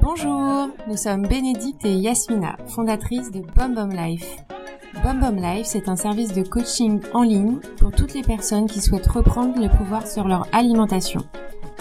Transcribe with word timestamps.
Bonjour, 0.00 0.68
nous 0.86 0.96
sommes 0.96 1.26
Bénédicte 1.26 1.84
et 1.84 1.94
Yasmina, 1.94 2.56
fondatrices 2.68 3.32
de 3.32 3.40
BomBom 3.40 3.90
Life. 3.90 4.36
BomBom 5.02 5.34
Life, 5.42 5.66
c'est 5.66 5.88
un 5.88 5.96
service 5.96 6.32
de 6.32 6.44
coaching 6.44 7.00
en 7.12 7.22
ligne 7.22 7.58
pour 7.78 7.90
toutes 7.90 8.14
les 8.14 8.22
personnes 8.22 8.68
qui 8.68 8.80
souhaitent 8.80 9.08
reprendre 9.08 9.60
le 9.60 9.68
pouvoir 9.68 10.06
sur 10.06 10.28
leur 10.28 10.46
alimentation. 10.52 11.22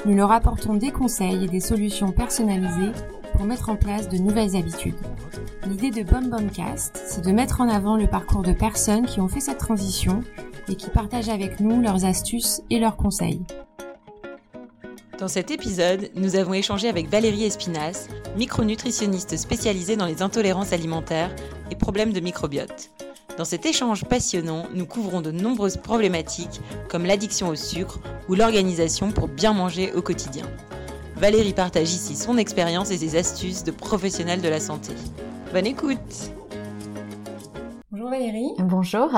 Nous 0.08 0.16
leur 0.16 0.32
apportons 0.32 0.74
des 0.74 0.90
conseils 0.90 1.44
et 1.44 1.48
des 1.48 1.60
solutions 1.60 2.12
personnalisées 2.12 2.94
pour 3.34 3.44
mettre 3.46 3.70
en 3.70 3.76
place 3.76 4.10
de 4.10 4.18
nouvelles 4.18 4.56
habitudes. 4.56 4.98
L'idée 5.68 5.92
de 5.92 6.02
BomBomCast, 6.02 7.00
c'est 7.06 7.24
de 7.24 7.32
mettre 7.32 7.62
en 7.62 7.70
avant 7.70 7.96
le 7.96 8.08
parcours 8.08 8.42
de 8.42 8.54
personnes 8.54 9.06
qui 9.06 9.22
ont 9.22 9.28
fait 9.28 9.40
cette 9.40 9.60
transition 9.60 10.24
et 10.68 10.76
qui 10.76 10.90
partagent 10.90 11.30
avec 11.30 11.60
nous 11.60 11.82
leurs 11.82 12.06
astuces 12.06 12.62
et 12.70 12.80
leurs 12.80 12.98
conseils. 12.98 13.42
Dans 15.20 15.28
cet 15.28 15.52
épisode, 15.52 16.10
nous 16.16 16.36
avons 16.36 16.54
échangé 16.54 16.90
avec 16.90 17.08
Valérie 17.08 17.44
Espinas, 17.44 18.08
micronutritionniste 18.38 19.38
spécialisée 19.38 19.96
dans 19.96 20.08
les 20.08 20.24
intolérances 20.24 20.74
alimentaires 20.74 21.36
et 21.70 21.76
problèmes 21.76 22.12
de 22.12 22.20
microbiote. 22.20 22.90
Dans 23.38 23.46
cet 23.46 23.66
échange 23.66 24.06
passionnant, 24.06 24.66
nous 24.74 24.86
couvrons 24.86 25.22
de 25.22 25.32
nombreuses 25.32 25.78
problématiques 25.78 26.60
comme 26.90 27.06
l'addiction 27.06 27.50
au 27.50 27.56
sucre 27.56 28.00
ou 28.30 28.36
l'organisation 28.36 29.12
pour 29.12 29.28
bien 29.28 29.54
manger 29.54 29.94
au 29.94 30.02
quotidien. 30.02 30.46
Valérie 31.16 31.54
partage 31.54 31.94
ici 31.94 32.16
son 32.16 32.38
expérience 32.38 32.90
et 32.90 32.98
ses 32.98 33.16
astuces 33.16 33.64
de 33.64 33.72
professionnelle 33.72 34.42
de 34.42 34.50
la 34.50 34.60
santé. 34.60 34.94
Bonne 35.54 35.68
écoute 35.68 36.32
Valérie. 38.12 38.52
Bonjour. 38.60 39.10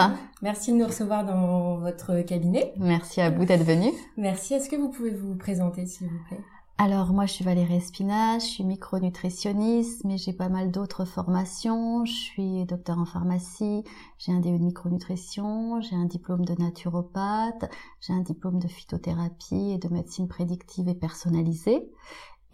Merci 0.44 0.72
de 0.72 0.78
nous 0.78 0.86
recevoir 0.86 1.26
dans 1.26 1.78
votre 1.78 2.22
cabinet. 2.22 2.76
Merci 2.78 3.22
à 3.22 3.32
vous 3.32 3.44
d'être 3.44 3.64
venue. 3.64 3.92
Merci. 4.18 4.54
Est-ce 4.54 4.70
que 4.70 4.76
vous 4.76 4.90
pouvez 4.90 5.10
vous 5.10 5.34
présenter 5.34 5.88
s'il 5.88 6.10
vous 6.10 6.20
plaît? 6.30 6.40
Alors 6.78 7.14
moi 7.14 7.26
je 7.26 7.34
suis 7.34 7.46
Valérie 7.46 7.76
Espinache, 7.76 8.44
je 8.44 8.48
suis 8.48 8.64
micronutritionniste, 8.64 10.04
mais 10.06 10.18
j'ai 10.18 10.34
pas 10.34 10.50
mal 10.50 10.72
d'autres 10.72 11.06
formations. 11.06 12.06
Je 12.06 12.14
suis 12.14 12.66
docteur 12.66 13.00
en 13.00 13.06
pharmacie, 13.06 13.84
j'ai 14.18 14.32
un 14.32 14.40
DE 14.40 14.50
de 14.50 14.64
micronutrition, 14.64 15.82
j'ai 15.82 15.96
un 15.96 16.06
diplôme 16.06 16.46
de 16.46 16.54
naturopathe, 16.62 17.70
j'ai 18.00 18.14
un 18.14 18.22
diplôme 18.22 18.60
de 18.60 18.68
phytothérapie 18.68 19.72
et 19.72 19.78
de 19.78 19.88
médecine 19.90 20.28
prédictive 20.28 20.88
et 20.88 20.96
personnalisée. 20.96 21.92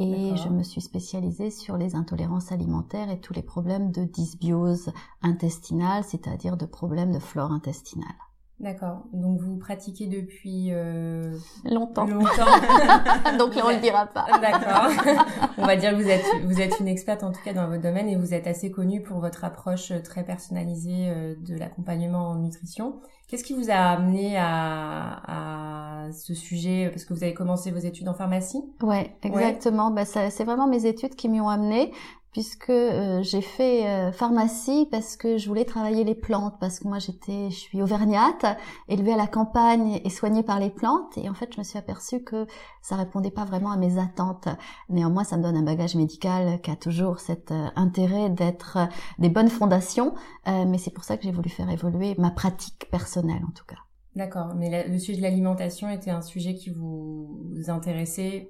Et 0.01 0.37
je 0.37 0.47
me 0.47 0.63
suis 0.63 0.79
spécialisée 0.79 1.51
sur 1.51 1.75
les 1.75 1.95
intolérances 1.95 2.53
alimentaires 2.53 3.09
et 3.09 3.19
tous 3.19 3.33
les 3.33 3.41
problèmes 3.41 3.91
de 3.91 4.05
dysbiose 4.05 4.93
intestinale, 5.21 6.05
c'est-à-dire 6.05 6.55
de 6.55 6.65
problèmes 6.65 7.11
de 7.11 7.19
flore 7.19 7.51
intestinale. 7.51 8.07
D'accord. 8.59 9.03
Donc 9.13 9.39
vous 9.39 9.57
pratiquez 9.57 10.07
depuis 10.07 10.69
euh... 10.71 11.33
longtemps. 11.63 12.05
Longtemps. 12.05 12.27
Donc 13.37 13.55
là 13.55 13.63
on 13.65 13.69
le 13.69 13.79
dira 13.79 14.05
pas. 14.07 14.25
D'accord. 14.41 14.91
on 15.57 15.65
va 15.65 15.77
dire 15.77 15.91
que 15.91 15.95
vous 15.95 16.09
êtes 16.09 16.25
vous 16.43 16.59
êtes 16.59 16.77
une 16.81 16.89
experte 16.89 17.23
en 17.23 17.31
tout 17.31 17.41
cas 17.43 17.53
dans 17.53 17.67
votre 17.67 17.81
domaine 17.81 18.09
et 18.09 18.17
vous 18.17 18.33
êtes 18.33 18.47
assez 18.47 18.69
connue 18.69 19.01
pour 19.01 19.19
votre 19.19 19.45
approche 19.45 19.93
très 20.03 20.23
personnalisée 20.23 21.07
euh, 21.07 21.35
de 21.39 21.55
l'accompagnement 21.55 22.29
en 22.29 22.35
nutrition. 22.35 22.99
Qu'est-ce 23.29 23.43
qui 23.43 23.53
vous 23.53 23.69
a 23.69 23.75
amené 23.75 24.37
à, 24.37 26.07
à, 26.07 26.11
ce 26.11 26.33
sujet? 26.33 26.89
Parce 26.89 27.05
que 27.05 27.13
vous 27.13 27.23
avez 27.23 27.35
commencé 27.35 27.69
vos 27.69 27.77
études 27.77 28.09
en 28.09 28.15
pharmacie. 28.15 28.63
Ouais, 28.81 29.15
exactement. 29.21 29.89
Ouais. 29.89 30.03
Bah, 30.03 30.29
c'est 30.31 30.43
vraiment 30.43 30.67
mes 30.67 30.87
études 30.87 31.13
qui 31.13 31.29
m'y 31.29 31.39
ont 31.39 31.47
amené 31.47 31.93
puisque 32.31 32.69
euh, 32.69 33.23
j'ai 33.23 33.41
fait 33.41 33.87
euh, 33.87 34.11
pharmacie 34.11 34.87
parce 34.91 35.15
que 35.17 35.37
je 35.37 35.47
voulais 35.47 35.65
travailler 35.65 36.03
les 36.03 36.15
plantes 36.15 36.55
parce 36.59 36.79
que 36.79 36.87
moi 36.87 36.99
j'étais 36.99 37.49
je 37.49 37.55
suis 37.55 37.81
auvergnate 37.81 38.45
élevée 38.87 39.13
à 39.13 39.17
la 39.17 39.27
campagne 39.27 39.99
et 40.03 40.09
soignée 40.09 40.43
par 40.43 40.59
les 40.59 40.69
plantes. 40.69 41.17
Et 41.17 41.29
en 41.29 41.33
fait 41.33 41.53
je 41.53 41.59
me 41.59 41.63
suis 41.63 41.79
aperçue 41.79 42.23
que 42.23 42.45
ça 42.81 42.95
répondait 42.95 43.31
pas 43.31 43.45
vraiment 43.45 43.71
à 43.71 43.77
mes 43.77 43.97
attentes. 43.97 44.47
Néanmoins 44.89 45.23
ça 45.23 45.37
me 45.37 45.43
donne 45.43 45.57
un 45.57 45.63
bagage 45.63 45.95
médical 45.95 46.61
qui 46.61 46.71
a 46.71 46.75
toujours 46.75 47.19
cet 47.19 47.51
euh, 47.51 47.67
intérêt 47.75 48.29
d'être 48.29 48.77
des 49.17 49.29
bonnes 49.29 49.49
fondations. 49.49 50.13
Mais 50.45 50.79
c'est 50.79 50.89
pour 50.91 51.03
ça 51.03 51.15
que 51.15 51.23
j'ai 51.23 51.31
voulu 51.31 51.49
faire 51.49 51.69
évoluer 51.69 52.15
ma 52.17 52.31
pratique 52.31 52.87
personnelle 52.89 53.41
en 53.47 53.51
tout 53.51 53.65
cas. 53.65 53.77
D'accord. 54.15 54.55
Mais 54.55 54.87
le 54.87 54.97
sujet 54.97 55.17
de 55.17 55.21
l'alimentation 55.21 55.89
était 55.89 56.09
un 56.09 56.21
sujet 56.21 56.55
qui 56.55 56.71
vous 56.71 57.53
intéressait 57.67 58.49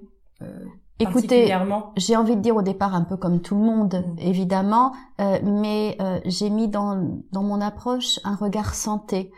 Écoutez, 1.00 1.56
j'ai 1.96 2.16
envie 2.16 2.36
de 2.36 2.40
dire 2.40 2.56
au 2.56 2.62
départ 2.62 2.94
un 2.94 3.02
peu 3.02 3.16
comme 3.16 3.40
tout 3.40 3.54
le 3.54 3.62
monde, 3.62 3.94
mmh. 3.94 4.20
évidemment, 4.20 4.92
euh, 5.20 5.38
mais 5.42 5.96
euh, 6.00 6.20
j'ai 6.26 6.50
mis 6.50 6.68
dans, 6.68 7.20
dans 7.32 7.42
mon 7.42 7.60
approche 7.60 8.20
un 8.24 8.36
regard 8.36 8.74
santé. 8.74 9.32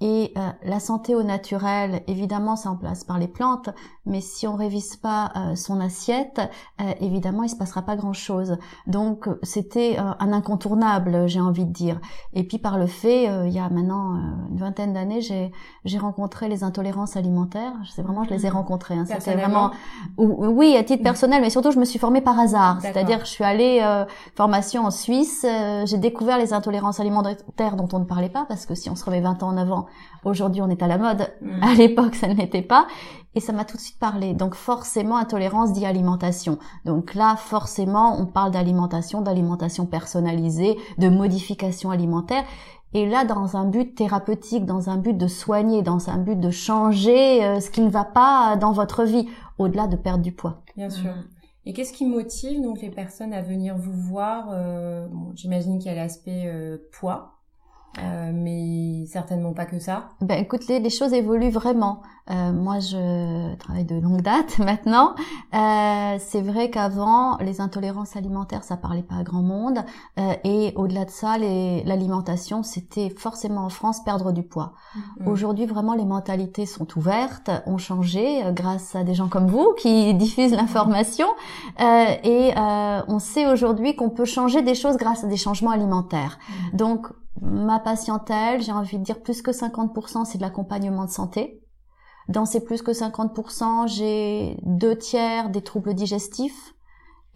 Et 0.00 0.32
euh, 0.36 0.50
la 0.62 0.78
santé 0.78 1.16
au 1.16 1.24
naturel, 1.24 2.02
évidemment, 2.06 2.54
c'est 2.54 2.68
en 2.68 2.76
place 2.76 3.02
par 3.02 3.18
les 3.18 3.26
plantes, 3.26 3.70
mais 4.06 4.20
si 4.20 4.46
on 4.46 4.54
révise 4.54 4.94
pas 4.94 5.32
euh, 5.34 5.56
son 5.56 5.80
assiette, 5.80 6.40
euh, 6.80 6.92
évidemment, 7.00 7.42
il 7.42 7.48
se 7.48 7.56
passera 7.56 7.82
pas 7.82 7.96
grand-chose. 7.96 8.58
Donc, 8.86 9.28
c'était 9.42 9.98
un 9.98 10.32
incontournable, 10.32 11.26
j'ai 11.26 11.40
envie 11.40 11.64
de 11.64 11.72
dire. 11.72 12.00
Et 12.32 12.44
puis, 12.44 12.58
par 12.58 12.78
le 12.78 12.86
fait, 12.86 13.24
il 13.46 13.52
y 13.52 13.58
a 13.58 13.68
maintenant 13.70 14.14
une 14.50 14.56
vingtaine 14.56 14.92
d'années, 14.92 15.20
j'ai 15.20 15.50
j'ai 15.84 15.98
rencontré 15.98 16.48
les 16.48 16.64
intolérances 16.64 17.16
alimentaires. 17.16 17.72
C'est 17.94 18.02
vraiment, 18.02 18.24
je 18.24 18.30
les 18.30 18.46
ai 18.46 18.48
rencontrées. 18.48 18.94
Hein. 18.94 19.04
C'était 19.06 19.34
vraiment, 19.34 19.70
oui, 20.16 20.76
à 20.76 20.84
titre 20.84 21.02
personnel, 21.02 21.40
mais 21.40 21.50
surtout, 21.50 21.70
je 21.70 21.78
me 21.78 21.84
suis 21.84 21.98
formée 21.98 22.20
par 22.20 22.38
hasard. 22.38 22.80
C'est-à-dire, 22.82 23.20
je 23.20 23.30
suis 23.30 23.44
allée 23.44 23.82
formation 24.36 24.84
en 24.86 24.90
Suisse, 24.90 25.44
j'ai 25.84 25.98
découvert 25.98 26.38
les 26.38 26.52
intolérances 26.52 27.00
alimentaires 27.00 27.76
dont 27.76 27.88
on 27.92 27.98
ne 27.98 28.04
parlait 28.04 28.28
pas, 28.28 28.44
parce 28.46 28.66
que 28.66 28.74
si 28.74 28.90
on 28.90 28.94
se 28.94 29.04
remet 29.04 29.20
20 29.20 29.42
ans 29.42 29.48
en 29.48 29.56
avant, 29.56 29.87
Aujourd'hui, 30.24 30.62
on 30.62 30.68
est 30.68 30.82
à 30.82 30.86
la 30.86 30.98
mode. 30.98 31.30
Mm. 31.40 31.62
À 31.62 31.74
l'époque, 31.74 32.14
ça 32.14 32.28
ne 32.28 32.34
l'était 32.34 32.62
pas. 32.62 32.86
Et 33.34 33.40
ça 33.40 33.52
m'a 33.52 33.64
tout 33.64 33.76
de 33.76 33.82
suite 33.82 33.98
parlé. 33.98 34.34
Donc 34.34 34.54
forcément, 34.54 35.16
intolérance 35.16 35.72
dit 35.72 35.86
alimentation. 35.86 36.58
Donc 36.84 37.14
là, 37.14 37.36
forcément, 37.36 38.20
on 38.20 38.26
parle 38.26 38.50
d'alimentation, 38.50 39.20
d'alimentation 39.20 39.86
personnalisée, 39.86 40.76
de 40.98 41.08
modification 41.08 41.90
alimentaire. 41.90 42.44
Et 42.94 43.06
là, 43.06 43.24
dans 43.24 43.56
un 43.56 43.66
but 43.66 43.94
thérapeutique, 43.94 44.64
dans 44.64 44.88
un 44.88 44.96
but 44.96 45.16
de 45.16 45.26
soigner, 45.26 45.82
dans 45.82 46.08
un 46.08 46.16
but 46.16 46.40
de 46.40 46.50
changer 46.50 47.44
euh, 47.44 47.60
ce 47.60 47.70
qui 47.70 47.82
ne 47.82 47.90
va 47.90 48.04
pas 48.04 48.56
dans 48.56 48.72
votre 48.72 49.04
vie, 49.04 49.28
au-delà 49.58 49.86
de 49.86 49.96
perdre 49.96 50.22
du 50.22 50.32
poids. 50.32 50.62
Bien 50.76 50.88
sûr. 50.88 51.10
Mm. 51.10 51.24
Et 51.66 51.74
qu'est-ce 51.74 51.92
qui 51.92 52.06
motive 52.06 52.62
donc 52.62 52.80
les 52.80 52.88
personnes 52.88 53.34
à 53.34 53.42
venir 53.42 53.76
vous 53.76 53.92
voir 53.92 54.48
euh, 54.52 55.06
bon, 55.08 55.32
J'imagine 55.34 55.78
qu'il 55.78 55.92
y 55.92 55.94
a 55.94 55.96
l'aspect 55.96 56.44
euh, 56.46 56.78
poids, 56.92 57.37
euh, 57.98 58.30
mais 58.32 59.06
certainement 59.06 59.52
pas 59.52 59.66
que 59.66 59.78
ça. 59.78 60.10
Ben 60.20 60.38
écoute, 60.38 60.66
les, 60.68 60.78
les 60.78 60.90
choses 60.90 61.12
évoluent 61.12 61.50
vraiment. 61.50 62.02
Euh, 62.30 62.52
moi, 62.52 62.78
je 62.78 63.54
travaille 63.56 63.84
de 63.84 63.96
longue 63.96 64.20
date 64.20 64.58
maintenant. 64.58 65.14
Euh, 65.54 66.16
c'est 66.18 66.42
vrai 66.42 66.70
qu'avant, 66.70 67.38
les 67.38 67.60
intolérances 67.60 68.16
alimentaires, 68.16 68.64
ça 68.64 68.76
parlait 68.76 69.02
pas 69.02 69.16
à 69.16 69.22
grand 69.22 69.42
monde. 69.42 69.78
Euh, 70.18 70.34
et 70.44 70.72
au-delà 70.76 71.04
de 71.04 71.10
ça, 71.10 71.38
l'alimentation, 71.38 72.62
c'était 72.62 73.10
forcément 73.10 73.64
en 73.64 73.68
France 73.70 74.04
perdre 74.04 74.32
du 74.32 74.42
poids. 74.42 74.74
Mm-hmm. 74.94 75.28
Aujourd'hui, 75.28 75.66
vraiment, 75.66 75.94
les 75.94 76.04
mentalités 76.04 76.66
sont 76.66 76.86
ouvertes, 76.96 77.50
ont 77.66 77.78
changé 77.78 78.44
euh, 78.44 78.52
grâce 78.52 78.94
à 78.94 79.04
des 79.04 79.14
gens 79.14 79.28
comme 79.28 79.46
vous 79.46 79.74
qui 79.78 80.12
diffusent 80.14 80.54
l'information. 80.54 81.28
Euh, 81.80 82.04
et 82.24 82.52
on 83.08 83.18
sait 83.18 83.50
aujourd'hui 83.50 83.96
qu'on 83.96 84.10
peut 84.10 84.24
changer 84.24 84.62
des 84.62 84.74
choses 84.74 84.96
grâce 84.96 85.24
à 85.24 85.26
des 85.26 85.36
changements 85.36 85.70
alimentaires. 85.70 86.38
Mm-hmm. 86.38 86.76
Donc, 86.76 87.08
ma 87.40 87.80
patientèle, 87.80 88.62
j'ai 88.62 88.72
envie 88.72 88.98
de 88.98 89.04
dire 89.04 89.22
plus 89.22 89.42
que 89.42 89.50
50%, 89.50 90.24
c'est 90.24 90.38
de 90.38 90.42
l'accompagnement 90.42 91.04
de 91.04 91.10
santé. 91.10 91.62
Dans 92.28 92.44
ces 92.44 92.62
plus 92.62 92.82
que 92.82 92.92
50%, 92.92 93.88
j'ai 93.88 94.58
deux 94.62 94.96
tiers 94.96 95.48
des 95.50 95.62
troubles 95.62 95.94
digestifs 95.94 96.74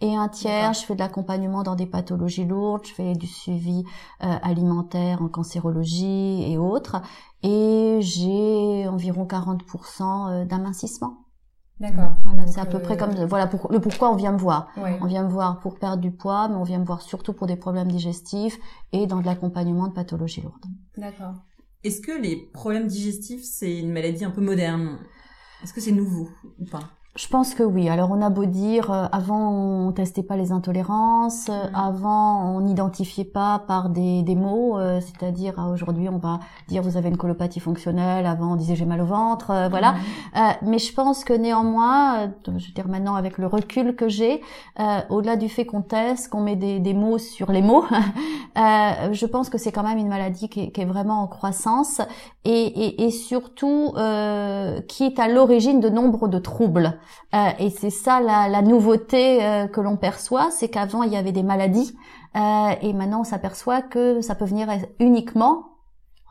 et 0.03 0.15
un 0.15 0.27
tiers, 0.27 0.73
je 0.73 0.81
fais 0.81 0.95
de 0.95 0.99
l'accompagnement 0.99 1.63
dans 1.63 1.75
des 1.75 1.85
pathologies 1.85 2.43
lourdes, 2.43 2.85
je 2.85 2.93
fais 2.93 3.13
du 3.13 3.25
suivi 3.25 3.85
euh, 4.21 4.35
alimentaire 4.41 5.21
en 5.21 5.29
cancérologie 5.29 6.43
et 6.45 6.57
autres. 6.57 7.01
Et 7.41 7.99
j'ai 8.01 8.85
environ 8.87 9.25
40% 9.25 9.61
euh, 10.01 10.45
d'amincissement. 10.45 11.22
D'accord. 11.79 12.13
Voilà, 12.23 12.47
c'est 12.47 12.59
à 12.59 12.65
peu 12.65 12.79
près 12.79 12.93
euh, 12.93 12.97
comme 12.97 13.25
voilà 13.25 13.47
pour, 13.47 13.71
le 13.71 13.79
pourquoi 13.79 14.11
on 14.11 14.15
vient 14.15 14.31
me 14.31 14.37
voir. 14.37 14.69
On 14.77 15.05
vient 15.05 15.23
me 15.23 15.29
voir 15.29 15.59
pour 15.59 15.79
perdre 15.79 16.01
du 16.01 16.11
poids, 16.11 16.47
mais 16.47 16.55
on 16.55 16.63
vient 16.63 16.79
me 16.79 16.85
voir 16.85 17.01
surtout 17.01 17.33
pour 17.33 17.47
des 17.47 17.55
problèmes 17.55 17.91
digestifs 17.91 18.57
et 18.91 19.07
dans 19.07 19.19
de 19.19 19.25
l'accompagnement 19.25 19.87
de 19.87 19.93
pathologies 19.93 20.41
lourdes. 20.41 20.65
D'accord. 20.97 21.33
Est-ce 21.83 21.99
que 21.99 22.11
les 22.11 22.37
problèmes 22.53 22.87
digestifs 22.87 23.43
c'est 23.43 23.79
une 23.79 23.91
maladie 23.91 24.23
un 24.23 24.31
peu 24.31 24.41
moderne? 24.41 24.99
Est-ce 25.63 25.73
que 25.73 25.81
c'est 25.81 25.91
nouveau 25.91 26.29
ou 26.59 26.65
pas? 26.65 26.89
Je 27.15 27.27
pense 27.27 27.53
que 27.53 27.61
oui. 27.61 27.89
Alors 27.89 28.09
on 28.09 28.23
a 28.23 28.31
beau 28.31 28.45
dire, 28.45 28.89
euh, 28.91 29.05
avant 29.11 29.51
on 29.51 29.91
testait 29.91 30.23
pas 30.23 30.35
les 30.35 30.51
intolérances, 30.51 31.47
euh, 31.49 31.69
mm. 31.69 31.75
avant 31.75 32.55
on 32.55 32.61
n'identifiait 32.61 33.23
pas 33.23 33.63
par 33.67 33.89
des, 33.89 34.23
des 34.23 34.33
mots, 34.33 34.79
euh, 34.79 34.99
c'est-à-dire 34.99 35.53
aujourd'hui 35.71 36.09
on 36.09 36.17
va 36.17 36.39
dire 36.69 36.81
vous 36.81 36.97
avez 36.97 37.09
une 37.09 37.17
colopathie 37.17 37.59
fonctionnelle, 37.59 38.25
avant 38.25 38.53
on 38.53 38.55
disait 38.55 38.75
j'ai 38.75 38.85
mal 38.85 38.99
au 38.99 39.05
ventre, 39.05 39.53
voilà. 39.69 39.91
Mm. 39.91 40.39
mais 40.63 40.79
je 40.79 40.91
pense 40.91 41.23
que 41.23 41.33
néanmoins, 41.33 42.31
je 42.47 42.51
veux 42.51 42.73
dire 42.73 42.87
maintenant 42.87 43.13
avec 43.13 43.37
le 43.37 43.45
recul 43.45 43.95
que 43.95 44.09
j'ai, 44.09 44.41
au-delà 45.09 45.35
du 45.35 45.49
fait 45.49 45.65
qu'on 45.65 45.81
teste, 45.83 46.29
qu'on 46.29 46.41
met 46.41 46.55
des, 46.55 46.79
des, 46.79 46.95
mots 46.95 47.19
sur 47.19 47.51
les 47.51 47.61
mots, 47.61 47.85
je 48.55 49.25
pense 49.27 49.49
que 49.49 49.59
c'est 49.59 49.71
quand 49.71 49.83
même 49.83 49.99
une 49.99 50.09
maladie 50.09 50.49
qui 50.49 50.61
est, 50.61 50.71
qui 50.71 50.81
est 50.81 50.85
vraiment 50.85 51.21
en 51.21 51.27
croissance 51.27 52.01
et, 52.43 52.51
et, 52.51 53.05
et 53.05 53.11
surtout 53.11 53.93
qui 54.87 55.03
est 55.03 55.19
à 55.19 55.27
l'origine 55.27 55.79
de 55.79 55.89
nombre 55.89 56.27
de 56.27 56.39
troubles. 56.39 56.97
Euh, 57.33 57.49
et 57.59 57.69
c'est 57.69 57.89
ça 57.89 58.19
la, 58.21 58.47
la 58.47 58.61
nouveauté 58.61 59.43
euh, 59.43 59.67
que 59.67 59.81
l'on 59.81 59.97
perçoit, 59.97 60.51
c'est 60.51 60.69
qu'avant 60.69 61.03
il 61.03 61.11
y 61.11 61.17
avait 61.17 61.31
des 61.31 61.43
maladies 61.43 61.95
euh, 62.35 62.75
et 62.81 62.93
maintenant 62.93 63.21
on 63.21 63.23
s'aperçoit 63.23 63.81
que 63.81 64.21
ça 64.21 64.35
peut 64.35 64.45
venir 64.45 64.67
uniquement, 64.99 65.77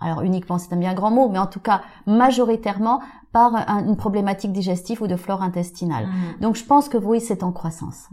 alors 0.00 0.22
uniquement 0.22 0.58
c'est 0.58 0.72
un 0.72 0.78
bien 0.78 0.94
grand 0.94 1.10
mot, 1.10 1.28
mais 1.28 1.38
en 1.38 1.46
tout 1.46 1.60
cas 1.60 1.82
majoritairement 2.06 3.00
par 3.32 3.54
une 3.86 3.96
problématique 3.96 4.52
digestive 4.52 5.02
ou 5.02 5.06
de 5.06 5.16
flore 5.16 5.42
intestinale. 5.42 6.06
Mmh. 6.06 6.40
Donc 6.40 6.56
je 6.56 6.64
pense 6.64 6.88
que 6.88 6.98
oui, 6.98 7.20
c'est 7.20 7.42
en 7.42 7.52
croissance. 7.52 8.08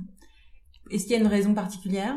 Est-ce 0.92 1.04
qu'il 1.04 1.14
y 1.14 1.16
a 1.16 1.20
une 1.20 1.28
raison 1.28 1.54
particulière? 1.54 2.16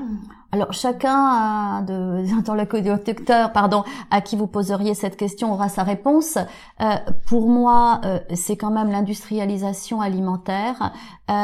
Alors 0.54 0.74
chacun 0.74 1.80
de, 1.80 2.22
des 2.26 2.32
interlocuteurs, 2.34 3.52
pardon, 3.52 3.84
à 4.10 4.20
qui 4.20 4.36
vous 4.36 4.46
poseriez 4.46 4.92
cette 4.92 5.16
question 5.16 5.52
aura 5.52 5.70
sa 5.70 5.82
réponse. 5.82 6.36
Euh, 6.82 6.96
pour 7.26 7.48
moi, 7.48 8.02
euh, 8.04 8.18
c'est 8.34 8.58
quand 8.58 8.70
même 8.70 8.90
l'industrialisation 8.90 10.02
alimentaire. 10.02 10.92
Euh, 11.30 11.34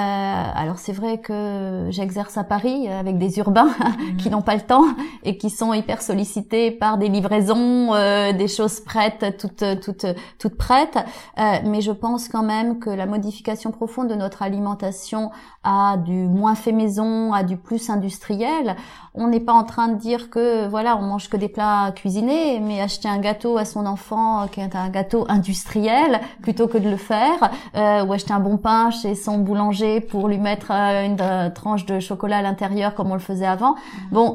alors 0.54 0.78
c'est 0.78 0.92
vrai 0.92 1.18
que 1.18 1.86
j'exerce 1.90 2.36
à 2.36 2.44
Paris 2.44 2.88
avec 2.88 3.16
des 3.16 3.38
urbains 3.38 3.70
qui 4.18 4.28
mhm. 4.28 4.34
n'ont 4.34 4.42
pas 4.42 4.56
le 4.56 4.60
temps 4.60 4.84
et 5.22 5.38
qui 5.38 5.48
sont 5.50 5.72
hyper 5.72 6.02
sollicités 6.02 6.72
par 6.72 6.98
des 6.98 7.08
livraisons, 7.08 7.94
euh, 7.94 8.32
des 8.32 8.48
choses 8.48 8.80
prêtes, 8.80 9.36
toutes 9.38 9.64
toutes 9.80 10.06
toutes 10.38 10.56
prêtes. 10.56 10.98
Euh, 11.38 11.58
mais 11.64 11.80
je 11.80 11.92
pense 11.92 12.28
quand 12.28 12.42
même 12.42 12.80
que 12.80 12.90
la 12.90 13.06
modification 13.06 13.70
profonde 13.70 14.08
de 14.08 14.16
notre 14.16 14.42
alimentation 14.42 15.30
a 15.62 15.96
du 15.96 16.26
moins 16.26 16.56
fait 16.56 16.72
maison 16.72 17.32
à 17.32 17.42
du 17.44 17.56
plus 17.56 17.88
industriel. 17.88 18.76
On 19.14 19.28
n'est 19.28 19.40
pas 19.40 19.52
en 19.52 19.64
train 19.64 19.88
de 19.88 19.96
dire 19.96 20.30
que 20.30 20.68
voilà, 20.68 20.96
on 20.96 21.02
mange 21.02 21.28
que 21.28 21.36
des 21.36 21.48
plats 21.48 21.92
cuisinés, 21.92 22.60
mais 22.60 22.80
acheter 22.80 23.08
un 23.08 23.18
gâteau 23.18 23.58
à 23.58 23.64
son 23.64 23.86
enfant 23.86 24.46
qui 24.48 24.60
est 24.60 24.76
un 24.76 24.88
gâteau 24.90 25.24
industriel 25.28 26.20
plutôt 26.42 26.68
que 26.68 26.78
de 26.78 26.88
le 26.88 26.96
faire, 26.96 27.50
euh, 27.74 28.04
ou 28.04 28.12
acheter 28.12 28.32
un 28.32 28.40
bon 28.40 28.58
pain 28.58 28.90
chez 28.90 29.14
son 29.14 29.38
boulanger 29.38 30.00
pour 30.00 30.28
lui 30.28 30.38
mettre 30.38 30.68
euh, 30.70 31.04
une 31.04 31.16
euh, 31.20 31.50
tranche 31.50 31.86
de 31.86 31.98
chocolat 32.00 32.38
à 32.38 32.42
l'intérieur 32.42 32.94
comme 32.94 33.10
on 33.10 33.14
le 33.14 33.20
faisait 33.20 33.46
avant. 33.46 33.72
Mmh. 33.72 33.76
Bon, 34.12 34.34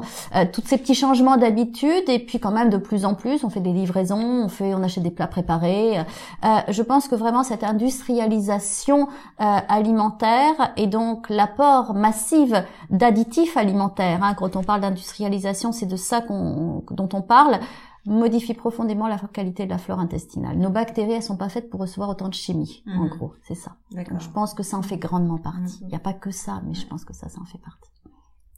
tous 0.52 0.62
ces 0.66 0.78
petits 0.78 0.94
changements 0.94 1.36
d'habitude 1.36 2.08
et 2.08 2.18
puis 2.18 2.38
quand 2.38 2.50
même 2.50 2.70
de 2.70 2.76
plus 2.76 3.04
en 3.04 3.14
plus, 3.14 3.44
on 3.44 3.50
fait 3.50 3.60
des 3.60 3.72
livraisons, 3.72 4.44
on 4.44 4.48
fait, 4.48 4.74
on 4.74 4.82
achète 4.82 5.02
des 5.02 5.10
plats 5.10 5.26
préparés. 5.26 6.04
je 6.68 6.82
pense 6.82 7.08
que 7.08 7.14
vraiment 7.14 7.42
cette 7.42 7.64
industrialisation 7.64 9.08
alimentaire 9.38 10.72
et 10.76 10.86
donc 10.86 11.28
l'apport 11.30 11.94
massif 11.94 12.52
d'additifs 12.90 13.56
alimentaires. 13.56 14.20
Hein. 14.22 14.34
Quand 14.34 14.53
on 14.56 14.62
parle 14.62 14.80
d'industrialisation, 14.80 15.72
c'est 15.72 15.86
de 15.86 15.96
ça 15.96 16.20
dont 16.20 17.08
on 17.12 17.22
parle 17.22 17.60
modifie 18.06 18.54
profondément 18.54 19.08
la 19.08 19.18
qualité 19.18 19.64
de 19.64 19.70
la 19.70 19.78
flore 19.78 19.98
intestinale. 19.98 20.58
Nos 20.58 20.70
bactéries, 20.70 21.12
elles 21.12 21.22
sont 21.22 21.36
pas 21.36 21.48
faites 21.48 21.70
pour 21.70 21.80
recevoir 21.80 22.10
autant 22.10 22.28
de 22.28 22.34
chimie, 22.34 22.82
en 22.86 23.04
mhm. 23.04 23.08
gros, 23.08 23.32
c'est 23.46 23.54
ça. 23.54 23.76
je 23.90 24.28
pense 24.28 24.54
que 24.54 24.62
ça 24.62 24.76
en 24.76 24.82
fait 24.82 24.98
grandement 24.98 25.38
partie. 25.38 25.78
Mhm. 25.80 25.82
Il 25.82 25.88
n'y 25.88 25.94
a 25.94 26.00
pas 26.00 26.12
que 26.12 26.30
ça, 26.30 26.62
mais 26.66 26.74
je 26.74 26.86
pense 26.86 27.04
que 27.04 27.14
ça, 27.14 27.28
ça 27.28 27.40
en 27.40 27.46
fait 27.46 27.58
partie. 27.58 27.90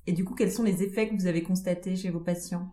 Et 0.09 0.13
du 0.13 0.25
coup, 0.25 0.35
quels 0.35 0.53
sont 0.53 0.63
les 0.63 0.83
effets 0.83 1.09
que 1.09 1.15
vous 1.15 1.27
avez 1.27 1.43
constatés 1.43 1.97
chez 1.97 2.11
vos 2.11 2.21
patients? 2.21 2.69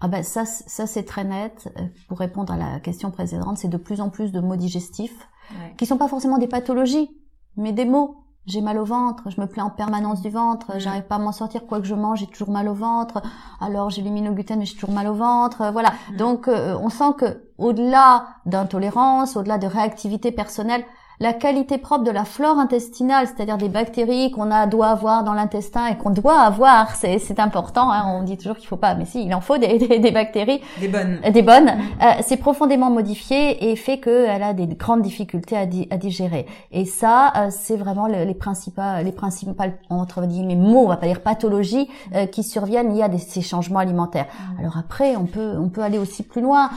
Ah 0.00 0.08
ben 0.08 0.22
ça, 0.22 0.44
ça 0.44 0.86
c'est 0.86 1.02
très 1.02 1.24
net. 1.24 1.72
Euh, 1.76 1.86
pour 2.08 2.18
répondre 2.18 2.52
à 2.52 2.56
la 2.56 2.80
question 2.80 3.10
précédente, 3.10 3.58
c'est 3.58 3.68
de 3.68 3.76
plus 3.76 4.00
en 4.00 4.10
plus 4.10 4.30
de 4.32 4.40
maux 4.40 4.56
digestifs, 4.56 5.28
qui 5.76 5.86
sont 5.86 5.98
pas 5.98 6.08
forcément 6.08 6.38
des 6.38 6.46
pathologies, 6.46 7.10
mais 7.56 7.72
des 7.72 7.86
maux 7.86 8.16
j'ai 8.48 8.60
mal 8.62 8.78
au 8.78 8.84
ventre, 8.84 9.24
je 9.30 9.40
me 9.40 9.46
plains 9.46 9.64
en 9.64 9.70
permanence 9.70 10.22
du 10.22 10.30
ventre, 10.30 10.74
mm. 10.74 10.80
j'arrive 10.80 11.02
pas 11.02 11.16
à 11.16 11.18
m'en 11.18 11.32
sortir, 11.32 11.66
quoi 11.66 11.80
que 11.80 11.86
je 11.86 11.94
mange, 11.94 12.20
j'ai 12.20 12.26
toujours 12.26 12.50
mal 12.50 12.68
au 12.68 12.74
ventre. 12.74 13.22
Alors 13.60 13.90
j'élimine 13.90 14.24
le 14.24 14.32
gluten, 14.32 14.58
mais 14.58 14.64
j'ai 14.64 14.74
toujours 14.74 14.92
mal 14.92 15.06
au 15.06 15.14
ventre. 15.14 15.70
Voilà. 15.72 15.92
Mm. 16.12 16.16
Donc 16.16 16.48
euh, 16.48 16.76
on 16.80 16.88
sent 16.88 17.12
que 17.18 17.42
au-delà 17.58 18.26
d'intolérance, 18.46 19.36
au-delà 19.36 19.58
de 19.58 19.66
réactivité 19.66 20.32
personnelle, 20.32 20.84
la 21.20 21.32
qualité 21.32 21.78
propre 21.78 22.04
de 22.04 22.12
la 22.12 22.24
flore 22.24 22.58
intestinale, 22.58 23.26
c'est-à-dire 23.26 23.58
des 23.58 23.68
bactéries 23.68 24.30
qu'on 24.30 24.52
a 24.52 24.66
doit 24.66 24.86
avoir 24.86 25.24
dans 25.24 25.34
l'intestin 25.34 25.86
et 25.86 25.96
qu'on 25.96 26.10
doit 26.10 26.40
avoir, 26.40 26.94
c'est 26.94 27.40
important. 27.40 27.90
Hein, 27.90 28.04
on 28.06 28.22
dit 28.22 28.36
toujours 28.36 28.56
qu'il 28.56 28.68
faut 28.68 28.76
pas, 28.76 28.94
mais 28.94 29.04
si, 29.04 29.24
il 29.24 29.34
en 29.34 29.40
faut 29.40 29.58
des, 29.58 29.78
des, 29.88 29.98
des 29.98 30.10
bactéries, 30.12 30.60
des 30.80 30.86
bonnes, 30.86 31.18
des 31.32 31.42
bonnes. 31.42 31.70
Euh, 31.70 32.12
c'est 32.22 32.36
profondément 32.36 32.90
modifié 32.90 33.70
et 33.70 33.74
fait 33.74 33.98
qu'elle 33.98 34.42
a 34.42 34.52
des 34.52 34.66
grandes 34.66 35.02
difficultés 35.02 35.56
à, 35.56 35.62
à 35.62 35.96
digérer. 35.96 36.46
Et 36.70 36.84
ça, 36.84 37.32
euh, 37.36 37.48
c'est 37.50 37.76
vraiment 37.76 38.06
les, 38.06 38.24
les 38.24 38.34
principales, 38.34 39.04
les 39.04 39.12
principales 39.12 39.76
entre 39.90 40.24
guillemets 40.24 40.54
mots, 40.54 40.84
on 40.84 40.88
va 40.88 40.98
pas 40.98 41.06
dire 41.06 41.20
pathologies, 41.20 41.88
euh, 42.14 42.26
qui 42.26 42.44
surviennent 42.44 42.94
liées 42.94 43.02
à 43.02 43.08
des, 43.08 43.18
ces 43.18 43.42
changements 43.42 43.80
alimentaires. 43.80 44.26
Mm. 44.26 44.60
Alors 44.60 44.78
après, 44.78 45.16
on 45.16 45.26
peut 45.26 45.56
on 45.58 45.68
peut 45.68 45.82
aller 45.82 45.98
aussi 45.98 46.22
plus 46.22 46.42
loin. 46.42 46.70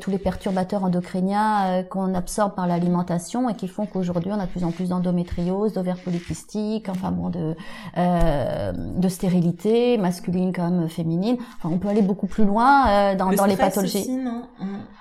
tous 0.00 0.10
les 0.10 0.18
perturbateurs 0.18 0.84
endocriniens 0.84 1.82
qu'on 1.90 2.14
absorbe 2.14 2.54
par 2.54 2.66
l'alimentation 2.66 3.48
et 3.48 3.54
qui 3.54 3.66
font 3.66 3.79
qu'aujourd'hui 3.86 4.30
on 4.32 4.38
a 4.38 4.46
de 4.46 4.50
plus 4.50 4.64
en 4.64 4.70
plus 4.70 4.88
d'endométriose, 4.88 5.72
d'ovaires 5.72 5.98
polykystiques, 5.98 6.88
enfin 6.88 7.10
bon, 7.10 7.28
de, 7.28 7.56
euh, 7.98 8.72
de 8.72 9.08
stérilité 9.08 9.98
masculine 9.98 10.52
comme 10.52 10.88
féminine. 10.88 11.36
Enfin, 11.58 11.74
on 11.74 11.78
peut 11.78 11.88
aller 11.88 12.02
beaucoup 12.02 12.26
plus 12.26 12.44
loin 12.44 12.88
euh, 12.88 13.14
dans, 13.14 13.30
dans 13.30 13.46
les 13.46 13.56
pathologies. 13.56 13.98
Aussi, 13.98 14.16
non? 14.16 14.42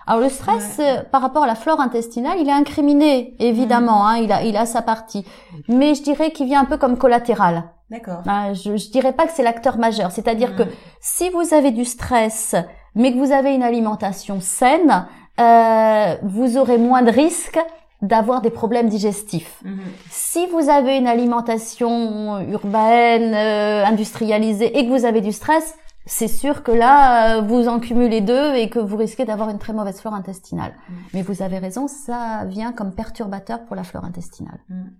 Alors 0.07 0.21
le 0.21 0.29
stress, 0.29 0.77
euh, 0.79 1.03
par 1.11 1.21
rapport 1.21 1.43
à 1.43 1.47
la 1.47 1.55
flore 1.55 1.79
intestinale, 1.79 2.37
il 2.39 2.49
est 2.49 2.51
incriminé, 2.51 3.35
évidemment. 3.39 4.07
Hein, 4.07 4.17
il 4.17 4.31
a, 4.31 4.43
il 4.43 4.57
a 4.57 4.65
sa 4.65 4.81
partie, 4.81 5.25
mais 5.67 5.95
je 5.95 6.03
dirais 6.03 6.31
qu'il 6.31 6.47
vient 6.47 6.61
un 6.61 6.65
peu 6.65 6.77
comme 6.77 6.97
collatéral. 6.97 7.65
D'accord. 7.91 8.21
Ah, 8.27 8.53
je, 8.53 8.77
je 8.77 8.91
dirais 8.91 9.13
pas 9.13 9.25
que 9.25 9.31
c'est 9.33 9.43
l'acteur 9.43 9.77
majeur. 9.77 10.11
C'est-à-dire 10.11 10.55
que 10.55 10.63
si 11.01 11.29
vous 11.29 11.53
avez 11.53 11.71
du 11.71 11.85
stress, 11.85 12.55
mais 12.95 13.11
que 13.13 13.17
vous 13.17 13.31
avez 13.31 13.53
une 13.53 13.63
alimentation 13.63 14.41
saine, 14.41 15.07
euh, 15.39 16.15
vous 16.21 16.57
aurez 16.57 16.77
moins 16.77 17.01
de 17.01 17.11
risques 17.11 17.59
d'avoir 18.01 18.41
des 18.41 18.49
problèmes 18.49 18.87
digestifs. 18.87 19.61
Mhm. 19.63 19.79
Si 20.09 20.47
vous 20.47 20.69
avez 20.69 20.97
une 20.97 21.07
alimentation 21.07 22.39
urbaine, 22.41 23.33
euh, 23.33 23.85
industrialisée 23.85 24.77
et 24.77 24.85
que 24.85 24.89
vous 24.89 25.05
avez 25.05 25.21
du 25.21 25.31
stress, 25.31 25.75
c'est 26.05 26.27
sûr 26.27 26.63
que 26.63 26.71
là, 26.71 27.37
euh, 27.37 27.41
vous 27.41 27.67
en 27.67 27.79
cumulez 27.79 28.21
deux 28.21 28.55
et 28.55 28.69
que 28.69 28.79
vous 28.79 28.97
risquez 28.97 29.25
d'avoir 29.25 29.49
une 29.49 29.59
très 29.59 29.73
mauvaise 29.73 29.99
flore 29.99 30.13
intestinale. 30.13 30.73
Mhm. 30.89 30.95
Mais 31.13 31.21
vous 31.21 31.41
avez 31.41 31.59
raison, 31.59 31.87
ça 31.87 32.45
vient 32.45 32.71
comme 32.71 32.93
perturbateur 32.93 33.65
pour 33.65 33.75
la 33.75 33.83
flore 33.83 34.05
intestinale. 34.05 34.59
Mhm. 34.69 34.95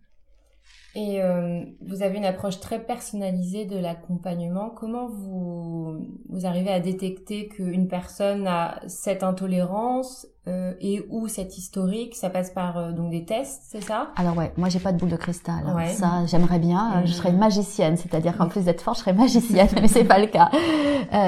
Et 0.95 1.21
euh, 1.21 1.63
vous 1.81 2.01
avez 2.01 2.17
une 2.17 2.25
approche 2.25 2.59
très 2.59 2.83
personnalisée 2.83 3.65
de 3.65 3.77
l'accompagnement. 3.77 4.71
Comment 4.71 5.07
vous, 5.07 5.99
vous 6.27 6.45
arrivez 6.45 6.71
à 6.71 6.79
détecter 6.79 7.47
qu'une 7.47 7.87
personne 7.87 8.47
a 8.47 8.81
cette 8.87 9.21
intolérance 9.21 10.27
euh, 10.49 10.73
et 10.81 11.05
où 11.09 11.27
cette 11.27 11.57
historique 11.57 12.15
Ça 12.15 12.29
passe 12.29 12.49
par 12.49 12.77
euh, 12.77 12.91
donc 12.91 13.11
des 13.11 13.23
tests, 13.23 13.61
c'est 13.67 13.83
ça? 13.83 14.07
Alors 14.15 14.35
ouais, 14.35 14.51
moi 14.57 14.69
j'ai 14.69 14.79
pas 14.79 14.91
de 14.91 14.97
boule 14.97 15.09
de 15.09 15.15
cristal. 15.15 15.63
Hein. 15.65 15.85
Ça, 15.87 16.25
j'aimerais 16.25 16.59
bien. 16.59 17.03
Je 17.05 17.13
serais 17.13 17.29
une 17.29 17.37
magicienne, 17.37 17.97
c'est-à-dire 17.97 18.37
qu'en 18.37 18.47
plus 18.47 18.65
d'être 18.65 18.81
forte, 18.81 18.97
je 18.97 19.01
serais 19.03 19.13
magicienne, 19.13 19.69
mais 19.81 19.87
c'est 19.87 20.03
pas 20.03 20.19
le 20.19 20.27
cas. 20.27 20.49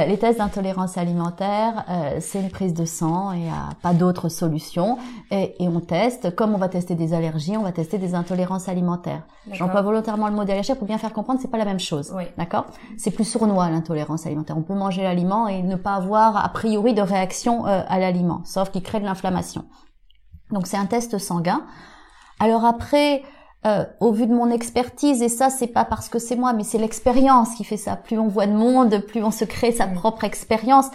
les 0.07 0.17
tests 0.17 0.39
d'intolérance 0.39 0.97
alimentaire, 0.97 1.85
c'est 2.19 2.41
une 2.41 2.49
prise 2.49 2.73
de 2.73 2.85
sang 2.85 3.31
et 3.31 3.49
pas 3.81 3.93
d'autre 3.93 4.29
solution. 4.29 4.97
Et, 5.29 5.55
et 5.63 5.67
on 5.67 5.79
teste, 5.79 6.35
comme 6.35 6.53
on 6.53 6.57
va 6.57 6.69
tester 6.69 6.95
des 6.95 7.13
allergies, 7.13 7.57
on 7.57 7.63
va 7.63 7.71
tester 7.71 7.97
des 7.97 8.15
intolérances 8.15 8.69
alimentaires. 8.69 9.23
J'emploie 9.51 9.81
volontairement 9.81 10.27
le 10.27 10.35
mot 10.35 10.41
allergie 10.41 10.75
pour 10.75 10.87
bien 10.87 10.97
faire 10.97 11.13
comprendre, 11.13 11.39
c'est 11.41 11.49
pas 11.49 11.57
la 11.57 11.65
même 11.65 11.79
chose. 11.79 12.13
D'accord? 12.37 12.65
C'est 12.97 13.11
plus 13.11 13.25
sournois 13.25 13.69
l'intolérance 13.69 14.25
alimentaire. 14.25 14.57
On 14.57 14.61
peut 14.61 14.75
manger 14.75 15.03
l'aliment 15.03 15.47
et 15.47 15.63
ne 15.63 15.75
pas 15.75 15.95
avoir 15.95 16.43
a 16.43 16.49
priori 16.49 16.93
de 16.93 17.01
réaction 17.01 17.65
euh, 17.65 17.81
à 17.87 17.99
l'aliment, 17.99 18.41
sauf 18.45 18.69
qu'il 18.71 18.83
crée 18.83 18.99
de 18.99 19.05
l'inflammation. 19.11 19.65
Donc 20.51 20.67
c'est 20.67 20.77
un 20.77 20.85
test 20.85 21.17
sanguin. 21.17 21.63
Alors 22.39 22.65
après, 22.65 23.23
euh, 23.65 23.85
au 23.99 24.11
vu 24.11 24.25
de 24.25 24.33
mon 24.33 24.49
expertise, 24.49 25.21
et 25.21 25.29
ça 25.29 25.49
c'est 25.49 25.67
pas 25.67 25.85
parce 25.85 26.09
que 26.09 26.17
c'est 26.19 26.35
moi, 26.35 26.53
mais 26.53 26.63
c'est 26.63 26.77
l'expérience 26.77 27.53
qui 27.55 27.63
fait 27.63 27.77
ça. 27.77 27.95
Plus 27.95 28.17
on 28.17 28.27
voit 28.27 28.47
de 28.47 28.53
monde, 28.53 28.99
plus 29.07 29.23
on 29.23 29.31
se 29.31 29.45
crée 29.45 29.71
sa 29.71 29.87
propre 29.87 30.23
expérience. 30.23 30.87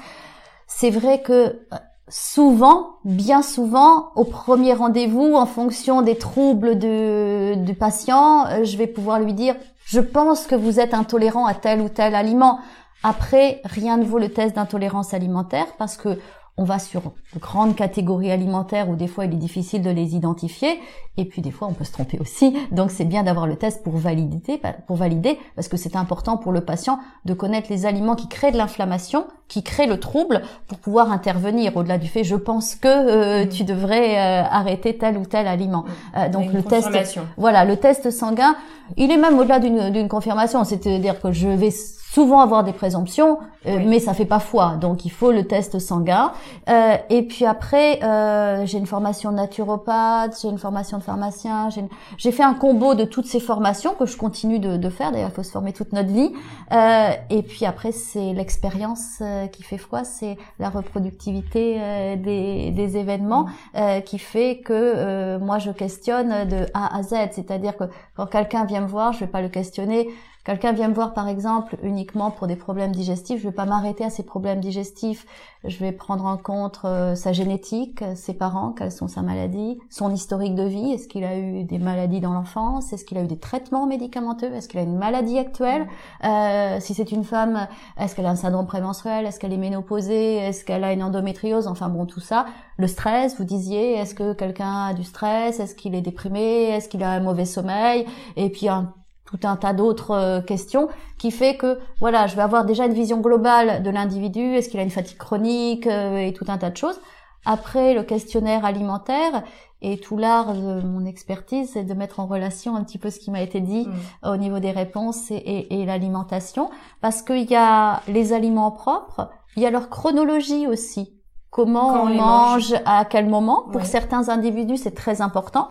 C'est 0.67 0.91
vrai 0.91 1.23
que 1.23 1.33
euh, 1.33 1.77
souvent, 2.09 2.97
bien 3.05 3.43
souvent, 3.43 4.11
au 4.17 4.25
premier 4.25 4.73
rendez-vous, 4.73 5.35
en 5.35 5.47
fonction 5.47 6.03
des 6.03 6.17
troubles 6.17 6.79
du 6.79 7.75
patient, 7.75 8.47
euh, 8.47 8.65
je 8.65 8.77
vais 8.77 8.87
pouvoir 8.87 9.21
lui 9.21 9.35
dire, 9.35 9.55
je 9.85 10.01
pense 10.01 10.47
que 10.47 10.55
vous 10.55 10.81
êtes 10.81 10.95
intolérant 10.95 11.47
à 11.47 11.55
tel 11.55 11.81
ou 11.81 11.89
tel 11.89 12.15
aliment. 12.15 12.59
Après, 13.05 13.61
rien 13.65 13.99
ne 13.99 14.05
vaut 14.05 14.19
le 14.19 14.33
test 14.33 14.57
d'intolérance 14.57 15.15
alimentaire 15.15 15.67
parce 15.79 15.97
que 15.97 16.19
on 16.59 16.65
va 16.65 16.79
sur 16.79 17.03
de 17.35 17.39
grandes 17.39 17.77
catégories 17.77 18.31
alimentaires 18.31 18.89
où 18.89 18.97
des 18.97 19.09
fois 19.09 19.27
il 19.27 19.33
est 19.35 19.37
difficile 19.37 19.83
de 19.83 19.91
les 19.91 20.15
identifier 20.17 20.81
et 21.19 21.27
puis 21.27 21.43
des 21.43 21.51
fois 21.51 21.69
on 21.69 21.75
peut 21.75 21.85
se 21.85 21.93
tromper 21.93 22.19
aussi. 22.19 22.57
Donc 22.73 22.91
c'est 22.91 23.05
bien 23.05 23.23
d'avoir 23.23 23.47
le 23.47 23.57
test 23.57 23.83
pour 23.83 23.97
valider, 23.97 24.61
pour 24.87 24.97
valider 24.97 25.39
parce 25.55 25.69
que 25.69 25.77
c'est 25.77 25.97
important 25.97 26.39
pour 26.39 26.53
le 26.53 26.63
patient 26.63 26.99
de 27.27 27.35
connaître 27.35 27.69
les 27.71 27.85
aliments 27.85 28.15
qui 28.15 28.29
créent 28.29 28.53
de 28.53 28.57
l'inflammation, 28.57 29.27
qui 29.49 29.63
créent 29.63 29.87
le 29.87 30.01
trouble 30.01 30.43
pour 30.67 30.79
pouvoir 30.79 31.13
intervenir 31.13 31.77
au-delà 31.77 31.99
du 31.99 32.09
fait 32.09 32.25
je 32.25 32.37
pense 32.37 32.75
que 32.75 32.89
euh, 32.89 33.45
mm. 33.45 33.49
tu 33.51 33.65
devrais 33.65 34.17
euh, 34.17 34.43
arrêter 34.51 34.97
tel 34.97 35.19
ou 35.19 35.27
tel 35.27 35.47
aliment. 35.47 35.85
Euh, 36.17 36.31
donc 36.31 36.53
le 36.53 36.63
test, 36.63 36.89
voilà, 37.37 37.67
le 37.67 37.77
test 37.77 38.11
sanguin, 38.11 38.57
il 38.97 39.11
est 39.11 39.19
même 39.19 39.39
au-delà 39.39 39.59
d'une 39.59 40.09
confirmation, 40.09 40.65
c'est-à-dire 40.65 41.21
que 41.21 41.33
je 41.33 41.49
vais 41.49 41.71
souvent 42.17 42.41
avoir 42.41 42.65
des 42.65 42.73
présomptions, 42.73 43.39
euh, 43.67 43.79
mais 43.85 44.01
ça 44.01 44.15
fait 44.15 44.25
pas 44.25 44.39
foi. 44.39 44.77
Donc 44.81 45.05
il 45.05 45.11
faut 45.11 45.33
le 45.33 45.47
test 45.47 45.79
sanguin. 45.79 46.33
Euh, 46.71 46.97
et 47.11 47.23
puis 47.25 47.45
après, 47.45 48.03
euh, 48.03 48.65
j'ai 48.65 48.79
une 48.79 48.87
formation 48.87 49.33
naturopathe, 49.33 50.39
j'ai 50.41 50.49
une 50.49 50.57
formation 50.57 50.97
de 50.97 51.03
pharmacien, 51.03 51.69
j'ai 52.17 52.33
fait 52.33 52.43
un 52.43 52.55
combo 52.55 52.95
de 52.95 53.05
toutes 53.05 53.27
ces 53.27 53.39
formations 53.39 53.93
que 53.93 54.07
je 54.07 54.17
continue 54.17 54.61
de, 54.61 54.79
de 54.79 54.89
faire. 54.89 55.13
D'ailleurs, 55.13 55.29
il 55.31 55.35
faut 55.35 55.43
se 55.43 55.51
former 55.51 55.75
toute 55.75 55.93
notre 55.93 56.09
vie. 56.09 56.33
Euh, 56.73 57.11
et 57.29 57.43
puis 57.43 57.67
après, 57.67 57.93
c'est 57.93 58.33
l'expérience 58.33 59.19
euh, 59.21 59.47
qui 59.49 59.63
fait 59.63 59.77
foi, 59.77 60.05
c'est 60.05 60.39
la 60.59 60.71
reproductivité 60.71 61.77
euh, 61.79 62.17
des, 62.17 62.71
des, 62.71 62.97
événements 62.97 63.47
mmh. 63.75 64.03
qui 64.07 64.19
fait 64.19 64.61
que 64.65 65.37
moi 65.39 65.59
je 65.59 65.71
questionne 65.71 66.49
de 66.49 66.67
A 66.73 66.97
à 66.97 67.03
Z. 67.03 67.15
C'est-à-dire 67.33 67.77
que 67.77 67.85
quand 68.17 68.27
quelqu'un 68.27 68.65
vient 68.65 68.81
me 68.81 68.87
voir, 68.87 69.13
je 69.13 69.21
vais 69.21 69.27
pas 69.27 69.43
le 69.43 69.51
questionner 69.51 70.09
Quelqu'un 70.47 70.71
vient 70.71 70.87
me 70.87 70.95
voir 70.95 71.13
par 71.13 71.27
exemple 71.27 71.77
uniquement 71.83 72.31
pour 72.31 72.47
des 72.47 72.55
problèmes 72.55 72.93
digestifs, 72.93 73.41
je 73.41 73.49
vais 73.49 73.55
pas 73.55 73.65
m'arrêter 73.65 74.05
à 74.05 74.11
ses 74.11 74.23
problèmes 74.23 74.61
digestifs, 74.61 75.27
je 75.65 75.77
vais 75.79 75.91
prendre 75.91 76.25
en 76.25 76.37
compte 76.37 76.83
euh, 76.85 77.17
sa 77.17 77.33
génétique, 77.33 78.05
ses 78.15 78.33
parents, 78.33 78.71
quelles 78.71 78.93
sont 78.93 79.09
sa 79.09 79.23
maladie, 79.23 79.81
son 79.91 80.15
historique 80.15 80.55
de 80.55 80.63
vie, 80.63 80.93
est-ce 80.93 81.09
qu'il 81.09 81.25
a 81.25 81.37
eu 81.37 81.65
des 81.65 81.81
maladies 81.81 82.21
dans 82.21 82.33
l'enfance, 82.33 82.93
est-ce 82.93 83.05
qu'il 83.05 83.19
a 83.19 83.25
eu 83.25 83.27
des 83.27 83.41
traitements 83.41 83.89
médicamenteux, 83.89 84.55
est-ce 84.55 84.69
qu'il 84.69 84.79
a 84.79 84.85
une 84.85 84.97
maladie 84.97 85.37
actuelle, 85.37 85.89
euh, 86.23 86.79
si 86.79 86.95
c'est 86.95 87.11
une 87.11 87.25
femme, 87.25 87.67
est-ce 87.99 88.15
qu'elle 88.15 88.27
a 88.27 88.31
un 88.31 88.37
syndrome 88.37 88.69
prémenstruel, 88.69 89.27
est-ce 89.27 89.41
qu'elle 89.41 89.53
est 89.53 89.57
ménopausée, 89.57 90.37
est-ce 90.37 90.65
qu'elle 90.65 90.85
a 90.85 90.93
une 90.93 91.03
endométriose, 91.03 91.67
enfin 91.67 91.89
bon 91.89 92.07
tout 92.07 92.21
ça, 92.21 92.47
le 92.77 92.87
stress, 92.87 93.37
vous 93.37 93.45
disiez, 93.45 93.95
est-ce 93.95 94.15
que 94.15 94.33
quelqu'un 94.33 94.91
a 94.91 94.95
du 94.95 95.03
stress, 95.03 95.59
est-ce 95.59 95.75
qu'il 95.75 95.97
est 95.97 96.03
déprimé, 96.03 96.69
est-ce 96.69 96.89
qu'il 96.89 97.03
a 97.03 97.11
un 97.11 97.21
mauvais 97.21 97.47
sommeil, 97.47 98.07
et 98.37 98.49
puis 98.49 98.69
un 98.69 98.95
tout 99.27 99.41
un 99.43 99.57
tas 99.57 99.73
d'autres 99.73 100.13
euh, 100.13 100.41
questions 100.41 100.89
qui 101.19 101.31
fait 101.31 101.57
que 101.57 101.79
voilà, 102.01 102.27
je 102.27 102.37
vais 102.37 102.43
avoir 102.43 102.65
déjà 102.65 102.87
une 102.87 102.95
vision 102.95 103.21
globale 103.21 103.83
de 103.83 103.91
l'individu, 103.91 104.55
est-ce 104.55 104.69
qu'il 104.69 104.81
a 104.81 104.83
une 104.83 104.91
fatigue 104.91 105.19
chronique 105.19 105.87
euh, 105.87 106.17
et 106.17 106.33
tout 106.33 106.47
un 106.49 106.57
tas 106.57 106.71
de 106.71 106.77
choses. 106.77 106.99
Après 107.45 107.95
le 107.95 108.03
questionnaire 108.03 108.65
alimentaire 108.65 109.43
et 109.83 109.99
tout 109.99 110.17
l'art 110.17 110.55
de 110.55 110.81
mon 110.81 111.05
expertise, 111.05 111.71
c'est 111.73 111.85
de 111.85 111.95
mettre 111.95 112.19
en 112.19 112.27
relation 112.27 112.77
un 112.77 112.83
petit 112.83 112.99
peu 112.99 113.11
ce 113.11 113.19
qui 113.19 113.31
m'a 113.31 113.43
été 113.43 113.61
dit 113.61 113.87
mm. 113.87 114.29
au 114.29 114.37
niveau 114.37 114.59
des 114.59 114.71
réponses 114.71 115.31
et, 115.31 115.67
et, 115.71 115.85
l'alimentation, 115.85 116.71
parce 117.01 117.23
qu'il 117.23 117.51
y 117.51 117.57
a 117.57 118.01
les 118.09 118.33
aliments 118.33 118.71
propres, 118.71 119.29
il 119.57 119.63
y 119.63 119.67
a 119.67 119.71
leur 119.71 119.91
chronologie 119.91 120.67
aussi. 120.67 121.13
Comment 121.51 122.03
on, 122.03 122.07
mange, 122.07 122.75
à 122.85 123.07
quel 123.07 123.29
moment. 123.29 123.65
Pour 123.73 123.87
certains 123.87 124.29
individus, 124.29 124.77
c'est 124.77 124.95
très 124.95 125.23
important. 125.23 125.71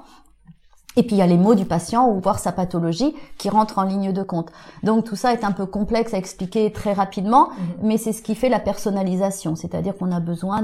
Et 0.98 1.04
puis 1.04 1.16
il 1.16 1.20
y 1.20 1.22
a 1.22 1.28
les 1.28 1.38
mots 1.38 1.56
du 1.56 1.66
patient 1.66 2.10
ou 2.10 2.20
voir 2.20 2.40
sa 2.40 2.52
pathologie 2.52 3.16
qui 3.38 3.50
rentrent 3.50 3.80
en 3.80 3.84
ligne 3.84 4.14
de 4.14 4.24
compte. 4.24 4.52
Donc 4.84 5.06
tout 5.06 5.16
ça 5.16 5.34
est 5.34 5.44
un 5.44 5.52
peu 5.52 5.66
complexe 5.66 6.14
à 6.14 6.18
expliquer 6.18 6.72
très 6.72 6.94
rapidement, 6.94 7.50
mhm. 7.50 7.56
mais 7.84 7.98
c'est 7.98 8.14
ce 8.14 8.22
qui 8.22 8.36
fait 8.36 8.50
la 8.50 8.60
personnalisation, 8.60 9.56
c'est-à-dire 9.56 9.98
qu'on 9.98 10.12
a 10.12 10.20
besoin 10.20 10.62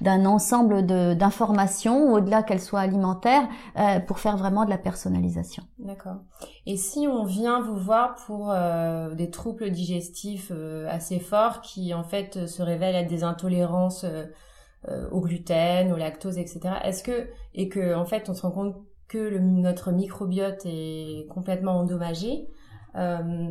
d'un 0.00 0.26
ensemble 0.26 0.86
d'informations, 1.16 2.12
au-delà 2.12 2.42
qu'elles 2.42 2.60
soient 2.60 2.80
alimentaires, 2.80 3.48
euh, 3.78 4.00
pour 4.00 4.18
faire 4.18 4.36
vraiment 4.36 4.64
de 4.64 4.70
la 4.70 4.78
personnalisation. 4.78 5.62
D'accord. 5.78 6.16
Et 6.66 6.76
si 6.76 7.06
on 7.06 7.24
vient 7.24 7.60
vous 7.60 7.76
voir 7.76 8.14
pour 8.26 8.50
euh, 8.50 9.14
des 9.14 9.30
troubles 9.30 9.70
digestifs 9.70 10.50
euh, 10.54 10.88
assez 10.90 11.18
forts 11.18 11.60
qui 11.60 11.94
en 11.94 12.02
fait 12.02 12.46
se 12.46 12.62
révèlent 12.62 12.96
être 12.96 13.08
des 13.08 13.24
intolérances 13.24 14.04
au 15.10 15.20
gluten, 15.20 15.92
au 15.92 15.96
lactose, 15.96 16.38
etc. 16.38 16.60
Est-ce 16.84 17.02
que 17.02 17.28
et 17.54 17.68
que 17.68 17.96
en 17.96 18.04
fait 18.04 18.28
on 18.28 18.34
se 18.34 18.42
rend 18.42 18.52
compte 18.52 18.76
que 19.08 19.18
le, 19.18 19.40
notre 19.40 19.92
microbiote 19.92 20.62
est 20.64 21.26
complètement 21.28 21.78
endommagé, 21.78 22.48
euh, 22.96 23.50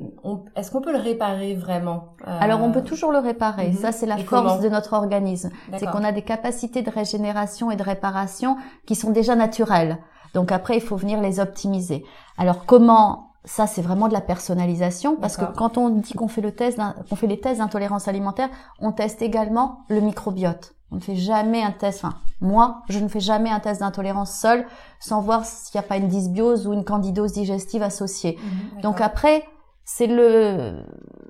est-ce 0.55 0.71
qu'on 0.71 0.81
peut 0.81 0.91
le 0.91 0.99
réparer 0.99 1.53
vraiment 1.53 2.15
euh, 2.27 2.37
Alors 2.39 2.63
on 2.63 2.71
peut 2.71 2.81
toujours 2.81 3.11
le 3.11 3.19
réparer. 3.19 3.69
Mhm. 3.69 3.75
Ça 3.75 3.91
c'est 3.91 4.07
la 4.07 4.17
force 4.17 4.59
de 4.59 4.69
notre 4.69 4.93
organisme, 4.93 5.51
c'est 5.77 5.85
qu'on 5.85 6.03
a 6.03 6.11
des 6.11 6.23
capacités 6.23 6.81
de 6.81 6.89
régénération 6.89 7.69
et 7.69 7.75
de 7.75 7.83
réparation 7.83 8.57
qui 8.85 8.95
sont 8.95 9.11
déjà 9.11 9.35
naturelles. 9.35 9.99
Donc 10.33 10.51
après 10.51 10.77
il 10.77 10.81
faut 10.81 10.95
venir 10.95 11.21
les 11.21 11.39
optimiser. 11.39 12.03
Alors 12.37 12.65
comment 12.65 13.24
ça, 13.45 13.67
c'est 13.67 13.81
vraiment 13.81 14.07
de 14.07 14.13
la 14.13 14.21
personnalisation 14.21 15.15
parce 15.15 15.37
que 15.37 15.45
quand 15.45 15.77
on 15.77 15.89
dit 15.89 16.13
qu'on 16.13 16.27
fait 16.27 16.41
le 16.41 16.51
test, 16.51 16.79
qu'on 17.09 17.15
fait 17.15 17.27
les 17.27 17.39
tests 17.39 17.59
d'intolérance 17.59 18.07
alimentaire, 18.07 18.49
on 18.79 18.91
teste 18.91 19.21
également 19.21 19.79
le 19.87 20.01
microbiote. 20.01 20.73
On 20.91 20.95
ne 20.95 20.99
fait 21.01 21.15
jamais 21.15 21.63
un 21.63 21.71
test, 21.71 22.03
enfin, 22.03 22.17
moi, 22.41 22.83
je 22.89 22.99
ne 22.99 23.07
fais 23.07 23.19
jamais 23.19 23.49
un 23.49 23.59
test 23.59 23.81
d'intolérance 23.81 24.31
seul 24.39 24.65
sans 24.99 25.21
voir 25.21 25.45
s'il 25.45 25.79
n'y 25.79 25.85
a 25.85 25.87
pas 25.87 25.97
une 25.97 26.07
dysbiose 26.07 26.67
ou 26.67 26.73
une 26.73 26.83
candidose 26.83 27.33
digestive 27.33 27.83
associée. 27.83 28.37
Mhm, 28.75 28.81
Donc 28.81 29.01
après, 29.01 29.43
c'est 29.83 30.07
le, 30.07 30.83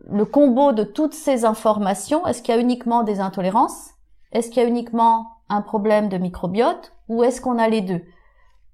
le 0.10 0.25
combo 0.25 0.72
de 0.72 0.84
toutes 0.84 1.13
ces 1.13 1.45
informations. 1.45 2.25
Est-ce 2.27 2.41
qu'il 2.41 2.55
y 2.55 2.57
a 2.57 2.62
uniquement 2.62 3.03
des 3.03 3.19
intolérances? 3.19 3.91
Est-ce 4.31 4.50
qu'il 4.50 4.62
y 4.62 4.65
a 4.65 4.69
uniquement 4.69 5.27
un 5.50 5.62
problème 5.62 6.10
de 6.10 6.17
microbiote? 6.17 6.93
Ou 7.10 7.24
est-ce 7.24 7.41
qu'on 7.41 7.57
a 7.60 7.67
les 7.67 7.81
deux? 7.81 8.01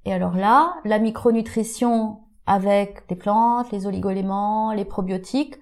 Et 0.05 0.13
alors 0.13 0.35
là, 0.35 0.73
la 0.83 0.99
micronutrition 0.99 2.19
avec 2.51 3.03
les 3.09 3.15
plantes, 3.15 3.71
les 3.71 3.87
oligoéléments, 3.87 4.73
les 4.73 4.83
probiotiques, 4.83 5.55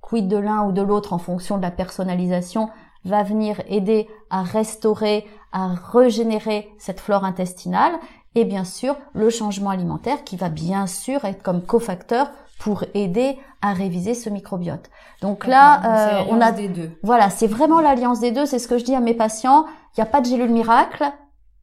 quid 0.00 0.28
de 0.28 0.36
l'un 0.36 0.62
ou 0.62 0.70
de 0.70 0.80
l'autre 0.80 1.12
en 1.12 1.18
fonction 1.18 1.56
de 1.56 1.62
la 1.62 1.72
personnalisation, 1.72 2.68
va 3.04 3.24
venir 3.24 3.60
aider 3.66 4.06
à 4.30 4.42
restaurer, 4.42 5.26
à 5.50 5.74
régénérer 5.74 6.68
cette 6.78 7.00
flore 7.00 7.24
intestinale 7.24 7.94
et 8.36 8.44
bien 8.44 8.62
sûr 8.62 8.94
le 9.12 9.28
changement 9.28 9.70
alimentaire 9.70 10.22
qui 10.22 10.36
va 10.36 10.48
bien 10.48 10.86
sûr 10.86 11.24
être 11.24 11.42
comme 11.42 11.62
cofacteur 11.62 12.30
pour 12.60 12.84
aider 12.94 13.36
à 13.60 13.72
réviser 13.72 14.14
ce 14.14 14.30
microbiote. 14.30 14.88
Donc 15.22 15.48
là, 15.48 16.20
euh, 16.20 16.24
on 16.30 16.40
a 16.40 16.52
des 16.52 16.68
deux. 16.68 16.92
Voilà, 17.02 17.28
c'est 17.28 17.48
vraiment 17.48 17.80
l'alliance 17.80 18.20
des 18.20 18.30
deux. 18.30 18.46
C'est 18.46 18.60
ce 18.60 18.68
que 18.68 18.78
je 18.78 18.84
dis 18.84 18.94
à 18.94 19.00
mes 19.00 19.14
patients. 19.14 19.66
Il 19.66 20.00
n'y 20.00 20.02
a 20.02 20.10
pas 20.10 20.20
de 20.20 20.26
gélule 20.26 20.50
miracle 20.50 21.10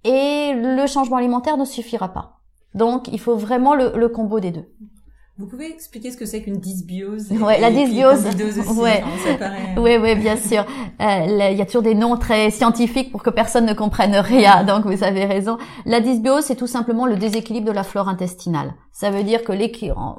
et 0.03 0.51
le 0.53 0.85
changement 0.87 1.17
alimentaire 1.17 1.55
ne 1.55 1.63
suffira 1.63 2.09
pas. 2.09 2.42
Donc 2.73 3.07
il 3.07 3.19
faut 3.19 3.35
vraiment 3.35 3.75
le 3.75 4.07
combo 4.07 4.39
des 4.39 4.51
deux. 4.51 4.65
Vous 5.39 5.47
pouvez 5.47 5.65
expliquer 5.65 6.11
ce 6.11 6.17
que 6.17 6.27
c'est 6.27 6.43
qu'une 6.43 6.59
dysbiose 6.59 7.31
Ouais, 7.41 7.59
la 7.59 7.71
dysbiose. 7.71 8.27
Aussi, 8.27 8.69
ouais. 8.79 9.03
Oui, 9.77 9.97
oui, 9.99 10.13
bien 10.13 10.37
sûr. 10.37 10.63
Euh, 11.01 11.49
il 11.51 11.57
y 11.57 11.61
a 11.61 11.65
toujours 11.65 11.81
des 11.81 11.95
noms 11.95 12.17
très 12.17 12.51
scientifiques 12.51 13.11
pour 13.11 13.23
que 13.23 13.31
personne 13.31 13.65
ne 13.65 13.73
comprenne 13.73 14.15
rien. 14.15 14.63
Donc, 14.63 14.85
vous 14.85 15.03
avez 15.03 15.25
raison. 15.25 15.57
La 15.85 16.01
dysbiose, 16.01 16.43
c'est 16.43 16.55
tout 16.55 16.67
simplement 16.67 17.07
le 17.07 17.15
déséquilibre 17.15 17.65
de 17.65 17.71
la 17.71 17.81
flore 17.81 18.09
intestinale. 18.09 18.75
Ça 18.91 19.09
veut 19.09 19.23
dire 19.23 19.43
que 19.43 19.53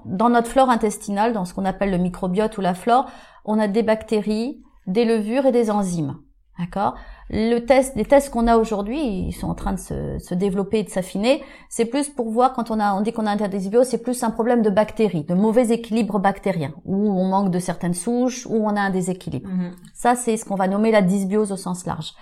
dans 0.05 0.31
notre 0.31 0.49
flore 0.49 0.69
intestinale, 0.69 1.33
dans 1.33 1.45
ce 1.45 1.55
qu'on 1.55 1.65
appelle 1.65 1.93
le 1.93 1.99
microbiote 1.99 2.59
ou 2.59 2.61
la 2.61 2.75
flore, 2.75 3.07
on 3.45 3.61
a 3.61 3.69
des 3.69 3.85
bactéries, 3.85 4.65
des 4.89 5.05
levures 5.05 5.47
et 5.47 5.53
des 5.53 5.71
enzymes. 5.71 6.17
D'accord? 6.59 6.95
Le 7.31 7.61
test, 7.61 7.97
les 7.97 8.05
tests 8.05 8.31
qu'on 8.31 8.47
a 8.47 8.57
aujourd'hui, 8.57 9.01
ils 9.01 9.33
sont 9.33 9.49
en 9.49 9.55
train 9.55 9.73
de 9.73 9.79
se, 9.79 10.19
se 10.19 10.35
développer 10.35 10.81
et 10.81 10.83
de 10.85 10.89
s'affiner. 10.89 11.43
C'est 11.69 11.87
plus 11.87 12.09
pour 12.09 12.31
voir 12.31 12.53
quand 12.53 12.71
on 12.71 12.79
a, 12.79 12.95
on 12.95 13.01
dit 13.01 13.13
qu'on 13.13 13.27
a 13.27 13.31
un 13.31 13.49
dysbiose, 13.49 13.89
c'est 13.89 14.03
plus 14.03 14.23
un 14.23 14.31
problème 14.31 14.63
de 14.63 14.71
bactéries, 14.71 15.25
de 15.25 15.35
mauvais 15.35 15.71
équilibre 15.71 16.21
bactérien, 16.21 16.73
où 16.85 17.11
on 17.11 17.25
manque 17.25 17.51
de 17.51 17.59
certaines 17.59 17.95
souches, 17.95 18.47
où 18.47 18.65
on 18.65 18.77
a 18.77 18.81
un 18.81 18.91
déséquilibre. 18.91 19.49
Mhm. 19.49 19.73
Ça, 19.95 20.15
c'est 20.15 20.37
ce 20.37 20.45
qu'on 20.45 20.55
va 20.55 20.69
nommer 20.69 20.93
la 20.93 21.03
dysbiose 21.03 21.51
au 21.51 21.57
sens 21.57 21.87
large. 21.87 22.13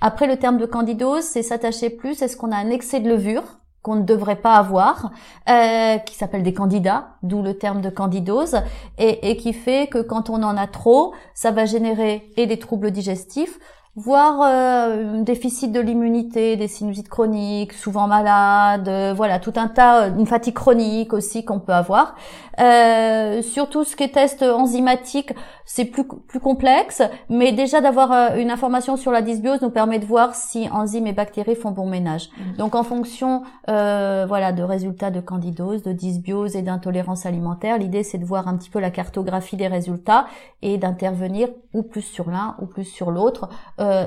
Après, 0.00 0.26
le 0.26 0.36
terme 0.36 0.58
de 0.58 0.66
candidose, 0.66 1.24
c'est 1.24 1.42
s'attacher 1.42 1.90
plus. 1.90 2.22
Est-ce 2.22 2.36
qu'on 2.36 2.52
a 2.52 2.56
un 2.56 2.70
excès 2.70 3.00
de 3.00 3.08
levure 3.08 3.42
qu'on 3.82 3.96
ne 3.96 4.02
devrait 4.02 4.36
pas 4.36 4.56
avoir, 4.56 5.10
euh, 5.48 5.96
qui 5.98 6.14
s'appelle 6.14 6.42
des 6.42 6.52
candidats, 6.52 7.16
d'où 7.22 7.42
le 7.42 7.54
terme 7.54 7.80
de 7.80 7.88
candidose, 7.88 8.56
et, 8.98 9.30
et 9.30 9.36
qui 9.38 9.54
fait 9.54 9.88
que 9.88 10.02
quand 10.02 10.28
on 10.28 10.42
en 10.42 10.56
a 10.58 10.66
trop, 10.66 11.14
ça 11.32 11.50
va 11.50 11.64
générer 11.64 12.30
et 12.36 12.46
des 12.46 12.58
troubles 12.58 12.90
digestifs, 12.90 13.58
voire 13.96 14.40
euh, 14.42 15.22
déficit 15.22 15.72
de 15.72 15.80
l'immunité, 15.80 16.56
des 16.56 16.68
sinusites 16.68 17.08
chroniques, 17.08 17.72
souvent 17.72 18.06
malades, 18.06 18.88
euh, 18.88 19.12
voilà, 19.14 19.38
tout 19.38 19.52
un 19.56 19.68
tas, 19.68 20.08
une 20.08 20.26
fatigue 20.26 20.54
chronique 20.54 21.12
aussi 21.12 21.44
qu'on 21.44 21.58
peut 21.58 21.72
avoir. 21.72 22.14
Euh, 22.60 23.42
surtout 23.42 23.84
ce 23.84 23.96
qui 23.96 24.04
est 24.04 24.14
test 24.14 24.42
enzymatique, 24.42 25.32
c'est 25.64 25.84
plus, 25.84 26.04
plus 26.04 26.40
complexe, 26.40 27.02
mais 27.28 27.52
déjà 27.52 27.80
d'avoir 27.80 28.12
euh, 28.12 28.36
une 28.36 28.50
information 28.50 28.96
sur 28.96 29.12
la 29.12 29.22
dysbiose 29.22 29.62
nous 29.62 29.70
permet 29.70 29.98
de 29.98 30.04
voir 30.04 30.34
si 30.34 30.68
enzymes 30.70 31.06
et 31.06 31.12
bactéries 31.12 31.54
font 31.54 31.70
bon 31.70 31.86
ménage. 31.86 32.28
Mmh. 32.28 32.56
Donc 32.58 32.74
en 32.74 32.82
fonction 32.82 33.42
euh, 33.68 34.26
voilà, 34.28 34.52
de 34.52 34.62
résultats 34.62 35.10
de 35.10 35.20
candidose, 35.20 35.82
de 35.82 35.92
dysbiose 35.92 36.56
et 36.56 36.62
d'intolérance 36.62 37.24
alimentaire, 37.24 37.78
l'idée 37.78 38.02
c'est 38.02 38.18
de 38.18 38.24
voir 38.24 38.48
un 38.48 38.56
petit 38.56 38.70
peu 38.70 38.80
la 38.80 38.90
cartographie 38.90 39.56
des 39.56 39.68
résultats 39.68 40.26
et 40.60 40.76
d'intervenir 40.76 41.48
ou 41.72 41.82
plus 41.82 42.02
sur 42.02 42.30
l'un 42.30 42.56
ou 42.60 42.66
plus 42.66 42.84
sur 42.84 43.10
l'autre 43.10 43.48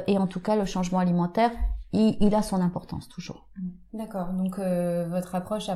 et 0.07 0.17
en 0.17 0.27
tout 0.27 0.39
cas, 0.39 0.55
le 0.55 0.65
changement 0.65 0.99
alimentaire, 0.99 1.51
il, 1.93 2.35
a 2.35 2.41
son 2.41 2.61
importance 2.61 3.07
toujours. 3.07 3.47
D'accord. 3.93 4.33
Donc 4.33 4.57
votre 4.57 5.35
approche 5.35 5.69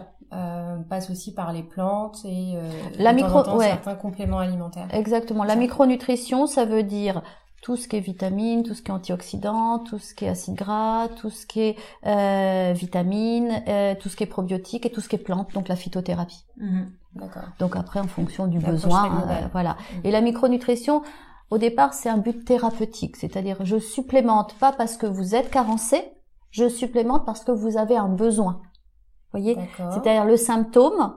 passe 0.89 1.09
aussi 1.09 1.33
par 1.33 1.53
les 1.53 1.63
plantes 1.63 2.19
et 2.25 2.55
la 2.97 3.13
micro, 3.13 3.43
certains 3.61 3.95
compléments 3.95 4.39
alimentaires. 4.39 4.87
Exactement. 4.91 5.43
La 5.43 5.55
micronutrition, 5.55 6.47
ça 6.47 6.65
veut 6.65 6.83
dire 6.83 7.21
tout 7.61 7.75
ce 7.75 7.87
qui 7.87 7.97
est 7.97 8.01
vitamines, 8.01 8.63
tout 8.63 8.73
ce 8.73 8.81
qui 8.81 8.91
est 8.91 8.93
antioxydants, 8.93 9.79
tout 9.79 9.97
ce 9.99 10.13
qui 10.13 10.25
est 10.25 10.29
acide 10.29 10.55
gras, 10.55 11.07
tout 11.09 11.29
ce 11.29 11.45
qui 11.45 11.61
est 11.61 11.75
euh, 12.05 12.71
vitamines, 12.73 13.63
euh, 13.67 13.95
tout 13.99 14.09
ce 14.09 14.15
qui 14.15 14.23
est 14.23 14.27
probiotiques 14.27 14.85
et 14.85 14.91
tout 14.91 15.01
ce 15.01 15.09
qui 15.09 15.15
est 15.15 15.19
plantes, 15.19 15.53
donc 15.53 15.67
la 15.67 15.75
phytothérapie. 15.75 16.45
Mhm. 16.57 16.91
D'accord. 17.15 17.43
Donc 17.59 17.75
après, 17.75 17.99
en 17.99 18.07
fonction 18.07 18.47
du 18.47 18.59
besoin, 18.59 19.23
euh, 19.27 19.47
voilà. 19.51 19.71
Mhm. 19.71 20.01
Et 20.03 20.11
la 20.11 20.21
micronutrition, 20.21 21.01
au 21.49 21.57
départ, 21.57 21.93
c'est 21.93 22.09
un 22.09 22.17
but 22.17 22.45
thérapeutique, 22.45 23.15
c'est-à-dire 23.15 23.57
je 23.63 23.77
supplémente 23.77 24.55
pas 24.55 24.71
parce 24.71 24.97
que 24.97 25.05
vous 25.05 25.35
êtes 25.35 25.49
carencé, 25.49 26.01
je 26.51 26.67
supplémente 26.67 27.25
parce 27.25 27.43
que 27.43 27.51
vous 27.51 27.77
avez 27.77 27.95
un 27.95 28.09
besoin. 28.09 28.61
Vous 29.31 29.39
voyez, 29.39 29.57
c'est-à-dire 29.77 30.25
le 30.25 30.37
symptôme, 30.37 31.15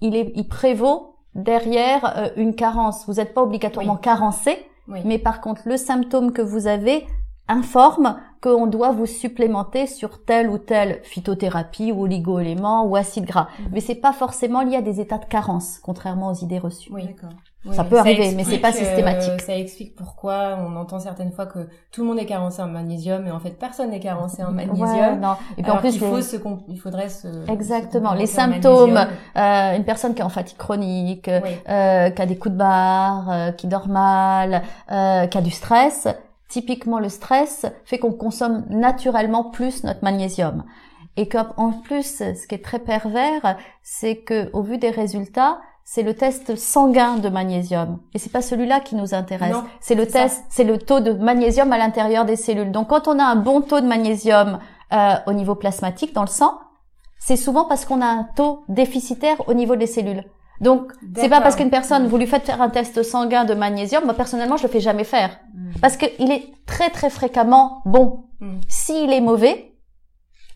il 0.00 0.16
est, 0.16 0.32
il 0.34 0.48
prévaut 0.48 1.16
derrière 1.34 2.16
euh, 2.16 2.28
une 2.36 2.54
carence. 2.54 3.06
Vous 3.06 3.14
n'êtes 3.14 3.34
pas 3.34 3.42
obligatoirement 3.42 3.96
carencé, 3.96 4.58
mais 5.04 5.18
par 5.18 5.40
contre, 5.40 5.62
le 5.66 5.76
symptôme 5.76 6.32
que 6.32 6.42
vous 6.42 6.66
avez 6.66 7.06
informe 7.48 8.20
qu'on 8.42 8.66
doit 8.66 8.92
vous 8.92 9.06
supplémenter 9.06 9.86
sur 9.86 10.24
telle 10.24 10.48
ou 10.48 10.58
telle 10.58 11.00
phytothérapie 11.02 11.92
ou 11.92 12.02
oligo-éléments 12.02 12.84
ou 12.84 12.94
acide 12.94 13.24
gras. 13.24 13.48
Mhm. 13.58 13.68
Mais 13.72 13.80
c'est 13.80 13.94
pas 13.96 14.12
forcément 14.12 14.62
lié 14.62 14.76
à 14.76 14.82
des 14.82 15.00
états 15.00 15.18
de 15.18 15.24
carence, 15.24 15.78
contrairement 15.82 16.30
aux 16.30 16.34
idées 16.34 16.58
reçues. 16.58 16.90
Oui, 16.92 17.06
d'accord. 17.06 17.30
Ça 17.72 17.84
peut 17.84 17.98
arriver, 17.98 18.32
mais 18.36 18.44
c'est 18.44 18.58
pas 18.58 18.72
systématique. 18.72 19.40
ça 19.40 19.56
explique 19.56 19.94
pourquoi 19.96 20.58
on 20.60 20.76
entend 20.76 20.98
certaines 21.00 21.32
fois 21.32 21.46
que 21.46 21.68
tout 21.92 22.02
le 22.02 22.08
monde 22.08 22.18
est 22.18 22.26
carencé 22.26 22.62
en 22.62 22.68
magnésium, 22.68 23.26
et 23.26 23.30
en 23.30 23.40
fait 23.40 23.50
personne 23.50 23.90
n'est 23.90 24.00
carencé 24.00 24.42
en 24.42 24.52
magnésium. 24.52 25.20
non. 25.20 25.34
Et 25.56 25.62
puis 25.62 25.70
en 25.70 25.78
plus, 25.78 25.94
il, 25.94 26.00
faut 26.00 26.20
se 26.20 26.36
il 26.68 26.80
faudrait 26.80 27.08
se 27.08 27.50
exactement 27.50 28.14
les 28.14 28.26
symptômes. 28.26 28.98
Euh, 29.36 29.76
une 29.76 29.84
personne 29.84 30.14
qui 30.14 30.20
est 30.20 30.24
en 30.24 30.28
fatigue 30.28 30.56
chronique, 30.56 31.28
euh, 31.28 32.10
qui 32.10 32.22
a 32.22 32.26
des 32.26 32.36
coups 32.36 32.52
de 32.52 32.58
barre, 32.58 33.30
euh, 33.30 33.52
qui 33.52 33.66
dort 33.66 33.88
mal, 33.88 34.62
euh, 34.90 35.26
qui 35.26 35.38
a 35.38 35.40
du 35.40 35.50
stress 35.50 36.08
Typiquement, 36.48 36.98
le 36.98 37.10
stress 37.10 37.66
fait 37.84 37.98
qu'on 37.98 38.12
consomme 38.12 38.64
naturellement 38.70 39.44
plus 39.44 39.84
notre 39.84 40.02
magnésium. 40.02 40.64
Et 41.18 41.28
qu'en 41.28 41.72
plus, 41.84 42.22
ce 42.22 42.46
qui 42.46 42.54
est 42.54 42.64
très 42.64 42.78
pervers, 42.78 43.58
c'est 43.82 44.16
que 44.16 44.50
au 44.54 44.62
vu 44.62 44.78
des 44.78 44.88
résultats, 44.88 45.58
c'est 45.90 46.02
le 46.02 46.12
test 46.12 46.54
sanguin 46.54 47.16
de 47.16 47.30
magnésium. 47.30 47.98
Et 48.12 48.18
c'est 48.18 48.30
pas 48.30 48.42
celui-là 48.42 48.80
qui 48.80 48.94
nous 48.94 49.14
intéresse. 49.14 49.56
C'est 49.80 49.94
le 49.94 50.06
test, 50.06 50.44
c'est 50.50 50.64
le 50.64 50.76
taux 50.76 51.00
de 51.00 51.14
magnésium 51.14 51.72
à 51.72 51.78
l'intérieur 51.78 52.26
des 52.26 52.36
cellules. 52.36 52.70
Donc, 52.70 52.88
quand 52.88 53.08
on 53.08 53.18
a 53.18 53.24
un 53.24 53.36
bon 53.36 53.62
taux 53.62 53.80
de 53.80 53.86
magnésium 53.86 54.58
euh, 54.92 55.14
au 55.26 55.32
niveau 55.32 55.54
plasmatique 55.54 56.12
dans 56.12 56.20
le 56.20 56.28
sang, 56.28 56.58
c'est 57.18 57.38
souvent 57.38 57.64
parce 57.64 57.86
qu'on 57.86 58.02
a 58.02 58.06
un 58.06 58.24
taux 58.36 58.64
déficitaire 58.68 59.36
au 59.48 59.54
niveau 59.54 59.76
des 59.76 59.86
cellules. 59.86 60.24
Donc, 60.60 60.92
c'est 61.16 61.30
pas 61.30 61.40
parce 61.40 61.56
qu'une 61.56 61.70
personne, 61.70 62.06
vous 62.06 62.18
lui 62.18 62.26
faites 62.26 62.44
faire 62.44 62.60
un 62.60 62.68
test 62.68 63.02
sanguin 63.02 63.46
de 63.46 63.54
magnésium, 63.54 64.04
moi 64.04 64.12
personnellement, 64.12 64.58
je 64.58 64.64
le 64.64 64.68
fais 64.68 64.80
jamais 64.80 65.04
faire. 65.04 65.40
Mm. 65.54 65.70
Parce 65.80 65.96
qu'il 65.96 66.30
est 66.30 66.52
très 66.66 66.90
très 66.90 67.08
fréquemment 67.08 67.80
bon. 67.86 68.24
Mm. 68.40 68.58
S'il 68.68 69.10
est 69.10 69.22
mauvais, 69.22 69.74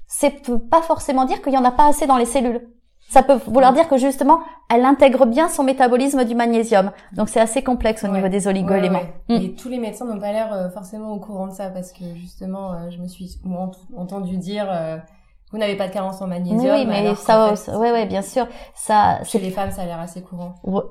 c'est 0.07 0.47
pas 0.69 0.83
forcément 0.83 1.25
dire 1.25 1.41
qu'il 1.41 1.55
y 1.55 1.59
en 1.59 1.65
a 1.65 1.71
pas 1.71 1.87
assez 1.87 2.07
dans 2.07 2.19
les 2.19 2.27
cellules. 2.27 2.69
Ça 3.12 3.23
peut 3.23 3.38
vouloir 3.47 3.75
dire 3.75 3.88
que 3.88 3.99
justement, 3.99 4.40
elle 4.73 4.87
intègre 4.87 5.26
bien 5.26 5.50
son 5.50 5.64
métabolisme 5.64 6.25
du 6.25 6.35
magnésium. 6.35 6.92
Donc 7.12 7.28
c'est 7.28 7.40
assez 7.40 7.62
complexe 7.62 8.04
au 8.04 8.09
niveau 8.09 8.28
des 8.28 8.49
oligo-éléments. 8.49 9.02
Et 9.28 9.54
tous 9.54 9.69
les 9.69 9.76
médecins 9.76 10.07
n'ont 10.07 10.19
pas 10.19 10.33
l'air 10.33 10.50
euh, 10.54 10.71
forcément 10.71 11.12
au 11.12 11.21
courant 11.21 11.49
de 11.49 11.52
ça 11.52 11.69
parce 11.69 11.92
que 11.92 12.04
justement, 12.14 12.73
euh, 12.73 12.90
je 12.90 12.97
me 12.97 13.07
suis 13.07 13.38
entendu 13.95 14.38
dire 14.38 14.66
euh, 14.71 14.97
vous 15.52 15.59
n'avez 15.59 15.76
pas 15.76 15.87
de 15.87 15.92
carence 15.92 16.23
en 16.23 16.26
magnésium. 16.26 16.75
Oui, 16.75 16.87
mais 16.87 17.14
ça, 17.14 17.52
ouais, 17.76 17.92
ouais, 17.92 18.06
bien 18.06 18.23
sûr, 18.23 18.49
ça. 18.75 19.23
Chez 19.25 19.38
les 19.38 19.50
femmes, 19.50 19.71
ça 19.71 19.82
a 19.82 19.85
l'air 19.85 20.00
assez 20.00 20.23
courant. 20.23 20.54
Oh, 20.64 20.82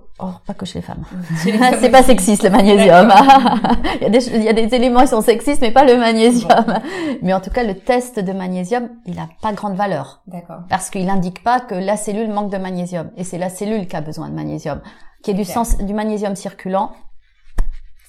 pas 0.45 0.53
que 0.53 0.67
chez 0.67 0.79
les 0.79 0.85
femmes. 0.85 1.03
c'est 1.79 1.89
pas 1.89 2.03
sexiste 2.03 2.43
le 2.43 2.51
magnésium. 2.51 3.11
il 3.95 4.03
y 4.03 4.05
a 4.05 4.09
des, 4.09 4.27
il 4.27 4.43
y 4.43 4.49
a 4.49 4.53
des 4.53 4.73
éléments 4.75 5.01
qui 5.01 5.07
sont 5.07 5.21
sexistes, 5.21 5.61
mais 5.61 5.71
pas 5.71 5.83
le 5.83 5.97
magnésium. 5.97 6.79
Mais 7.23 7.33
en 7.33 7.41
tout 7.41 7.49
cas, 7.49 7.63
le 7.63 7.73
test 7.73 8.19
de 8.19 8.31
magnésium, 8.33 8.89
il 9.07 9.17
a 9.17 9.27
pas 9.41 9.51
grande 9.53 9.75
valeur. 9.75 10.21
D'accord. 10.27 10.59
Parce 10.69 10.91
qu'il 10.91 11.09
indique 11.09 11.43
pas 11.43 11.59
que 11.59 11.73
la 11.73 11.97
cellule 11.97 12.29
manque 12.29 12.51
de 12.51 12.57
magnésium, 12.57 13.09
et 13.17 13.23
c'est 13.23 13.39
la 13.39 13.49
cellule 13.49 13.87
qui 13.87 13.95
a 13.95 14.01
besoin 14.01 14.29
de 14.29 14.35
magnésium, 14.35 14.81
qui 15.23 15.31
est 15.31 15.35
du 15.35 15.45
sens 15.45 15.79
du 15.79 15.93
magnésium 15.95 16.35
circulant. 16.35 16.91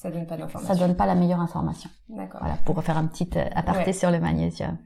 Ça 0.02 0.11
donne 0.11 0.26
pas 0.26 0.37
d'information. 0.37 0.75
Ça 0.75 0.78
donne 0.78 0.97
pas 0.97 1.06
la 1.06 1.14
meilleure 1.14 1.40
information. 1.40 1.88
D'accord. 2.11 2.40
Voilà, 2.42 2.56
pour 2.66 2.76
refaire 2.76 2.99
un 2.99 3.06
petit 3.06 3.30
euh, 3.37 3.44
aparté 3.54 3.94
sur 3.94 4.11
le 4.11 4.21
magnésium 4.21 4.76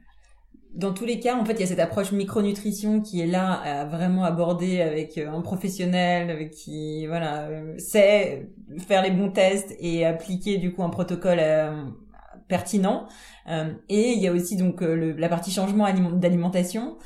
dans 0.77 0.93
tous 0.93 1.05
les 1.05 1.19
cas, 1.19 1.35
en 1.35 1.43
fait, 1.43 1.53
il 1.53 1.61
y 1.61 1.63
a 1.63 1.65
cette 1.65 1.79
approche 1.79 2.11
micronutrition 2.11 3.01
qui 3.01 3.19
est 3.19 3.25
là 3.25 3.53
à 3.53 3.85
vraiment 3.85 4.23
aborder 4.23 4.81
avec 4.81 5.17
euh, 5.17 5.31
un 5.31 5.41
professionnel 5.41 6.51
qui, 6.51 7.07
voilà, 7.07 7.47
euh, 7.47 7.73
sait 7.79 8.47
faire 8.87 9.01
les 9.01 9.09
bons 9.09 9.31
tests 9.31 9.75
et 9.79 10.05
appliquer 10.05 10.59
du 10.59 10.71
coup 10.71 10.83
un 10.83 10.89
protocole 10.89 11.39
euh, 11.41 11.83
pertinent. 12.47 13.07
et 13.89 14.11
il 14.11 14.19
y 14.21 14.27
a 14.27 14.31
aussi 14.31 14.55
donc 14.55 14.81
la 14.81 15.27
partie 15.27 15.51
changement 15.51 15.85
d'alimentation 16.13 16.97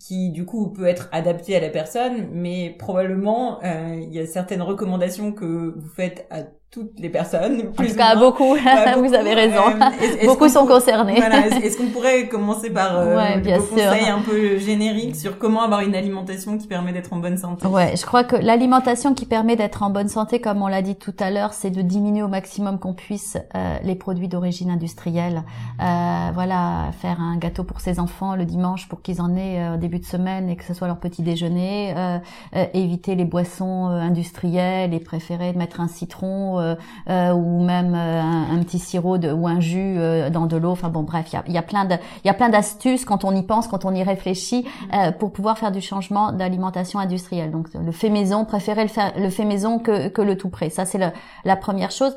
qui 0.00 0.30
du 0.30 0.44
coup 0.44 0.72
peut 0.72 0.86
être 0.86 1.08
adaptée 1.12 1.54
à 1.54 1.60
la 1.60 1.68
personne, 1.68 2.30
mais 2.32 2.74
probablement 2.76 3.60
il 3.62 4.12
y 4.12 4.18
a 4.18 4.26
certaines 4.26 4.62
recommandations 4.62 5.32
que 5.32 5.74
vous 5.76 5.88
faites 5.88 6.26
à 6.30 6.42
toutes 6.74 6.98
les 6.98 7.08
personnes. 7.08 7.72
Plus 7.72 7.86
en 7.86 7.90
tout 7.90 7.96
cas, 7.96 8.16
beaucoup. 8.16 8.56
Vous 8.96 9.14
avez 9.14 9.34
raison. 9.34 9.62
Euh, 9.80 10.26
beaucoup 10.26 10.48
sont 10.48 10.66
concernés. 10.66 11.14
Voilà. 11.16 11.46
Est-ce 11.62 11.78
qu'on 11.78 11.86
pourrait 11.86 12.26
commencer 12.26 12.70
par 12.70 12.98
euh, 12.98 13.16
ouais, 13.16 13.38
bien 13.38 13.58
conseils 13.58 14.08
un 14.08 14.20
peu 14.20 14.58
génériques 14.58 15.14
sur 15.14 15.38
comment 15.38 15.62
avoir 15.62 15.80
une 15.82 15.94
alimentation 15.94 16.58
qui 16.58 16.66
permet 16.66 16.92
d'être 16.92 17.12
en 17.12 17.18
bonne 17.18 17.36
santé? 17.36 17.68
Ouais, 17.68 17.94
je 17.96 18.04
crois 18.04 18.24
que 18.24 18.34
l'alimentation 18.34 19.14
qui 19.14 19.24
permet 19.24 19.54
d'être 19.54 19.84
en 19.84 19.90
bonne 19.90 20.08
santé, 20.08 20.40
comme 20.40 20.62
on 20.62 20.66
l'a 20.66 20.82
dit 20.82 20.96
tout 20.96 21.14
à 21.20 21.30
l'heure, 21.30 21.52
c'est 21.52 21.70
de 21.70 21.80
diminuer 21.80 22.24
au 22.24 22.28
maximum 22.28 22.80
qu'on 22.80 22.94
puisse 22.94 23.36
euh, 23.54 23.76
les 23.84 23.94
produits 23.94 24.28
d'origine 24.28 24.70
industrielle. 24.70 25.44
Euh, 25.80 26.30
voilà, 26.34 26.90
faire 27.00 27.20
un 27.20 27.36
gâteau 27.36 27.62
pour 27.62 27.80
ses 27.80 28.00
enfants 28.00 28.34
le 28.34 28.44
dimanche 28.44 28.88
pour 28.88 29.00
qu'ils 29.00 29.20
en 29.20 29.36
aient 29.36 29.74
au 29.74 29.76
début 29.76 30.00
de 30.00 30.04
semaine 30.04 30.50
et 30.50 30.56
que 30.56 30.64
ce 30.64 30.74
soit 30.74 30.88
leur 30.88 30.98
petit 30.98 31.22
déjeuner. 31.22 31.94
éviter 32.72 33.14
les 33.14 33.24
boissons 33.24 33.86
industrielles 33.86 34.92
et 34.92 35.00
préférer 35.00 35.52
mettre 35.52 35.80
un 35.80 35.88
citron 35.88 36.63
ou 37.08 37.64
même 37.64 37.94
euh, 37.94 38.20
un, 38.20 38.58
petit 38.62 38.78
sirop 38.78 39.18
de, 39.18 39.30
ou 39.30 39.46
un 39.46 39.60
jus 39.60 39.98
dans 40.32 40.46
de 40.46 40.56
l'eau. 40.56 40.70
Enfin 40.70 40.88
bon, 40.88 41.02
bref, 41.02 41.26
il 41.32 41.34
y 41.34 41.38
a, 41.38 41.44
y 41.54 41.58
a, 41.58 41.62
plein 41.62 41.84
de, 41.84 41.94
il 42.24 42.26
y 42.26 42.30
a 42.30 42.34
plein 42.34 42.48
d'astuces 42.48 43.04
quand 43.04 43.24
on 43.24 43.34
y 43.34 43.42
pense, 43.42 43.68
quand 43.68 43.84
on 43.84 43.94
y 43.94 44.02
réfléchit, 44.02 44.66
pour 45.18 45.32
pouvoir 45.32 45.58
faire 45.58 45.72
du 45.72 45.80
changement 45.80 46.32
d'alimentation 46.32 46.98
industrielle. 46.98 47.50
Donc 47.50 47.68
le 47.74 47.92
fait 47.92 48.10
maison, 48.10 48.44
préférer 48.44 48.82
le, 48.82 48.88
faire, 48.88 49.12
le 49.16 49.30
fait 49.30 49.44
maison 49.44 49.78
que, 49.78 50.08
que 50.08 50.22
le 50.22 50.36
tout 50.36 50.48
prêt. 50.48 50.70
Ça 50.70 50.84
c'est 50.84 51.00
la 51.44 51.56
première 51.56 51.90
chose. 51.90 52.14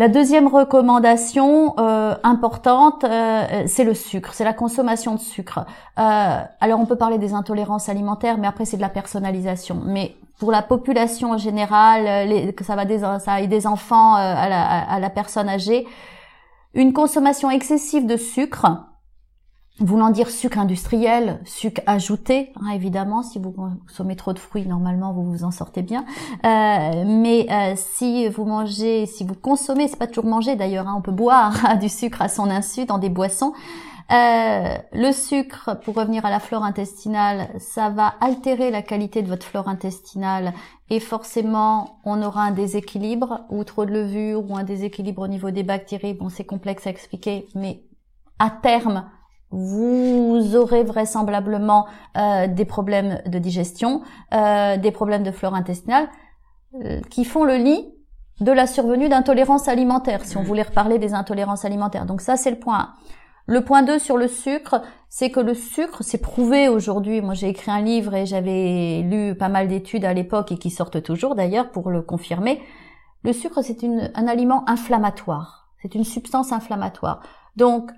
La 0.00 0.08
deuxième 0.08 0.46
recommandation 0.46 1.74
euh, 1.78 2.14
importante, 2.22 3.04
euh, 3.04 3.64
c'est 3.66 3.84
le 3.84 3.92
sucre, 3.92 4.32
c'est 4.32 4.44
la 4.44 4.54
consommation 4.54 5.14
de 5.14 5.20
sucre. 5.20 5.66
Euh, 5.98 6.38
alors 6.58 6.80
on 6.80 6.86
peut 6.86 6.96
parler 6.96 7.18
des 7.18 7.34
intolérances 7.34 7.90
alimentaires, 7.90 8.38
mais 8.38 8.46
après 8.46 8.64
c'est 8.64 8.78
de 8.78 8.82
la 8.82 8.88
personnalisation. 8.88 9.82
Mais 9.84 10.16
pour 10.38 10.52
la 10.52 10.62
population 10.62 11.36
générale, 11.36 12.54
que 12.54 12.64
ça 12.64 12.76
va 12.76 12.86
des, 12.86 13.00
ça 13.00 13.20
aille 13.26 13.48
des 13.48 13.66
enfants 13.66 14.14
à 14.14 14.48
la, 14.48 14.90
à 14.90 15.00
la 15.00 15.10
personne 15.10 15.50
âgée, 15.50 15.86
une 16.72 16.94
consommation 16.94 17.50
excessive 17.50 18.06
de 18.06 18.16
sucre, 18.16 18.68
voulant 19.78 20.10
dire 20.10 20.28
sucre 20.28 20.58
industriel, 20.58 21.40
sucre 21.44 21.80
ajouté, 21.86 22.52
hein, 22.60 22.70
évidemment. 22.74 23.22
Si 23.22 23.38
vous 23.38 23.52
consommez 23.52 24.16
trop 24.16 24.32
de 24.32 24.38
fruits, 24.38 24.66
normalement 24.66 25.12
vous 25.12 25.24
vous 25.24 25.44
en 25.44 25.50
sortez 25.50 25.82
bien. 25.82 26.04
Euh, 26.44 27.04
mais 27.06 27.46
euh, 27.50 27.74
si 27.76 28.28
vous 28.28 28.44
mangez, 28.44 29.06
si 29.06 29.24
vous 29.24 29.34
consommez, 29.34 29.88
c'est 29.88 29.98
pas 29.98 30.06
toujours 30.06 30.26
manger 30.26 30.56
d'ailleurs, 30.56 30.88
hein, 30.88 30.94
on 30.98 31.02
peut 31.02 31.12
boire 31.12 31.78
du 31.80 31.88
sucre 31.88 32.20
à 32.22 32.28
son 32.28 32.50
insu 32.50 32.84
dans 32.84 32.98
des 32.98 33.08
boissons. 33.08 33.52
Euh, 34.10 34.76
le 34.92 35.12
sucre, 35.12 35.78
pour 35.84 35.94
revenir 35.94 36.26
à 36.26 36.30
la 36.30 36.40
flore 36.40 36.64
intestinale, 36.64 37.48
ça 37.58 37.90
va 37.90 38.14
altérer 38.20 38.72
la 38.72 38.82
qualité 38.82 39.22
de 39.22 39.28
votre 39.28 39.46
flore 39.46 39.68
intestinale 39.68 40.52
et 40.88 40.98
forcément 40.98 42.00
on 42.04 42.20
aura 42.20 42.42
un 42.42 42.50
déséquilibre 42.50 43.42
ou 43.50 43.62
trop 43.62 43.84
de 43.84 43.92
levure 43.92 44.50
ou 44.50 44.56
un 44.56 44.64
déséquilibre 44.64 45.22
au 45.22 45.28
niveau 45.28 45.52
des 45.52 45.62
bactéries. 45.62 46.14
Bon, 46.14 46.28
c'est 46.28 46.44
complexe 46.44 46.88
à 46.88 46.90
expliquer, 46.90 47.46
mais 47.54 47.84
à 48.40 48.50
terme, 48.50 49.08
vous 49.50 50.54
aurez 50.54 50.84
vraisemblablement 50.84 51.86
euh, 52.16 52.46
des 52.46 52.64
problèmes 52.64 53.20
de 53.26 53.38
digestion, 53.38 54.02
euh, 54.32 54.76
des 54.76 54.92
problèmes 54.92 55.22
de 55.22 55.32
flore 55.32 55.54
intestinale, 55.54 56.08
euh, 56.84 57.00
qui 57.10 57.24
font 57.24 57.44
le 57.44 57.56
lit 57.56 57.92
de 58.40 58.52
la 58.52 58.66
survenue 58.66 59.08
d'intolérances 59.08 59.68
alimentaires, 59.68 60.24
si 60.24 60.36
on 60.36 60.42
voulait 60.42 60.62
reparler 60.62 60.98
des 60.98 61.14
intolérances 61.14 61.64
alimentaires. 61.64 62.06
Donc 62.06 62.20
ça, 62.20 62.36
c'est 62.36 62.50
le 62.50 62.58
point 62.58 62.78
1. 62.78 62.94
Le 63.46 63.64
point 63.64 63.82
2 63.82 63.98
sur 63.98 64.16
le 64.16 64.28
sucre, 64.28 64.82
c'est 65.08 65.30
que 65.30 65.40
le 65.40 65.54
sucre, 65.54 66.02
c'est 66.02 66.20
prouvé 66.22 66.68
aujourd'hui. 66.68 67.20
Moi, 67.20 67.34
j'ai 67.34 67.48
écrit 67.48 67.72
un 67.72 67.80
livre 67.80 68.14
et 68.14 68.26
j'avais 68.26 69.02
lu 69.02 69.34
pas 69.34 69.48
mal 69.48 69.66
d'études 69.66 70.04
à 70.04 70.14
l'époque 70.14 70.52
et 70.52 70.58
qui 70.58 70.70
sortent 70.70 71.02
toujours 71.02 71.34
d'ailleurs 71.34 71.70
pour 71.72 71.90
le 71.90 72.00
confirmer. 72.00 72.62
Le 73.24 73.32
sucre, 73.32 73.60
c'est 73.62 73.82
un 73.82 74.26
aliment 74.28 74.62
inflammatoire 74.70 75.68
C'est 75.82 75.96
une 75.96 76.04
substance 76.04 76.52
inflammatoire. 76.52 77.20
Donc, 77.56 77.90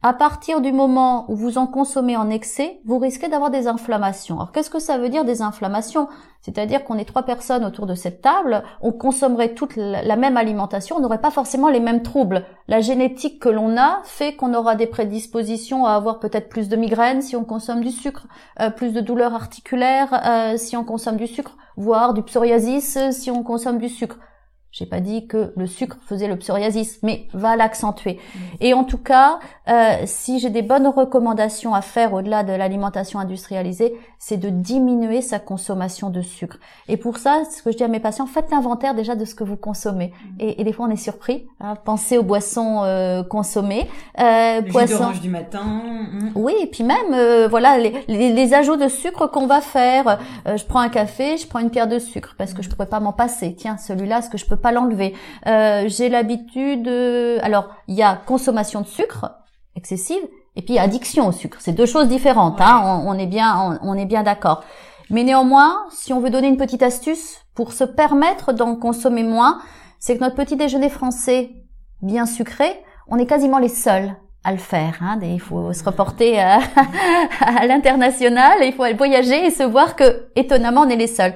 à 0.00 0.12
partir 0.12 0.60
du 0.60 0.70
moment 0.70 1.28
où 1.28 1.34
vous 1.34 1.58
en 1.58 1.66
consommez 1.66 2.16
en 2.16 2.30
excès, 2.30 2.80
vous 2.84 2.98
risquez 2.98 3.28
d'avoir 3.28 3.50
des 3.50 3.66
inflammations. 3.66 4.36
Alors 4.36 4.52
qu'est-ce 4.52 4.70
que 4.70 4.78
ça 4.78 4.96
veut 4.96 5.08
dire 5.08 5.24
des 5.24 5.42
inflammations? 5.42 6.08
C'est-à-dire 6.40 6.84
qu'on 6.84 6.98
est 6.98 7.04
trois 7.04 7.24
personnes 7.24 7.64
autour 7.64 7.86
de 7.86 7.96
cette 7.96 8.22
table, 8.22 8.62
on 8.80 8.92
consommerait 8.92 9.54
toute 9.54 9.74
la 9.74 10.16
même 10.16 10.36
alimentation, 10.36 10.96
on 10.96 11.00
n'aurait 11.00 11.20
pas 11.20 11.32
forcément 11.32 11.68
les 11.68 11.80
mêmes 11.80 12.02
troubles. 12.02 12.44
La 12.68 12.80
génétique 12.80 13.42
que 13.42 13.48
l'on 13.48 13.76
a 13.76 14.00
fait 14.04 14.36
qu'on 14.36 14.54
aura 14.54 14.76
des 14.76 14.86
prédispositions 14.86 15.84
à 15.84 15.94
avoir 15.94 16.20
peut-être 16.20 16.48
plus 16.48 16.68
de 16.68 16.76
migraines 16.76 17.20
si 17.20 17.34
on 17.34 17.44
consomme 17.44 17.80
du 17.80 17.90
sucre, 17.90 18.28
euh, 18.60 18.70
plus 18.70 18.92
de 18.92 19.00
douleurs 19.00 19.34
articulaires 19.34 20.22
euh, 20.24 20.56
si 20.56 20.76
on 20.76 20.84
consomme 20.84 21.16
du 21.16 21.26
sucre, 21.26 21.56
voire 21.76 22.14
du 22.14 22.22
psoriasis 22.22 23.10
si 23.10 23.32
on 23.32 23.42
consomme 23.42 23.78
du 23.78 23.88
sucre. 23.88 24.18
J'ai 24.70 24.86
pas 24.86 25.00
dit 25.00 25.26
que 25.26 25.52
le 25.56 25.66
sucre 25.66 25.96
faisait 26.06 26.28
le 26.28 26.36
psoriasis, 26.36 26.98
mais 27.02 27.26
va 27.32 27.56
l'accentuer. 27.56 28.18
Et 28.60 28.74
en 28.74 28.84
tout 28.84 28.98
cas, 28.98 29.38
euh, 29.68 29.96
si 30.04 30.38
j'ai 30.38 30.50
des 30.50 30.62
bonnes 30.62 30.86
recommandations 30.86 31.74
à 31.74 31.80
faire 31.80 32.12
au-delà 32.12 32.42
de 32.42 32.52
l'alimentation 32.52 33.18
industrialisée, 33.18 33.94
c'est 34.18 34.36
de 34.36 34.50
diminuer 34.50 35.22
sa 35.22 35.38
consommation 35.38 36.10
de 36.10 36.20
sucre. 36.20 36.58
Et 36.88 36.96
pour 36.96 37.18
ça, 37.18 37.42
ce 37.50 37.62
que 37.62 37.70
je 37.70 37.76
dis 37.76 37.84
à 37.84 37.88
mes 37.88 38.00
patients, 38.00 38.26
faites 38.26 38.50
l'inventaire 38.50 38.94
déjà 38.94 39.14
de 39.14 39.24
ce 39.24 39.34
que 39.34 39.44
vous 39.44 39.56
consommez. 39.56 40.08
Mmh. 40.08 40.40
Et, 40.40 40.60
et, 40.60 40.64
des 40.64 40.72
fois, 40.72 40.86
on 40.86 40.90
est 40.90 40.96
surpris. 40.96 41.46
Hein, 41.60 41.76
pensez 41.76 42.18
aux 42.18 42.22
boissons 42.22 42.82
euh, 42.82 43.22
consommées. 43.22 43.88
Euh, 44.18 44.60
le 44.60 44.70
poisson. 44.70 45.12
du 45.22 45.30
matin. 45.30 45.62
Mmh. 45.62 46.32
Oui, 46.34 46.54
et 46.60 46.66
puis 46.66 46.84
même, 46.84 47.14
euh, 47.14 47.48
voilà, 47.48 47.78
les, 47.78 47.94
les, 48.08 48.32
les, 48.32 48.54
ajouts 48.54 48.76
de 48.76 48.88
sucre 48.88 49.28
qu'on 49.28 49.46
va 49.46 49.60
faire. 49.60 50.18
Euh, 50.46 50.56
je 50.56 50.64
prends 50.64 50.80
un 50.80 50.88
café, 50.88 51.36
je 51.36 51.46
prends 51.46 51.60
une 51.60 51.70
pierre 51.70 51.88
de 51.88 51.98
sucre 51.98 52.34
parce 52.36 52.54
que 52.54 52.62
je 52.62 52.68
pourrais 52.68 52.86
pas 52.86 53.00
m'en 53.00 53.12
passer. 53.12 53.54
Tiens, 53.56 53.76
celui-là, 53.78 54.20
ce 54.20 54.28
que 54.28 54.38
je 54.38 54.46
peux 54.46 54.56
pas 54.58 54.72
l'enlever. 54.72 55.14
Euh, 55.46 55.84
j'ai 55.86 56.08
l'habitude, 56.08 56.88
alors 57.42 57.70
il 57.86 57.94
y 57.94 58.02
a 58.02 58.16
consommation 58.16 58.80
de 58.80 58.86
sucre 58.86 59.30
excessive 59.76 60.22
et 60.56 60.62
puis 60.62 60.78
addiction 60.78 61.28
au 61.28 61.32
sucre. 61.32 61.58
C'est 61.60 61.72
deux 61.72 61.86
choses 61.86 62.08
différentes. 62.08 62.60
Hein, 62.60 63.02
on, 63.06 63.16
est 63.18 63.26
bien, 63.26 63.78
on, 63.82 63.94
est 63.94 64.06
bien 64.06 64.24
d'accord. 64.24 64.64
Mais 65.08 65.22
néanmoins, 65.22 65.86
si 65.90 66.12
on 66.12 66.20
veut 66.20 66.30
donner 66.30 66.48
une 66.48 66.56
petite 66.56 66.82
astuce 66.82 67.38
pour 67.54 67.72
se 67.72 67.84
permettre 67.84 68.52
d'en 68.52 68.74
consommer 68.74 69.22
moins, 69.22 69.60
c'est 70.00 70.16
que 70.16 70.20
notre 70.22 70.34
petit 70.34 70.56
déjeuner 70.56 70.90
français 70.90 71.50
bien 72.02 72.26
sucré, 72.26 72.82
on 73.08 73.18
est 73.18 73.26
quasiment 73.26 73.58
les 73.58 73.68
seuls 73.68 74.14
à 74.44 74.52
le 74.52 74.58
faire. 74.58 74.98
Hein. 75.00 75.18
Il 75.22 75.40
faut 75.40 75.72
se 75.72 75.84
reporter 75.84 76.40
à, 76.40 76.58
à 77.40 77.66
l'international, 77.66 78.58
il 78.62 78.72
faut 78.72 78.84
voyager 78.96 79.46
et 79.46 79.50
se 79.50 79.62
voir 79.62 79.96
que 79.96 80.28
étonnamment 80.36 80.82
on 80.82 80.88
est 80.88 80.96
les 80.96 81.06
seuls. 81.06 81.32
Et 81.32 81.34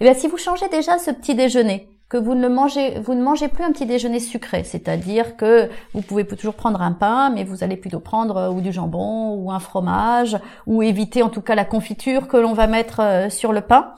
eh 0.00 0.04
bien 0.04 0.14
si 0.14 0.26
vous 0.26 0.38
changez 0.38 0.68
déjà 0.68 0.98
ce 0.98 1.10
petit 1.10 1.34
déjeuner, 1.34 1.88
que 2.12 2.18
vous 2.18 2.34
ne 2.34 2.46
mangez, 2.46 3.00
vous 3.00 3.14
ne 3.14 3.22
mangez 3.22 3.48
plus 3.48 3.64
un 3.64 3.72
petit 3.72 3.86
déjeuner 3.86 4.20
sucré, 4.20 4.64
c'est-à-dire 4.64 5.34
que 5.34 5.70
vous 5.94 6.02
pouvez 6.02 6.26
toujours 6.26 6.52
prendre 6.52 6.82
un 6.82 6.92
pain, 6.92 7.30
mais 7.30 7.42
vous 7.42 7.64
allez 7.64 7.78
plutôt 7.78 8.00
prendre 8.00 8.36
euh, 8.36 8.50
ou 8.50 8.60
du 8.60 8.70
jambon 8.70 9.32
ou 9.36 9.50
un 9.50 9.58
fromage, 9.58 10.36
ou 10.66 10.82
éviter 10.82 11.22
en 11.22 11.30
tout 11.30 11.40
cas 11.40 11.54
la 11.54 11.64
confiture 11.64 12.28
que 12.28 12.36
l'on 12.36 12.52
va 12.52 12.66
mettre 12.66 13.00
euh, 13.00 13.30
sur 13.30 13.54
le 13.54 13.62
pain. 13.62 13.94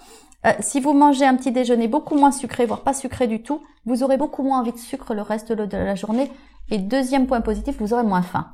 Euh, 0.46 0.52
si 0.60 0.78
vous 0.78 0.92
mangez 0.92 1.26
un 1.26 1.34
petit 1.34 1.50
déjeuner 1.50 1.88
beaucoup 1.88 2.14
moins 2.14 2.30
sucré, 2.30 2.66
voire 2.66 2.82
pas 2.82 2.94
sucré 2.94 3.26
du 3.26 3.42
tout, 3.42 3.64
vous 3.84 4.04
aurez 4.04 4.16
beaucoup 4.16 4.44
moins 4.44 4.60
envie 4.60 4.70
de 4.70 4.78
sucre 4.78 5.12
le 5.12 5.22
reste 5.22 5.50
de 5.50 5.76
la 5.76 5.96
journée. 5.96 6.30
Et 6.70 6.78
deuxième 6.78 7.26
point 7.26 7.40
positif, 7.40 7.78
vous 7.80 7.94
aurez 7.94 8.04
moins 8.04 8.22
faim. 8.22 8.46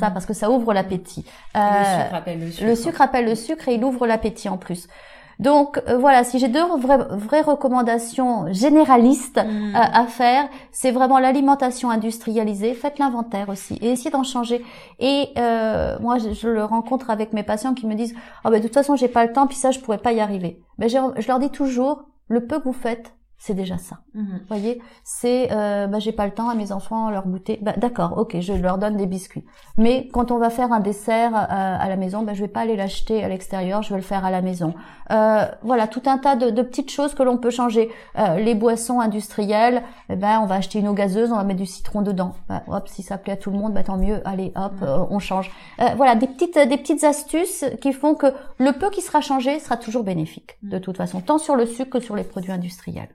Ça, 0.00 0.08
mmh. 0.08 0.14
parce 0.14 0.24
que 0.24 0.32
ça 0.32 0.50
ouvre 0.50 0.72
l'appétit. 0.72 1.26
le 1.54 1.60
sucre 1.84 2.14
appelle 2.14 2.40
le 2.40 2.50
sucre. 2.50 2.66
Le 2.66 2.74
sucre 2.76 3.02
appelle 3.02 3.24
le 3.26 3.34
sucre 3.34 3.68
et 3.68 3.74
il 3.74 3.84
ouvre 3.84 4.06
l'appétit 4.06 4.48
en 4.48 4.56
plus. 4.56 4.88
Donc 5.38 5.80
euh, 5.88 5.96
voilà, 5.98 6.24
si 6.24 6.38
j'ai 6.38 6.48
deux 6.48 6.64
vraies, 6.78 6.98
vraies, 7.10 7.40
recommandations 7.40 8.52
généralistes 8.52 9.38
mm. 9.38 9.74
euh, 9.74 9.78
à 9.78 10.06
faire, 10.06 10.48
c'est 10.70 10.90
vraiment 10.90 11.18
l'alimentation 11.18 11.90
industrialisée. 11.90 12.74
Faites 12.74 12.98
l'inventaire 12.98 13.48
aussi 13.48 13.74
et 13.82 13.90
essayez 13.90 14.10
d'en 14.10 14.24
changer. 14.24 14.64
Et 14.98 15.28
euh, 15.38 15.98
moi, 16.00 16.18
je, 16.18 16.48
le 16.48 16.64
rencontre 16.64 17.10
avec 17.10 17.32
mes 17.32 17.42
patients 17.42 17.74
qui 17.74 17.86
me 17.86 17.94
disent 17.94 18.14
"Ah 18.44 18.50
ben 18.50 18.58
de 18.58 18.66
toute 18.66 18.74
façon, 18.74 18.96
j'ai 18.96 19.08
pas 19.08 19.24
le 19.24 19.32
temps, 19.32 19.46
puis 19.46 19.56
ça, 19.56 19.70
je 19.70 19.80
pourrais 19.80 19.98
pas 19.98 20.12
y 20.12 20.20
arriver." 20.20 20.62
Mais 20.78 20.88
ben, 20.88 21.12
je 21.16 21.28
leur 21.28 21.38
dis 21.38 21.50
toujours 21.50 22.04
le 22.28 22.46
peu 22.46 22.58
que 22.58 22.64
vous 22.64 22.72
faites, 22.72 23.14
c'est 23.44 23.54
déjà 23.54 23.76
ça. 23.76 23.98
Vous 24.14 24.20
mhm. 24.20 24.40
voyez, 24.46 24.80
c'est 25.02 25.48
euh, 25.50 25.88
bah, 25.88 25.98
j'ai 25.98 26.12
pas 26.12 26.26
le 26.26 26.32
temps 26.32 26.48
à 26.48 26.54
mes 26.54 26.70
enfants 26.70 27.10
leur 27.10 27.26
goûter. 27.26 27.58
Bah, 27.60 27.72
d'accord, 27.76 28.16
ok, 28.16 28.38
je 28.38 28.52
leur 28.52 28.78
donne 28.78 28.96
des 28.96 29.06
biscuits. 29.06 29.44
Mais 29.76 30.06
quand 30.12 30.30
on 30.30 30.38
va 30.38 30.48
faire 30.48 30.72
un 30.72 30.78
dessert 30.78 31.34
euh, 31.34 31.46
à 31.48 31.88
la 31.88 31.96
maison, 31.96 32.22
bah, 32.22 32.34
je 32.34 32.42
vais 32.42 32.48
pas 32.48 32.60
aller 32.60 32.76
l'acheter 32.76 33.24
à 33.24 33.28
l'extérieur, 33.28 33.82
je 33.82 33.90
vais 33.90 33.96
le 33.96 34.06
faire 34.06 34.24
à 34.24 34.30
la 34.30 34.42
maison. 34.42 34.74
Euh, 35.10 35.44
voilà, 35.62 35.88
tout 35.88 36.02
un 36.06 36.18
tas 36.18 36.36
de, 36.36 36.50
de 36.50 36.62
petites 36.62 36.92
choses 36.92 37.14
que 37.14 37.24
l'on 37.24 37.36
peut 37.36 37.50
changer. 37.50 37.90
Euh, 38.16 38.36
les 38.36 38.54
boissons 38.54 39.00
industrielles, 39.00 39.82
eh 40.08 40.14
ben 40.14 40.38
on 40.40 40.46
va 40.46 40.54
acheter 40.54 40.78
une 40.78 40.86
eau 40.86 40.94
gazeuse, 40.94 41.32
on 41.32 41.36
va 41.36 41.42
mettre 41.42 41.58
du 41.58 41.66
citron 41.66 42.02
dedans. 42.02 42.34
Bah, 42.48 42.62
hop, 42.68 42.86
si 42.86 43.02
ça 43.02 43.18
plaît 43.18 43.32
à 43.32 43.36
tout 43.36 43.50
le 43.50 43.58
monde, 43.58 43.74
bah 43.74 43.82
tant 43.82 43.96
mieux. 43.96 44.20
Allez, 44.24 44.52
hop, 44.54 44.74
euh, 44.82 45.04
on 45.10 45.18
change. 45.18 45.50
voilà, 45.96 46.14
des 46.14 46.28
petites 46.28 46.56
des 46.56 46.76
petites 46.76 47.02
astuces 47.02 47.64
qui 47.80 47.92
font 47.92 48.14
que 48.14 48.28
le 48.58 48.72
peu 48.72 48.88
qui 48.90 49.00
sera 49.00 49.20
changé 49.20 49.58
sera 49.58 49.76
toujours 49.76 50.04
bénéfique 50.04 50.58
de 50.62 50.78
toute 50.78 50.96
façon, 50.96 51.20
tant 51.20 51.38
sur 51.38 51.56
le 51.56 51.66
sucre 51.66 51.98
que 51.98 52.00
sur 52.00 52.14
les 52.14 52.24
produits 52.24 52.52
industriels. 52.52 53.08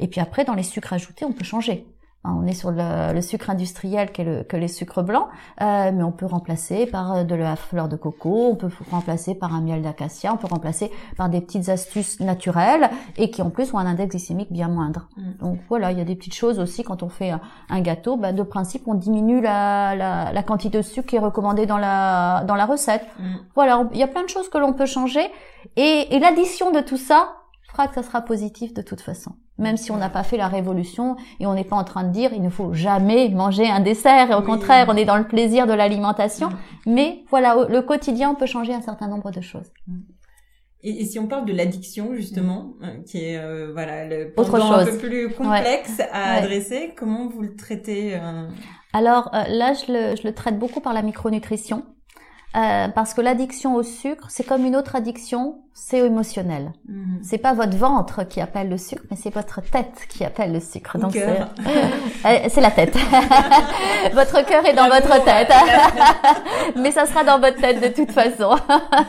Et 0.00 0.08
puis 0.08 0.20
après, 0.20 0.44
dans 0.44 0.54
les 0.54 0.62
sucres 0.62 0.92
ajoutés, 0.92 1.24
on 1.24 1.32
peut 1.32 1.44
changer. 1.44 1.86
Hein, 2.24 2.36
on 2.40 2.46
est 2.46 2.54
sur 2.54 2.70
le, 2.70 3.20
sucre 3.20 3.50
industriel 3.50 4.12
qui 4.12 4.20
est 4.22 4.24
le, 4.24 4.42
que 4.44 4.56
les 4.56 4.68
sucres 4.68 5.02
blancs, 5.02 5.26
euh, 5.60 5.90
mais 5.92 6.04
on 6.04 6.12
peut 6.12 6.26
remplacer 6.26 6.86
par 6.86 7.12
euh, 7.12 7.24
de 7.24 7.34
la 7.34 7.56
fleur 7.56 7.88
de 7.88 7.96
coco, 7.96 8.50
on 8.52 8.54
peut 8.54 8.70
remplacer 8.92 9.34
par 9.34 9.52
un 9.52 9.60
miel 9.60 9.82
d'acacia, 9.82 10.32
on 10.32 10.36
peut 10.36 10.46
remplacer 10.46 10.92
par 11.16 11.28
des 11.28 11.40
petites 11.40 11.68
astuces 11.68 12.20
naturelles 12.20 12.90
et 13.16 13.30
qui 13.32 13.42
en 13.42 13.50
plus 13.50 13.74
ont 13.74 13.78
un 13.78 13.86
index 13.86 14.10
glycémique 14.10 14.52
bien 14.52 14.68
moindre. 14.68 15.08
Mm. 15.16 15.32
Donc 15.40 15.58
voilà, 15.68 15.90
il 15.90 15.98
y 15.98 16.00
a 16.00 16.04
des 16.04 16.14
petites 16.14 16.34
choses 16.34 16.60
aussi 16.60 16.84
quand 16.84 17.02
on 17.02 17.08
fait 17.08 17.32
un, 17.68 17.80
gâteau. 17.80 18.16
Bah, 18.16 18.30
de 18.30 18.42
principe, 18.44 18.86
on 18.86 18.94
diminue 18.94 19.40
la, 19.40 19.96
la, 20.32 20.42
quantité 20.44 20.78
de 20.78 20.82
sucre 20.82 21.08
qui 21.08 21.16
est 21.16 21.20
recommandée 21.20 21.66
dans 21.66 21.78
la 21.78 22.44
dans 22.46 22.54
la 22.54 22.66
recette. 22.66 23.04
Mm. 23.18 23.34
Voilà, 23.56 23.88
il 23.92 23.98
y 23.98 24.04
a 24.04 24.08
plein 24.08 24.22
de 24.22 24.28
choses 24.28 24.48
que 24.48 24.58
l'on 24.58 24.74
peut 24.74 24.86
changer 24.86 25.28
et, 25.74 26.14
et 26.14 26.20
l'addition 26.20 26.70
de 26.70 26.80
tout 26.80 26.96
ça 26.96 27.41
fera 27.72 27.88
que 27.88 27.94
ça 27.94 28.02
sera 28.02 28.20
positif 28.20 28.74
de 28.74 28.82
toute 28.82 29.00
façon 29.00 29.32
même 29.58 29.76
si 29.76 29.90
on 29.90 29.96
n'a 29.96 30.10
pas 30.10 30.22
fait 30.22 30.36
la 30.36 30.48
révolution 30.48 31.16
et 31.40 31.46
on 31.46 31.54
n'est 31.54 31.64
pas 31.64 31.76
en 31.76 31.84
train 31.84 32.04
de 32.04 32.12
dire 32.12 32.32
il 32.32 32.42
ne 32.42 32.50
faut 32.50 32.72
jamais 32.72 33.28
manger 33.28 33.68
un 33.68 33.80
dessert 33.80 34.30
et 34.30 34.34
au 34.34 34.42
contraire 34.42 34.86
on 34.88 34.96
est 34.96 35.04
dans 35.04 35.16
le 35.16 35.26
plaisir 35.26 35.66
de 35.66 35.72
l'alimentation 35.72 36.48
mm. 36.48 36.54
mais 36.86 37.24
voilà 37.30 37.66
le 37.68 37.82
quotidien 37.82 38.34
peut 38.34 38.46
changer 38.46 38.74
un 38.74 38.82
certain 38.82 39.08
nombre 39.08 39.30
de 39.30 39.40
choses 39.40 39.70
mm. 39.86 40.00
et, 40.82 41.04
si 41.04 41.18
on 41.18 41.26
parle 41.26 41.44
de 41.44 41.52
l'addiction 41.52 42.14
justement 42.14 42.74
mm. 42.80 42.84
euh, 42.84 43.02
qui 43.06 43.24
est 43.24 43.38
euh, 43.38 43.70
voilà 43.72 44.06
le 44.06 44.34
Autre 44.36 44.58
chose. 44.58 44.72
un 44.72 44.84
peu 44.84 44.98
plus 44.98 45.30
complexe 45.30 46.00
à 46.12 46.34
adresser 46.34 46.94
comment 46.96 47.28
vous 47.28 47.42
le 47.42 47.54
traitez 47.54 48.16
euh? 48.16 48.48
alors 48.92 49.30
là 49.32 49.74
je 49.74 49.92
le, 49.92 50.16
je 50.16 50.26
le 50.26 50.34
traite 50.34 50.58
beaucoup 50.58 50.80
par 50.80 50.92
la 50.92 51.02
micronutrition 51.02 51.84
euh, 52.54 52.88
parce 52.88 53.14
que 53.14 53.22
l'addiction 53.22 53.74
au 53.74 53.82
sucre, 53.82 54.26
c'est 54.28 54.44
comme 54.44 54.66
une 54.66 54.76
autre 54.76 54.94
addiction, 54.94 55.56
c'est 55.72 56.00
émotionnel. 56.00 56.72
Mhm. 56.86 57.20
C'est 57.22 57.38
pas 57.38 57.54
votre 57.54 57.74
ventre 57.76 58.28
qui 58.28 58.42
appelle 58.42 58.68
le 58.68 58.76
sucre, 58.76 59.02
mais 59.10 59.16
c'est 59.16 59.32
votre 59.32 59.62
tête 59.62 60.06
qui 60.10 60.22
appelle 60.22 60.52
le 60.52 60.60
sucre. 60.60 60.98
Donc 60.98 61.12
c'est 61.12 61.26
euh, 62.26 62.60
la 62.60 62.70
tête. 62.70 62.94
votre 64.12 64.44
cœur 64.44 64.66
est 64.66 64.74
dans 64.74 64.88
votre 64.88 65.24
tête, 65.24 65.50
mais 66.76 66.90
ça 66.90 67.06
sera 67.06 67.24
dans 67.24 67.38
votre 67.38 67.58
tête 67.58 67.80
de 67.80 67.88
toute 67.88 68.12
façon. 68.12 68.54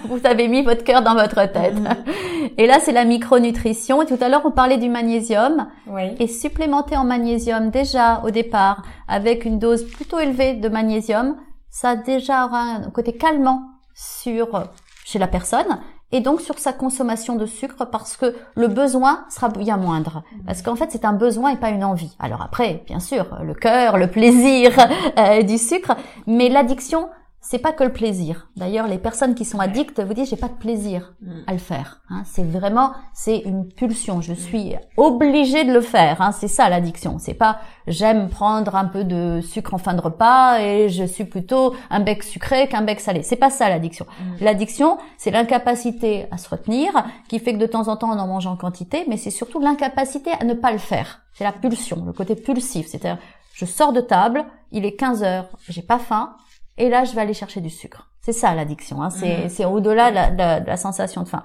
Vous 0.06 0.22
avez 0.24 0.48
mis 0.48 0.64
votre 0.64 0.86
cœur 0.86 1.02
dans 1.02 1.16
votre 1.16 1.46
tête. 1.52 1.76
Mhm. 1.76 2.50
Et 2.58 2.66
là, 2.66 2.80
c'est 2.80 2.94
la 2.94 3.04
micronutrition. 3.04 4.02
Et 4.04 4.06
tout 4.06 4.18
à 4.22 4.30
l'heure, 4.30 4.44
on 4.46 4.52
parlait 4.52 4.78
du 4.78 4.88
magnésium. 4.88 5.68
Oui. 5.88 6.16
Et 6.20 6.28
supplémenter 6.28 6.96
en 6.96 7.04
magnésium 7.04 7.72
déjà 7.72 8.22
au 8.24 8.30
départ 8.30 8.84
avec 9.10 9.44
une 9.44 9.60
dose 9.60 9.84
plutôt 9.84 10.20
élevée 10.20 10.54
de 10.54 10.70
magnésium 10.70 11.36
ça 11.74 11.96
déjà 11.96 12.46
aura 12.46 12.60
un 12.60 12.92
côté 12.92 13.14
calmant 13.14 13.64
sur 13.96 14.70
chez 15.04 15.18
la 15.18 15.28
personne 15.28 15.80
et 16.12 16.22
donc 16.22 16.40
sur 16.40 16.60
sa 16.60 16.72
consommation 16.72 17.36
de 17.36 17.48
sucre 17.48 17.86
parce 17.86 18.16
que 18.16 18.36
le 18.56 18.68
besoin 18.68 19.26
sera 19.32 19.50
bien 19.50 19.78
moindre. 19.78 20.24
Parce 20.46 20.62
qu'en 20.62 20.76
fait, 20.76 20.92
c'est 20.92 21.04
un 21.04 21.14
besoin 21.14 21.50
et 21.50 21.58
pas 21.58 21.72
une 21.72 21.84
envie. 21.84 22.16
Alors 22.20 22.44
après, 22.44 22.84
bien 22.86 23.00
sûr, 23.00 23.26
le 23.42 23.56
cœur, 23.56 23.98
le 23.98 24.06
plaisir 24.06 24.72
euh, 25.18 25.42
du 25.42 25.58
sucre, 25.58 25.96
mais 26.28 26.48
l'addiction, 26.48 27.10
c'est 27.46 27.60
pas 27.60 27.74
que 27.74 27.84
le 27.84 27.92
plaisir. 27.92 28.48
D'ailleurs, 28.56 28.88
les 28.88 28.98
personnes 28.98 29.36
qui 29.36 29.44
sont 29.44 29.60
addictes 29.60 30.00
vous 30.00 30.14
disent 30.14 30.30
j'ai 30.30 30.38
pas 30.38 30.48
de 30.48 30.54
plaisir 30.54 31.14
mm. 31.22 31.32
à 31.46 31.52
le 31.52 31.60
faire. 31.60 32.02
Hein. 32.10 32.24
c'est 32.26 32.44
vraiment 32.44 32.94
c'est 33.14 33.40
une 33.40 33.68
pulsion. 33.68 34.22
Je 34.22 34.34
suis 34.34 34.76
obligée 34.96 35.66
de 35.66 35.74
le 35.74 35.82
faire. 35.82 36.22
Hein. 36.22 36.32
c'est 36.32 36.48
ça 36.48 36.70
l'addiction. 36.70 37.20
C'est 37.20 37.34
pas 37.34 37.60
j'aime 37.86 38.30
prendre 38.30 38.76
un 38.76 38.86
peu 38.86 39.04
de 39.04 39.42
sucre 39.42 39.74
en 39.74 39.78
fin 39.78 39.94
de 39.94 40.00
repas 40.00 40.62
et 40.62 40.88
je 40.88 41.04
suis 41.04 41.26
plutôt 41.26 41.76
un 41.90 42.00
bec 42.00 42.24
sucré 42.24 42.70
qu'un 42.70 42.82
bec 42.82 43.02
salé. 43.02 43.24
C'est 43.24 43.36
pas 43.36 43.50
ça 43.50 43.68
l'addiction. 43.68 44.06
Mm. 44.06 44.44
L'addiction, 44.46 44.98
c'est 45.18 45.32
l'incapacité 45.32 46.28
à 46.32 46.38
se 46.38 46.48
retenir 46.48 46.94
qui 47.28 47.40
fait 47.40 47.54
que 47.54 47.60
de 47.60 47.68
temps 47.68 47.90
en 47.90 47.98
temps 47.98 48.10
on 48.10 48.20
en 48.20 48.28
mange 48.28 48.48
en 48.48 48.56
quantité, 48.56 49.04
mais 49.10 49.18
c'est 49.18 49.32
surtout 49.32 49.60
l'incapacité 49.60 50.32
à 50.40 50.46
ne 50.46 50.54
pas 50.54 50.72
le 50.72 50.78
faire. 50.78 51.20
C'est 51.34 51.44
la 51.44 51.52
pulsion, 51.52 52.06
le 52.06 52.14
côté 52.14 52.36
pulsif. 52.36 52.88
C'est-à-dire 52.88 53.18
je 53.54 53.66
sors 53.66 53.92
de 53.92 54.02
table, 54.02 54.46
il 54.72 54.86
est 54.86 54.96
15 54.96 55.24
heures, 55.24 55.50
j'ai 55.68 55.84
pas 55.84 56.00
faim, 56.00 56.36
et 56.78 56.90
là 56.90 57.04
je 57.04 57.14
vais 57.14 57.22
aller 57.22 57.34
chercher 57.34 57.62
du 57.62 57.70
sucre. 57.70 58.10
C'est 58.22 58.32
ça 58.32 58.56
l'addiction, 58.56 59.02
hein. 59.02 59.10
c'est, 59.10 59.44
mhm. 59.44 59.50
c'est 59.50 59.66
au-delà 59.66 60.30
de, 60.32 60.66
la, 60.66 60.78
sensation 60.78 61.24
de 61.24 61.28
faim. 61.28 61.44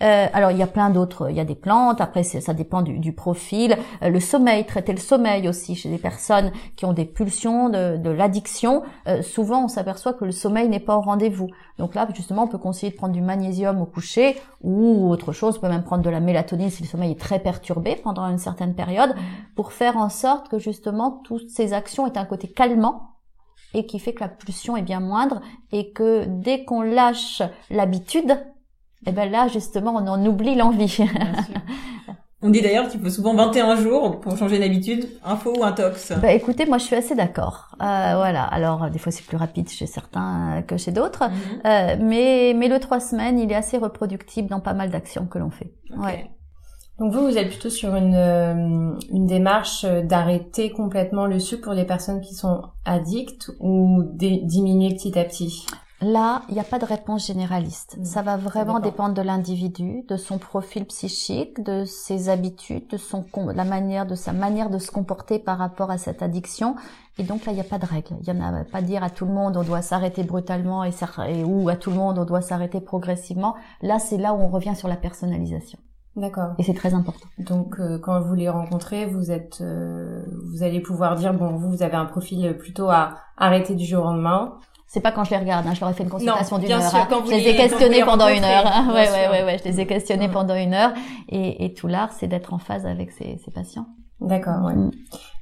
Euh, 0.00 0.26
alors 0.32 0.50
il 0.50 0.58
y 0.58 0.62
a 0.62 0.66
plein 0.66 0.90
d'autres, 0.90 1.30
il 1.30 1.36
y 1.36 1.40
a 1.40 1.44
des 1.44 1.54
plantes. 1.54 2.00
Après 2.00 2.22
ça 2.22 2.54
dépend 2.54 2.82
du, 2.82 2.98
du 2.98 3.12
profil. 3.12 3.76
Euh, 4.02 4.10
le 4.10 4.20
sommeil, 4.20 4.64
traiter 4.64 4.92
le 4.92 4.98
sommeil 4.98 5.48
aussi 5.48 5.74
chez 5.74 5.88
des 5.88 5.98
personnes 5.98 6.52
qui 6.76 6.84
ont 6.84 6.92
des 6.92 7.04
pulsions, 7.04 7.68
de, 7.68 7.96
de 7.96 8.10
l'addiction. 8.10 8.82
Euh, 9.08 9.22
souvent 9.22 9.64
on 9.64 9.68
s'aperçoit 9.68 10.12
que 10.12 10.24
le 10.24 10.32
sommeil 10.32 10.68
n'est 10.68 10.80
pas 10.80 10.96
au 10.96 11.00
rendez-vous. 11.00 11.48
Donc 11.78 11.94
là 11.94 12.06
justement 12.14 12.44
on 12.44 12.48
peut 12.48 12.58
conseiller 12.58 12.92
de 12.92 12.96
prendre 12.96 13.14
du 13.14 13.22
magnésium 13.22 13.80
au 13.80 13.86
coucher 13.86 14.36
ou 14.62 15.10
autre 15.10 15.32
chose. 15.32 15.56
On 15.56 15.60
peut 15.60 15.68
même 15.68 15.82
prendre 15.82 16.02
de 16.02 16.10
la 16.10 16.20
mélatonine 16.20 16.70
si 16.70 16.82
le 16.82 16.88
sommeil 16.88 17.12
est 17.12 17.20
très 17.20 17.38
perturbé 17.38 17.96
pendant 17.96 18.26
une 18.26 18.38
certaine 18.38 18.74
période 18.74 19.14
pour 19.56 19.72
faire 19.72 19.96
en 19.96 20.10
sorte 20.10 20.48
que 20.48 20.58
justement 20.58 21.22
toutes 21.24 21.48
ces 21.48 21.72
actions 21.72 22.06
aient 22.06 22.18
un 22.18 22.24
côté 22.24 22.48
calmant 22.48 23.17
et 23.74 23.86
qui 23.86 23.98
fait 23.98 24.12
que 24.12 24.20
la 24.20 24.28
pulsion 24.28 24.76
est 24.76 24.82
bien 24.82 25.00
moindre 25.00 25.40
et 25.72 25.92
que 25.92 26.24
dès 26.26 26.64
qu'on 26.64 26.82
lâche 26.82 27.42
l'habitude, 27.70 28.30
et 29.06 29.10
eh 29.10 29.12
ben 29.12 29.30
là 29.30 29.48
justement 29.48 29.94
on 29.94 30.06
en 30.06 30.24
oublie 30.26 30.54
l'envie. 30.54 30.98
On 32.40 32.50
dit 32.50 32.62
d'ailleurs 32.62 32.88
qu'il 32.88 33.00
faut 33.00 33.10
souvent 33.10 33.34
21 33.34 33.74
jours 33.74 34.20
pour 34.20 34.36
changer 34.36 34.60
d'habitude, 34.60 35.08
un 35.24 35.34
faux 35.34 35.58
ou 35.58 35.64
un 35.64 35.72
tox. 35.72 36.12
Bah 36.22 36.32
écoutez, 36.32 36.66
moi 36.66 36.78
je 36.78 36.84
suis 36.84 36.94
assez 36.94 37.16
d'accord. 37.16 37.74
Euh, 37.82 38.12
voilà. 38.14 38.44
Alors 38.44 38.90
des 38.90 39.00
fois 39.00 39.10
c'est 39.10 39.26
plus 39.26 39.36
rapide 39.36 39.68
chez 39.68 39.86
certains 39.86 40.62
que 40.62 40.76
chez 40.76 40.92
d'autres, 40.92 41.24
mhm. 41.24 41.60
euh, 41.64 41.96
mais 42.00 42.54
mais 42.54 42.68
le 42.68 42.78
trois 42.78 43.00
semaines 43.00 43.40
il 43.40 43.50
est 43.50 43.56
assez 43.56 43.76
reproductible 43.76 44.48
dans 44.48 44.60
pas 44.60 44.72
mal 44.72 44.90
d'actions 44.90 45.26
que 45.26 45.38
l'on 45.38 45.50
fait. 45.50 45.72
Ouais. 45.96 46.30
Donc 46.98 47.12
vous, 47.12 47.26
vous 47.26 47.38
êtes 47.38 47.48
plutôt 47.48 47.70
sur 47.70 47.94
une, 47.94 48.14
euh, 48.14 48.98
une 49.10 49.26
démarche 49.26 49.84
d'arrêter 49.84 50.70
complètement 50.70 51.26
le 51.26 51.38
sucre 51.38 51.64
pour 51.64 51.72
les 51.72 51.84
personnes 51.84 52.20
qui 52.20 52.34
sont 52.34 52.62
addictes 52.84 53.52
ou 53.60 54.02
diminuer 54.12 54.94
petit 54.94 55.16
à 55.16 55.24
petit? 55.24 55.64
Là, 56.00 56.42
il 56.48 56.54
n'y 56.54 56.60
a 56.60 56.64
pas 56.64 56.78
de 56.78 56.84
réponse 56.84 57.26
généraliste. 57.26 57.96
Mmh. 57.98 58.04
Ça 58.04 58.22
va 58.22 58.36
vraiment 58.36 58.78
dépendre 58.78 59.14
de 59.14 59.22
l'individu, 59.22 60.04
de 60.08 60.16
son 60.16 60.38
profil 60.38 60.86
psychique, 60.86 61.60
de 61.62 61.84
ses 61.84 62.28
habitudes, 62.28 62.88
de 62.88 62.96
son 62.96 63.24
la 63.52 63.64
manière 63.64 64.06
de 64.06 64.14
sa 64.14 64.32
manière 64.32 64.70
de 64.70 64.78
se 64.78 64.92
comporter 64.92 65.40
par 65.40 65.58
rapport 65.58 65.90
à 65.90 65.98
cette 65.98 66.22
addiction. 66.22 66.76
Et 67.18 67.24
donc 67.24 67.46
là, 67.46 67.52
il 67.52 67.56
n'y 67.56 67.60
a 67.60 67.64
pas 67.64 67.78
de 67.78 67.86
règle. 67.86 68.16
Il 68.20 68.32
n'y 68.32 68.40
en 68.40 68.54
a 68.54 68.64
pas 68.64 68.80
dire 68.80 69.02
à 69.02 69.10
tout 69.10 69.24
le 69.24 69.32
monde 69.32 69.56
on 69.56 69.64
doit 69.64 69.82
s'arrêter 69.82 70.22
brutalement 70.22 70.84
et, 70.84 70.92
et 71.28 71.42
ou 71.42 71.68
à 71.68 71.74
tout 71.74 71.90
le 71.90 71.96
monde 71.96 72.18
on 72.18 72.24
doit 72.24 72.42
s'arrêter 72.42 72.80
progressivement. 72.80 73.56
Là, 73.82 73.98
c'est 73.98 74.18
là 74.18 74.34
où 74.34 74.38
on 74.38 74.48
revient 74.48 74.76
sur 74.76 74.86
la 74.86 74.96
personnalisation. 74.96 75.78
D'accord. 76.18 76.54
Et 76.58 76.64
c'est 76.64 76.74
très 76.74 76.94
important. 76.94 77.26
Donc 77.38 77.78
euh, 77.78 77.98
quand 77.98 78.20
vous 78.20 78.34
les 78.34 78.48
rencontrez, 78.48 79.06
vous 79.06 79.30
êtes, 79.30 79.58
euh, 79.60 80.22
vous 80.50 80.64
allez 80.64 80.80
pouvoir 80.80 81.14
dire 81.14 81.32
bon, 81.32 81.56
vous 81.56 81.70
vous 81.70 81.82
avez 81.82 81.94
un 81.94 82.06
profil 82.06 82.56
plutôt 82.58 82.90
à 82.90 83.14
arrêter 83.36 83.74
du 83.76 83.84
jour 83.84 84.04
au 84.04 84.08
lendemain. 84.08 84.54
C'est 84.88 85.00
pas 85.00 85.12
quand 85.12 85.22
je 85.22 85.30
les 85.30 85.36
regarde, 85.36 85.66
hein, 85.66 85.74
je 85.74 85.80
leur 85.80 85.90
ai 85.90 85.92
fait 85.92 86.02
une 86.02 86.08
consultation 86.08 86.58
d'une 86.58 86.72
heure. 86.72 86.82
Sûr, 86.82 86.98
hein. 86.98 87.08
Je 87.26 87.30
les 87.30 87.48
ai 87.48 87.56
questionnés 87.56 88.04
pendant 88.04 88.26
une 88.28 88.42
heure. 88.42 88.66
Hein. 88.66 88.88
Ouais, 88.88 89.08
ouais, 89.10 89.28
ouais, 89.30 89.44
ouais, 89.44 89.58
je 89.58 89.64
les 89.64 89.80
ai 89.80 89.86
questionnés 89.86 90.28
pendant 90.28 90.56
une 90.56 90.74
heure. 90.74 90.92
Et, 91.28 91.66
et 91.66 91.74
tout 91.74 91.88
l'art, 91.88 92.12
c'est 92.12 92.26
d'être 92.26 92.54
en 92.54 92.58
phase 92.58 92.86
avec 92.86 93.12
ces, 93.12 93.38
ces 93.44 93.50
patients. 93.50 93.86
D'accord, 94.20 94.64
ouais. 94.64 94.74
Mm. 94.74 94.90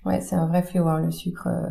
Ouais, 0.05 0.21
c'est 0.21 0.37
un 0.37 0.47
vrai 0.47 0.63
fléau, 0.63 0.89
hein, 0.89 0.99
le 0.99 1.11
sucre. 1.11 1.47
Euh... 1.47 1.65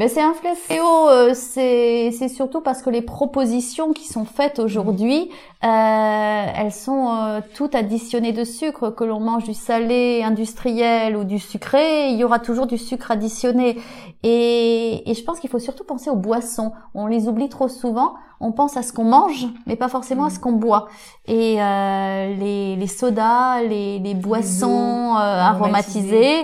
Mais 0.00 0.08
c'est 0.08 0.22
un 0.22 0.32
fléau, 0.32 1.10
euh, 1.10 1.34
c'est 1.34 2.10
c'est 2.12 2.30
surtout 2.30 2.62
parce 2.62 2.80
que 2.80 2.88
les 2.88 3.02
propositions 3.02 3.92
qui 3.92 4.06
sont 4.06 4.24
faites 4.24 4.58
aujourd'hui, 4.58 5.28
euh, 5.62 6.46
elles 6.56 6.72
sont 6.72 7.10
euh, 7.10 7.40
toutes 7.54 7.74
additionnées 7.74 8.32
de 8.32 8.44
sucre. 8.44 8.88
Que 8.88 9.04
l'on 9.04 9.20
mange 9.20 9.44
du 9.44 9.52
salé 9.52 10.22
industriel 10.22 11.18
ou 11.18 11.24
du 11.24 11.38
sucré, 11.38 12.08
il 12.12 12.16
y 12.16 12.24
aura 12.24 12.38
toujours 12.38 12.66
du 12.66 12.78
sucre 12.78 13.10
additionné. 13.10 13.76
Et, 14.22 15.10
et 15.10 15.12
je 15.12 15.22
pense 15.22 15.38
qu'il 15.38 15.50
faut 15.50 15.58
surtout 15.58 15.84
penser 15.84 16.08
aux 16.08 16.16
boissons. 16.16 16.72
On 16.94 17.06
les 17.06 17.28
oublie 17.28 17.50
trop 17.50 17.68
souvent 17.68 18.14
on 18.40 18.52
pense 18.52 18.76
à 18.76 18.82
ce 18.82 18.92
qu'on 18.92 19.04
mange, 19.04 19.46
mais 19.66 19.76
pas 19.76 19.88
forcément 19.88 20.24
à 20.24 20.30
ce 20.30 20.38
qu'on 20.38 20.52
boit. 20.52 20.88
Et 21.26 21.62
euh, 21.62 22.34
les, 22.34 22.76
les 22.76 22.86
sodas, 22.86 23.62
les, 23.62 23.98
les 23.98 24.14
boissons 24.14 25.14
euh, 25.16 25.18
aromatisées, 25.18 26.40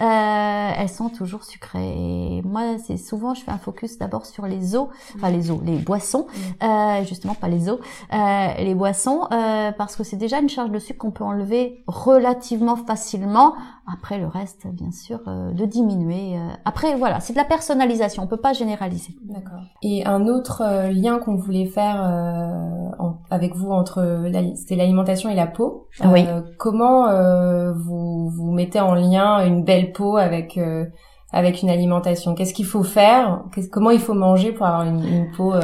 euh, 0.00 0.70
elles 0.76 0.88
sont 0.88 1.08
toujours 1.08 1.44
sucrées. 1.44 2.38
Et 2.38 2.42
moi, 2.42 2.62
c'est 2.84 2.96
souvent, 2.96 3.34
je 3.34 3.42
fais 3.42 3.52
un 3.52 3.58
focus 3.58 3.98
d'abord 3.98 4.26
sur 4.26 4.46
les 4.46 4.76
eaux, 4.76 4.88
enfin 5.14 5.30
les 5.30 5.50
eaux, 5.50 5.62
les 5.64 5.76
boissons, 5.76 6.26
euh, 6.62 7.04
justement 7.04 7.34
pas 7.34 7.48
les 7.48 7.70
eaux, 7.70 7.78
euh, 8.12 8.48
les 8.58 8.74
boissons, 8.74 9.28
euh, 9.32 9.72
parce 9.72 9.96
que 9.96 10.04
c'est 10.04 10.16
déjà 10.16 10.40
une 10.40 10.48
charge 10.48 10.70
de 10.70 10.78
sucre 10.78 10.98
qu'on 10.98 11.12
peut 11.12 11.24
enlever 11.24 11.84
relativement 11.86 12.76
facilement. 12.76 13.54
Après, 13.90 14.18
le 14.18 14.26
reste, 14.26 14.66
bien 14.66 14.92
sûr, 14.92 15.20
de 15.26 15.64
diminuer. 15.64 16.38
Après, 16.66 16.94
voilà, 16.96 17.20
c'est 17.20 17.32
de 17.32 17.38
la 17.38 17.44
personnalisation. 17.46 18.22
On 18.22 18.26
peut 18.26 18.36
pas 18.36 18.52
généraliser. 18.52 19.16
D'accord. 19.22 19.60
Et 19.80 20.04
un 20.04 20.26
autre 20.26 20.90
lien 20.90 21.18
qu'on 21.18 21.27
voulait 21.36 21.66
faire 21.66 22.02
euh, 22.04 23.10
avec 23.30 23.54
vous 23.54 23.70
entre 23.70 24.28
c'était 24.54 24.76
l'alimentation 24.76 25.30
et 25.30 25.34
la 25.34 25.46
peau. 25.46 25.88
Oui. 26.04 26.24
Euh, 26.26 26.42
comment 26.58 27.08
euh, 27.08 27.72
vous 27.72 28.28
vous 28.30 28.52
mettez 28.52 28.80
en 28.80 28.94
lien 28.94 29.44
une 29.46 29.64
belle 29.64 29.92
peau 29.92 30.16
avec 30.16 30.58
avec 31.32 31.62
une 31.62 31.70
alimentation? 31.70 32.34
Qu'est-ce 32.34 32.54
qu'il 32.54 32.66
faut 32.66 32.82
faire? 32.82 33.44
Comment 33.70 33.90
il 33.90 34.00
faut 34.00 34.14
manger 34.14 34.52
pour 34.52 34.66
avoir 34.66 34.82
une, 34.82 35.04
une 35.04 35.30
peau 35.30 35.54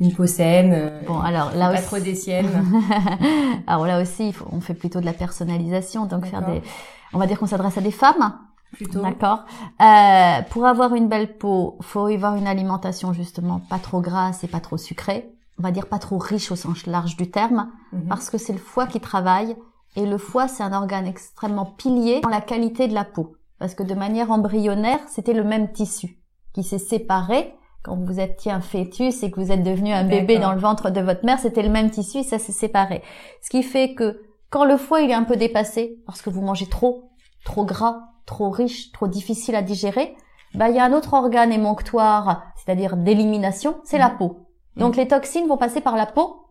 une 0.00 0.12
peau 0.12 0.26
saine 0.26 0.92
Bon, 1.06 1.20
alors 1.20 1.52
là 1.54 1.68
pas 1.68 1.74
aussi... 1.74 1.86
trop 1.86 1.98
des 1.98 2.14
siennes? 2.14 2.48
alors 3.66 3.86
là 3.86 4.00
aussi, 4.00 4.34
on 4.50 4.60
fait 4.60 4.74
plutôt 4.74 5.00
de 5.00 5.06
la 5.06 5.12
personnalisation, 5.12 6.06
donc 6.06 6.26
faire 6.26 6.44
des, 6.44 6.62
on 7.12 7.18
va 7.18 7.26
dire 7.26 7.38
qu'on 7.38 7.46
s'adresse 7.46 7.78
à 7.78 7.80
des 7.80 7.92
femmes 7.92 8.34
D'accord. 8.94 9.44
Euh, 9.80 10.42
pour 10.50 10.66
avoir 10.66 10.94
une 10.94 11.08
belle 11.08 11.36
peau, 11.36 11.78
faut 11.80 12.08
y 12.08 12.14
avoir 12.14 12.36
une 12.36 12.46
alimentation 12.46 13.12
justement 13.12 13.60
pas 13.60 13.78
trop 13.78 14.00
grasse 14.00 14.44
et 14.44 14.48
pas 14.48 14.60
trop 14.60 14.76
sucrée. 14.76 15.30
On 15.58 15.62
va 15.62 15.70
dire 15.70 15.86
pas 15.86 15.98
trop 15.98 16.18
riche 16.18 16.50
au 16.50 16.56
sens 16.56 16.86
large 16.86 17.16
du 17.16 17.30
terme, 17.30 17.70
mhm. 17.92 18.08
parce 18.08 18.30
que 18.30 18.38
c'est 18.38 18.52
le 18.52 18.58
foie 18.58 18.86
qui 18.86 19.00
travaille 19.00 19.56
et 19.96 20.06
le 20.06 20.18
foie 20.18 20.48
c'est 20.48 20.62
un 20.62 20.72
organe 20.72 21.06
extrêmement 21.06 21.66
pilier 21.66 22.20
dans 22.20 22.28
la 22.28 22.40
qualité 22.40 22.88
de 22.88 22.94
la 22.94 23.04
peau, 23.04 23.36
parce 23.58 23.74
que 23.74 23.84
de 23.84 23.94
manière 23.94 24.32
embryonnaire 24.32 24.98
c'était 25.08 25.32
le 25.32 25.44
même 25.44 25.70
tissu 25.70 26.18
qui 26.52 26.64
s'est 26.64 26.78
séparé 26.78 27.54
quand 27.84 27.96
vous 27.96 28.18
étiez 28.18 28.50
un 28.50 28.62
fœtus 28.62 29.22
et 29.22 29.30
que 29.30 29.38
vous 29.38 29.52
êtes 29.52 29.62
devenu 29.62 29.92
un 29.92 30.04
bébé 30.04 30.38
dans 30.38 30.54
le 30.54 30.58
ventre 30.58 30.88
de 30.88 31.02
votre 31.02 31.24
mère, 31.26 31.38
c'était 31.38 31.62
le 31.62 31.68
même 31.68 31.90
tissu 31.90 32.18
et 32.18 32.22
ça 32.22 32.38
s'est 32.38 32.50
séparé. 32.50 33.02
Ce 33.42 33.50
qui 33.50 33.62
fait 33.62 33.94
que 33.94 34.22
quand 34.48 34.64
le 34.64 34.78
foie 34.78 35.02
il 35.02 35.10
est 35.10 35.14
un 35.14 35.24
peu 35.24 35.36
dépassé 35.36 35.98
parce 36.06 36.22
que 36.22 36.30
vous 36.30 36.40
mangez 36.40 36.66
trop, 36.66 37.10
trop 37.44 37.66
gras, 37.66 38.00
trop 38.26 38.50
riche, 38.50 38.92
trop 38.92 39.06
difficile 39.06 39.54
à 39.54 39.62
digérer, 39.62 40.16
bah 40.54 40.68
il 40.68 40.76
y 40.76 40.78
a 40.78 40.84
un 40.84 40.92
autre 40.92 41.14
organe 41.14 41.52
émonctoire, 41.52 42.44
c'est-à-dire 42.56 42.96
d'élimination, 42.96 43.76
c'est 43.84 43.98
la 43.98 44.10
mm. 44.10 44.16
peau. 44.18 44.46
Donc 44.76 44.94
mm. 44.94 44.98
les 44.98 45.08
toxines 45.08 45.48
vont 45.48 45.56
passer 45.56 45.80
par 45.80 45.96
la 45.96 46.06
peau 46.06 46.46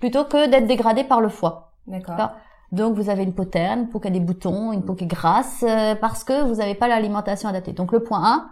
plutôt 0.00 0.24
que 0.24 0.48
d'être 0.48 0.66
dégradées 0.66 1.04
par 1.04 1.20
le 1.20 1.28
foie. 1.28 1.72
D'accord. 1.86 2.30
Donc 2.72 2.96
vous 2.96 3.10
avez 3.10 3.22
une 3.22 3.34
peau 3.34 3.44
terne, 3.44 3.80
une 3.80 3.88
peau 3.88 4.00
qui 4.00 4.08
a 4.08 4.10
des 4.10 4.20
boutons, 4.20 4.72
une 4.72 4.84
peau 4.84 4.94
qui 4.94 5.04
est 5.04 5.08
grasse, 5.08 5.64
euh, 5.66 5.94
parce 5.94 6.24
que 6.24 6.42
vous 6.42 6.56
n'avez 6.56 6.74
pas 6.74 6.88
l'alimentation 6.88 7.48
adaptée. 7.48 7.72
Donc 7.72 7.92
le 7.92 8.02
point 8.02 8.22
1, 8.24 8.50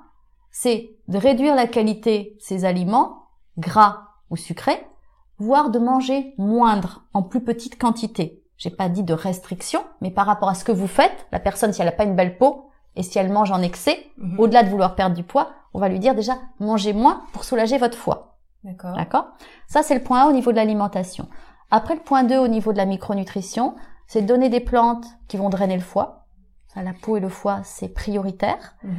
c'est 0.51 0.97
de 1.09 1.19
réduire 1.19 1.55
la 1.55 1.67
qualité 1.67 2.37
de 2.37 2.43
ces 2.43 2.65
aliments, 2.65 3.27
gras 3.59 4.09
ou 4.31 4.37
sucrés, 4.37 4.87
voire 5.39 5.71
de 5.71 5.81
manger 5.81 6.33
moindre, 6.39 7.03
en 7.13 7.23
plus 7.23 7.43
petite 7.43 7.79
quantité 7.79 8.44
j'ai 8.57 8.71
pas 8.71 8.89
dit 8.89 9.03
de 9.03 9.15
restriction, 9.15 9.85
mais 10.01 10.11
par 10.11 10.27
rapport 10.27 10.49
à 10.49 10.55
ce 10.55 10.65
que 10.65 10.73
vous 10.73 10.87
faites, 10.87 11.27
la 11.33 11.41
personne, 11.41 11.73
si 11.73 11.81
elle 11.81 11.87
n'a 11.87 11.93
pas 11.93 12.05
une 12.05 12.17
belle 12.17 12.39
peau, 12.39 12.71
et 12.97 13.03
si 13.03 13.19
elle 13.19 13.33
mange 13.33 13.51
en 13.51 13.63
excès, 13.63 14.07
mhm. 14.19 14.39
au-delà 14.39 14.63
de 14.63 14.69
vouloir 14.69 14.95
perdre 14.95 15.17
du 15.17 15.25
poids, 15.25 15.51
on 15.73 15.81
va 15.81 15.89
lui 15.89 15.99
dire 15.99 16.15
déjà, 16.15 16.39
mangez 16.61 16.93
moins 16.93 17.25
pour 17.33 17.45
soulager 17.45 17.79
votre 17.79 17.99
foie. 17.99 18.39
D'accord. 18.63 18.95
D'accord? 18.95 19.27
Ça, 19.67 19.83
c'est 19.83 19.95
le 19.95 20.03
point 20.03 20.27
1 20.27 20.31
au 20.31 20.33
niveau 20.33 20.53
de 20.53 20.57
l'alimentation. 20.57 21.29
Après, 21.71 21.95
le 21.95 22.01
point 22.01 22.23
2 22.23 22.39
au 22.39 22.49
niveau 22.49 22.73
de 22.73 22.79
la 22.79 22.87
micronutrition, 22.87 23.75
c'est 24.07 24.23
donner 24.23 24.49
des 24.49 24.61
plantes 24.61 25.07
qui 25.29 25.37
vont 25.37 25.49
drainer 25.49 25.77
le 25.77 25.83
foie. 25.83 26.27
Ça, 26.69 26.83
la 26.83 26.93
peau 26.93 27.17
et 27.17 27.21
le 27.21 27.29
foie, 27.29 27.61
c'est 27.65 27.89
prioritaire. 27.89 28.77
Mhm. 28.85 28.95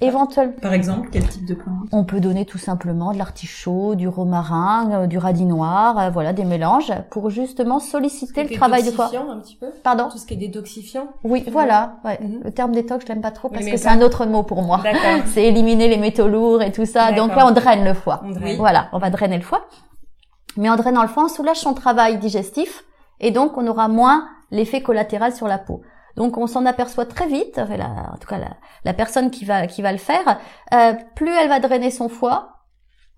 Éventuellement. 0.00 0.52
Par 0.60 0.74
exemple, 0.74 1.08
quel 1.10 1.26
type 1.26 1.46
de 1.46 1.54
plantes? 1.54 1.88
On 1.90 2.04
peut 2.04 2.20
donner 2.20 2.44
tout 2.44 2.58
simplement 2.58 3.12
de 3.12 3.18
l'artichaut, 3.18 3.94
du 3.94 4.08
romarin, 4.08 4.90
euh, 4.92 5.06
du 5.06 5.16
radis 5.16 5.46
noir, 5.46 5.98
euh, 5.98 6.10
voilà, 6.10 6.34
des 6.34 6.44
mélanges 6.44 6.92
pour 7.10 7.30
justement 7.30 7.80
solliciter 7.80 8.44
le 8.44 8.54
travail 8.54 8.84
de 8.84 8.90
foie. 8.90 9.06
un 9.06 9.38
petit 9.38 9.56
peu? 9.56 9.68
Pardon? 9.82 10.08
Tout 10.10 10.18
ce 10.18 10.26
qui 10.26 10.34
est 10.34 10.36
détoxifiant? 10.36 11.08
Oui, 11.24 11.44
voilà. 11.50 11.96
Ouais. 12.04 12.18
Mhm. 12.20 12.40
Le 12.44 12.50
terme 12.50 12.72
détox, 12.72 13.04
je 13.06 13.08
l'aime 13.08 13.22
pas 13.22 13.30
trop 13.30 13.48
parce 13.48 13.64
que 13.64 13.76
c'est 13.78 13.88
un 13.88 14.02
autre 14.02 14.26
mot 14.26 14.42
pour 14.42 14.62
moi. 14.62 14.82
c'est 15.26 15.44
éliminer 15.44 15.88
les 15.88 15.96
métaux 15.96 16.28
lourds 16.28 16.60
et 16.60 16.72
tout 16.72 16.84
ça. 16.84 17.12
Donc 17.12 17.34
là, 17.34 17.46
on 17.46 17.52
draine 17.52 17.84
le 17.84 17.94
foie. 17.94 18.20
On 18.22 18.30
draine. 18.30 18.56
Voilà, 18.58 18.88
on 18.92 18.98
va 18.98 19.08
drainer 19.08 19.38
le 19.38 19.44
foie. 19.44 19.66
Mais 20.58 20.68
en 20.68 20.76
drainant 20.76 21.02
le 21.02 21.08
foie, 21.08 21.24
on 21.24 21.28
soulage 21.28 21.58
son 21.58 21.72
travail 21.72 22.18
digestif 22.18 22.84
et 23.20 23.30
donc 23.30 23.56
on 23.56 23.66
aura 23.66 23.88
moins 23.88 24.28
l'effet 24.50 24.82
collatéral 24.82 25.32
sur 25.34 25.48
la 25.48 25.58
peau. 25.58 25.82
Donc 26.16 26.38
on 26.38 26.46
s'en 26.46 26.64
aperçoit 26.64 27.06
très 27.06 27.26
vite, 27.26 27.58
en 27.58 28.16
tout 28.18 28.28
cas 28.28 28.38
la, 28.84 28.94
personne 28.94 29.30
qui 29.30 29.44
va, 29.44 29.66
qui 29.66 29.82
va 29.82 29.92
le 29.92 29.98
faire, 29.98 30.38
euh, 30.72 30.94
plus 31.14 31.30
elle 31.30 31.48
va 31.48 31.60
drainer 31.60 31.90
son 31.90 32.08
foie, 32.08 32.56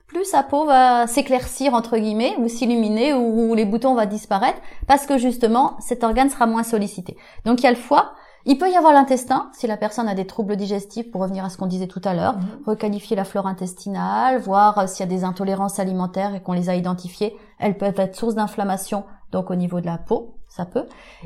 plus 0.09 0.25
sa 0.25 0.43
peau 0.43 0.65
va 0.65 1.07
s'éclaircir 1.07 1.75
entre 1.75 1.97
guillemets 1.97 2.35
ou 2.39 2.49
s'illuminer 2.49 3.15
ou, 3.15 3.55
les 3.55 3.67
boutons 3.67 3.95
vont 3.95 4.07
disparaître 4.07 4.59
parce 4.87 5.07
que 5.07 5.19
justement 5.19 5.77
cet 5.81 6.03
organe 6.03 6.31
sera 6.31 6.47
moins 6.47 6.65
sollicité. 6.65 7.17
Donc 7.45 7.61
il 7.61 7.65
y 7.65 7.67
a 7.67 7.71
le 7.71 7.77
foie, 7.77 8.15
il 8.47 8.57
peut 8.57 8.71
y 8.71 8.77
avoir 8.77 8.95
l'intestin, 8.95 9.51
si 9.53 9.67
la 9.67 9.77
personne 9.77 10.09
a 10.09 10.15
des 10.15 10.27
troubles 10.27 10.57
digestifs, 10.57 11.11
pour 11.11 11.21
revenir 11.21 11.45
à 11.45 11.51
ce 11.51 11.59
qu'on 11.59 11.67
disait 11.67 11.87
tout 11.87 12.01
à 12.05 12.15
l'heure, 12.15 12.39
mhm. 12.39 12.47
requalifier 12.67 13.15
la 13.15 13.25
flore 13.25 13.47
intestinale, 13.47 14.39
voir 14.39 14.79
euh, 14.79 14.87
s'il 14.87 15.01
y 15.01 15.09
a 15.09 15.15
des 15.15 15.25
intolérances 15.25 15.79
alimentaires 15.79 16.35
et 16.35 16.41
qu'on 16.41 16.55
les 16.55 16.71
a 16.71 16.75
identifiées. 16.75 17.37
Elles 17.59 17.77
peuvent 17.77 17.99
être 17.99 18.17
source 18.17 18.35
d'inflammation 18.35 19.05
Donc 19.33 19.51
au 19.51 19.55
niveau 19.55 19.81
de 19.81 19.87
la 19.87 19.99
peau, 19.99 20.38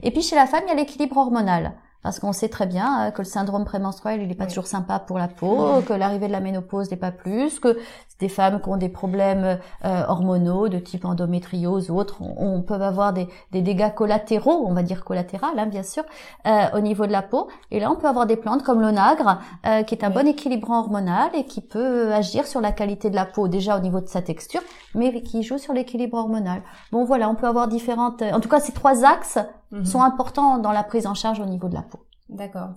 Et 0.03 0.11
puis 0.11 0.23
chez 0.23 0.37
la 0.37 0.47
femme, 0.47 0.63
il 0.67 0.69
y 0.69 0.73
a 0.73 0.75
l'équilibre 0.75 1.17
hormonal 1.17 1.73
parce 2.03 2.19
qu'on 2.19 2.33
sait 2.33 2.49
très 2.49 2.67
bien 2.67 3.07
euh, 3.07 3.11
que 3.11 3.23
le 3.23 3.27
syndrome 3.27 3.65
prémenstruel 3.65 4.23
il 4.23 4.29
n'est 4.29 4.35
pas 4.35 4.47
toujours 4.47 4.67
sympa 4.67 4.99
pour 4.99 5.19
la 5.19 5.29
peau, 5.29 5.81
que 5.87 5.93
l'arrivée 5.93 6.27
de 6.27 6.33
la 6.33 6.41
ménopause 6.41 6.91
n'est 6.91 6.97
pas 6.97 7.13
plus, 7.13 7.61
que 7.61 7.79
des 8.19 8.29
femmes 8.29 8.61
qui 8.61 8.69
ont 8.69 8.77
des 8.77 8.89
problèmes 8.89 9.59
euh, 9.85 10.05
hormonaux 10.07 10.69
de 10.69 10.79
type 10.79 11.05
endométriose 11.05 11.91
ou 11.91 11.99
autres, 11.99 12.23
on, 12.23 12.63
peut 12.63 12.75
avoir 12.75 13.13
des, 13.13 13.27
des, 13.51 13.63
dégâts 13.63 13.93
collatéraux, 13.93 14.65
on 14.67 14.73
va 14.73 14.83
dire 14.83 15.05
collatérales 15.05 15.59
hein, 15.59 15.67
bien 15.67 15.83
sûr, 15.83 16.05
euh, 16.47 16.67
au 16.75 16.81
niveau 16.81 17.07
de 17.07 17.13
la 17.13 17.23
peau. 17.23 17.49
Et 17.71 17.81
là 17.81 17.91
on 17.91 17.97
peut 17.97 18.07
avoir 18.07 18.27
des 18.27 18.37
plantes 18.37 18.63
comme 18.63 18.81
l'onagre 18.81 19.41
qui 19.87 19.95
est 19.95 20.05
un 20.05 20.11
bon 20.11 20.27
équilibrant 20.27 20.81
hormonal 20.81 21.31
et 21.35 21.45
qui 21.45 21.61
peut 21.61 22.13
agir 22.13 22.47
sur 22.47 22.61
la 22.61 22.73
qualité 22.73 23.11
de 23.11 23.17
la 23.17 23.27
peau 23.27 23.49
déjà 23.49 23.77
au 23.77 23.81
niveau 23.81 24.01
de 24.01 24.09
sa 24.09 24.23
texture, 24.23 24.61
mais 24.95 25.23
qui 25.23 25.43
joue 25.43 25.59
sur 25.59 25.73
l'équilibre 25.73 26.17
hormonal. 26.17 26.63
Bon 26.91 27.05
voilà, 27.05 27.29
on 27.29 27.35
peut 27.35 27.47
avoir 27.47 27.69
différentes, 27.69 28.23
en 28.23 28.41
tout 28.41 28.49
cas 28.49 28.61
ces 28.61 28.73
trois 28.73 29.05
axes 29.05 29.39
Mhm. 29.73 29.85
sont 29.85 30.03
importants 30.03 30.59
dans 30.59 30.73
la 30.73 30.85
prise 30.85 31.07
en 31.07 31.15
charge 31.15 31.41
au 31.41 31.47
niveau 31.47 31.69
de 31.69 31.75
la 31.75 31.83
peau. 31.83 32.01
D'accord. 32.29 32.71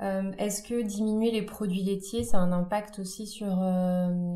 Euh, 0.00 0.32
Est-ce 0.38 0.62
que 0.62 0.82
diminuer 0.82 1.30
les 1.30 1.42
produits 1.42 1.82
laitiers, 1.82 2.24
ça 2.24 2.38
a 2.38 2.40
un 2.40 2.50
impact 2.50 2.98
aussi 2.98 3.26
sur, 3.26 3.46
euh, 3.46 4.34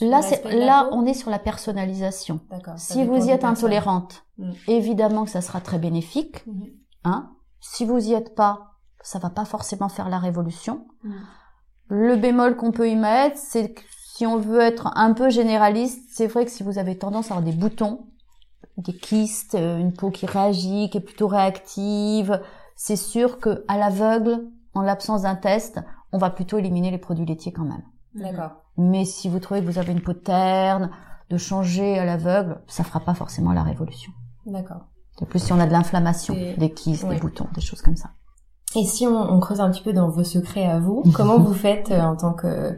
là, 0.00 0.20
là, 0.50 0.88
on 0.90 1.06
est 1.06 1.14
sur 1.14 1.30
la 1.30 1.38
personnalisation. 1.38 2.40
Si 2.76 3.04
vous 3.04 3.28
y 3.28 3.30
êtes 3.30 3.44
intolérante, 3.44 4.24
mm. 4.38 4.52
évidemment 4.66 5.24
que 5.24 5.30
ça 5.30 5.40
sera 5.40 5.60
très 5.60 5.78
bénéfique. 5.78 6.44
Mm-hmm. 6.46 6.72
Hein 7.04 7.30
si 7.60 7.84
vous 7.84 8.08
y 8.08 8.12
êtes 8.12 8.34
pas, 8.34 8.72
ça 9.02 9.18
va 9.18 9.30
pas 9.30 9.44
forcément 9.44 9.88
faire 9.88 10.08
la 10.08 10.18
révolution. 10.18 10.86
Mm. 11.04 11.12
Le 11.88 12.16
bémol 12.16 12.56
qu'on 12.56 12.72
peut 12.72 12.88
y 12.88 12.96
mettre, 12.96 13.38
c'est 13.38 13.74
que 13.74 13.82
si 14.14 14.26
on 14.26 14.38
veut 14.38 14.60
être 14.60 14.90
un 14.96 15.12
peu 15.12 15.30
généraliste, 15.30 16.08
c'est 16.12 16.26
vrai 16.26 16.44
que 16.44 16.50
si 16.50 16.62
vous 16.62 16.78
avez 16.78 16.98
tendance 16.98 17.30
à 17.30 17.34
avoir 17.36 17.44
des 17.44 17.56
boutons, 17.56 18.06
des 18.76 18.94
kystes, 18.94 19.54
euh, 19.54 19.78
une 19.78 19.92
peau 19.92 20.10
qui 20.10 20.26
réagit, 20.26 20.90
qui 20.90 20.98
est 20.98 21.02
plutôt 21.02 21.28
réactive, 21.28 22.40
c'est 22.76 22.96
sûr 22.96 23.38
que 23.38 23.64
à 23.68 23.78
l'aveugle, 23.78 24.48
en 24.74 24.82
l'absence 24.82 25.22
d'un 25.22 25.36
test, 25.36 25.80
on 26.12 26.18
va 26.18 26.30
plutôt 26.30 26.58
éliminer 26.58 26.90
les 26.90 26.98
produits 26.98 27.26
laitiers 27.26 27.52
quand 27.52 27.64
même. 27.64 27.84
D'accord. 28.14 28.52
Mais 28.76 29.04
si 29.04 29.28
vous 29.28 29.38
trouvez 29.38 29.60
que 29.60 29.66
vous 29.66 29.78
avez 29.78 29.92
une 29.92 30.02
peau 30.02 30.14
terne, 30.14 30.90
de 31.30 31.38
changer 31.38 31.98
à 31.98 32.04
l'aveugle, 32.04 32.60
ça 32.66 32.84
fera 32.84 33.00
pas 33.00 33.14
forcément 33.14 33.52
la 33.52 33.62
révolution. 33.62 34.12
D'accord. 34.46 34.86
De 35.20 35.26
plus 35.26 35.38
si 35.38 35.52
on 35.52 35.60
a 35.60 35.66
de 35.66 35.72
l'inflammation, 35.72 36.34
des 36.34 36.72
kystes, 36.72 37.08
des 37.08 37.16
boutons, 37.16 37.48
des 37.54 37.60
choses 37.60 37.80
comme 37.80 37.96
ça. 37.96 38.10
Et 38.76 38.84
si 38.84 39.06
on, 39.06 39.16
on, 39.16 39.38
creuse 39.40 39.60
un 39.60 39.70
petit 39.70 39.82
peu 39.82 39.92
dans 39.92 40.08
vos 40.08 40.24
secrets 40.24 40.64
à 40.64 40.78
vous, 40.78 41.02
comment 41.14 41.38
vous 41.38 41.54
faites 41.54 41.90
euh, 41.90 42.00
en 42.00 42.16
tant 42.16 42.32
que 42.32 42.76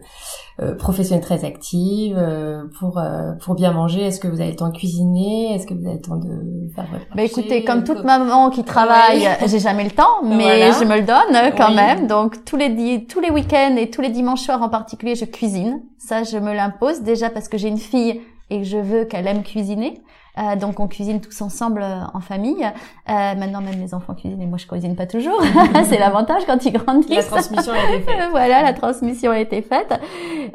euh, 0.61 0.74
professionnelle 0.74 1.24
très 1.24 1.44
active 1.44 2.16
euh, 2.18 2.64
pour 2.78 3.00
pour 3.40 3.54
bien 3.54 3.72
manger? 3.72 4.02
Est-ce 4.02 4.20
que 4.20 4.28
vous 4.28 4.40
avez 4.40 4.50
le 4.50 4.56
temps 4.56 4.68
de 4.68 4.76
cuisiner? 4.76 5.54
Est-ce 5.54 5.66
que 5.66 5.74
vous 5.74 5.87
avez 5.87 5.96
le 5.96 6.02
temps 6.02 6.16
de 6.16 6.68
faire 6.74 6.87
votre 6.90 7.04
Bah 7.14 7.22
écoutez, 7.22 7.64
comme 7.64 7.85
toute 7.85 8.04
maman 8.04 8.50
qui 8.50 8.64
travaille, 8.64 9.28
j'ai 9.46 9.59
jamais 9.59 9.85
le 9.85 9.90
temps, 9.90 10.22
mais 10.24 10.72
je 10.72 10.85
me 10.85 10.96
le 10.96 11.06
donne 11.06 11.54
quand 11.56 11.72
même. 11.72 12.06
Donc 12.06 12.44
tous 12.44 12.56
les 12.56 13.06
tous 13.06 13.20
les 13.20 13.30
week-ends 13.30 13.76
et 13.76 13.90
tous 13.90 14.02
les 14.02 14.11
dimanches 14.11 14.42
soirs 14.42 14.62
en 14.62 14.68
particulier, 14.68 15.14
je 15.14 15.24
cuisine. 15.24 15.82
Ça, 15.98 16.24
je 16.24 16.37
me 16.37 16.54
l'impose 16.54 17.00
déjà 17.00 17.30
parce 17.30 17.48
que 17.48 17.56
j'ai 17.59 17.68
une 17.68 17.78
fille 17.78 18.20
et 18.50 18.59
que 18.59 18.64
je 18.64 18.78
veux 18.78 19.04
qu'elle 19.04 19.26
aime 19.26 19.42
cuisiner. 19.42 20.02
Euh, 20.38 20.57
donc 20.57 20.81
on 20.81 20.87
cuisine 20.87 21.20
tous 21.20 21.40
ensemble 21.40 21.83
euh, 21.83 22.01
en 22.12 22.20
famille. 22.20 22.64
Euh, 22.64 23.35
maintenant 23.35 23.61
même 23.61 23.81
les 23.81 23.94
enfants 23.94 24.14
cuisinent 24.14 24.42
et 24.42 24.46
moi 24.46 24.59
je 24.59 24.66
cuisine 24.66 24.96
pas 24.96 25.07
toujours. 25.07 25.40
c'est 25.85 25.99
l'avantage 25.99 26.44
quand 26.46 26.64
ils 26.64 26.72
grandissent. 26.72 27.16
La 27.16 27.22
transmission 27.22 27.72
a 27.72 27.79
été 27.79 28.01
faite. 28.05 28.20
voilà, 28.31 28.62
la 28.62 28.72
transmission 28.72 29.31
a 29.31 29.38
été 29.38 29.62
faite. 29.62 29.99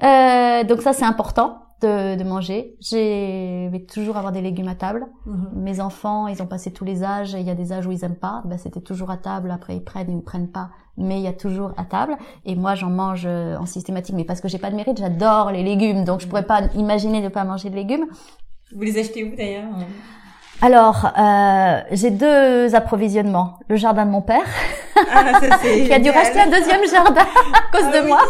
Euh, 0.04 0.64
donc 0.66 0.82
ça 0.82 0.94
c'est 0.94 1.06
important. 1.06 1.58
De, 1.82 2.16
de, 2.16 2.24
manger. 2.24 2.76
J'ai 2.80 3.68
vais 3.72 3.80
toujours 3.80 4.16
avoir 4.16 4.32
des 4.32 4.42
légumes 4.42 4.68
à 4.68 4.76
table. 4.76 5.08
Mhm. 5.26 5.50
Mes 5.56 5.82
enfants, 5.82 6.28
ils 6.28 6.40
ont 6.44 6.46
passé 6.46 6.72
tous 6.72 6.86
les 6.86 7.04
âges. 7.04 7.34
Il 7.34 7.42
y 7.42 7.50
a 7.50 7.56
des 7.56 7.74
âges 7.74 7.88
où 7.88 7.92
ils 7.92 8.06
aiment 8.06 8.20
pas. 8.20 8.44
Ben, 8.46 8.60
c'était 8.60 8.82
toujours 8.82 9.10
à 9.10 9.18
table. 9.18 9.50
Après, 9.50 9.76
ils 9.76 9.84
prennent, 9.84 10.08
ils 10.08 10.18
ne 10.18 10.22
prennent 10.22 10.52
pas. 10.52 10.70
Mais 10.96 11.18
il 11.18 11.24
y 11.24 11.28
a 11.28 11.34
toujours 11.34 11.72
à 11.78 11.86
table. 11.86 12.18
Et 12.46 12.56
moi, 12.56 12.76
j'en 12.76 12.92
mange 12.92 13.26
en 13.26 13.66
systématique. 13.66 14.14
Mais 14.14 14.26
parce 14.26 14.42
que 14.42 14.48
j'ai 14.48 14.60
pas 14.60 14.70
de 14.70 14.76
mérite, 14.76 15.00
j'adore 15.00 15.50
les 15.52 15.64
légumes. 15.64 16.04
Donc, 16.04 16.20
je 16.20 16.28
pourrais 16.28 16.46
pas 16.46 16.62
imaginer 16.76 17.24
de 17.24 17.30
pas 17.30 17.46
manger 17.46 17.72
de 17.72 17.76
légumes. 17.76 18.06
Vous 18.76 18.84
les 18.84 18.98
achetez 18.98 19.24
où 19.24 19.36
d'ailleurs 19.36 19.66
alors, 20.64 21.12
euh, 21.18 21.82
j'ai 21.92 22.12
deux 22.12 22.76
approvisionnements. 22.76 23.58
Le 23.68 23.78
jardin 23.78 24.06
de 24.06 24.12
mon 24.12 24.22
père, 24.22 24.46
ah, 24.96 25.40
qui 25.62 25.94
a 25.94 26.00
dû 26.00 26.10
racheter 26.10 26.40
un 26.40 26.50
deuxième 26.50 26.88
jardin 26.90 27.22
à 27.54 27.72
cause 27.72 27.88
ah 27.88 28.02
de 28.02 28.08
moi. 28.08 28.22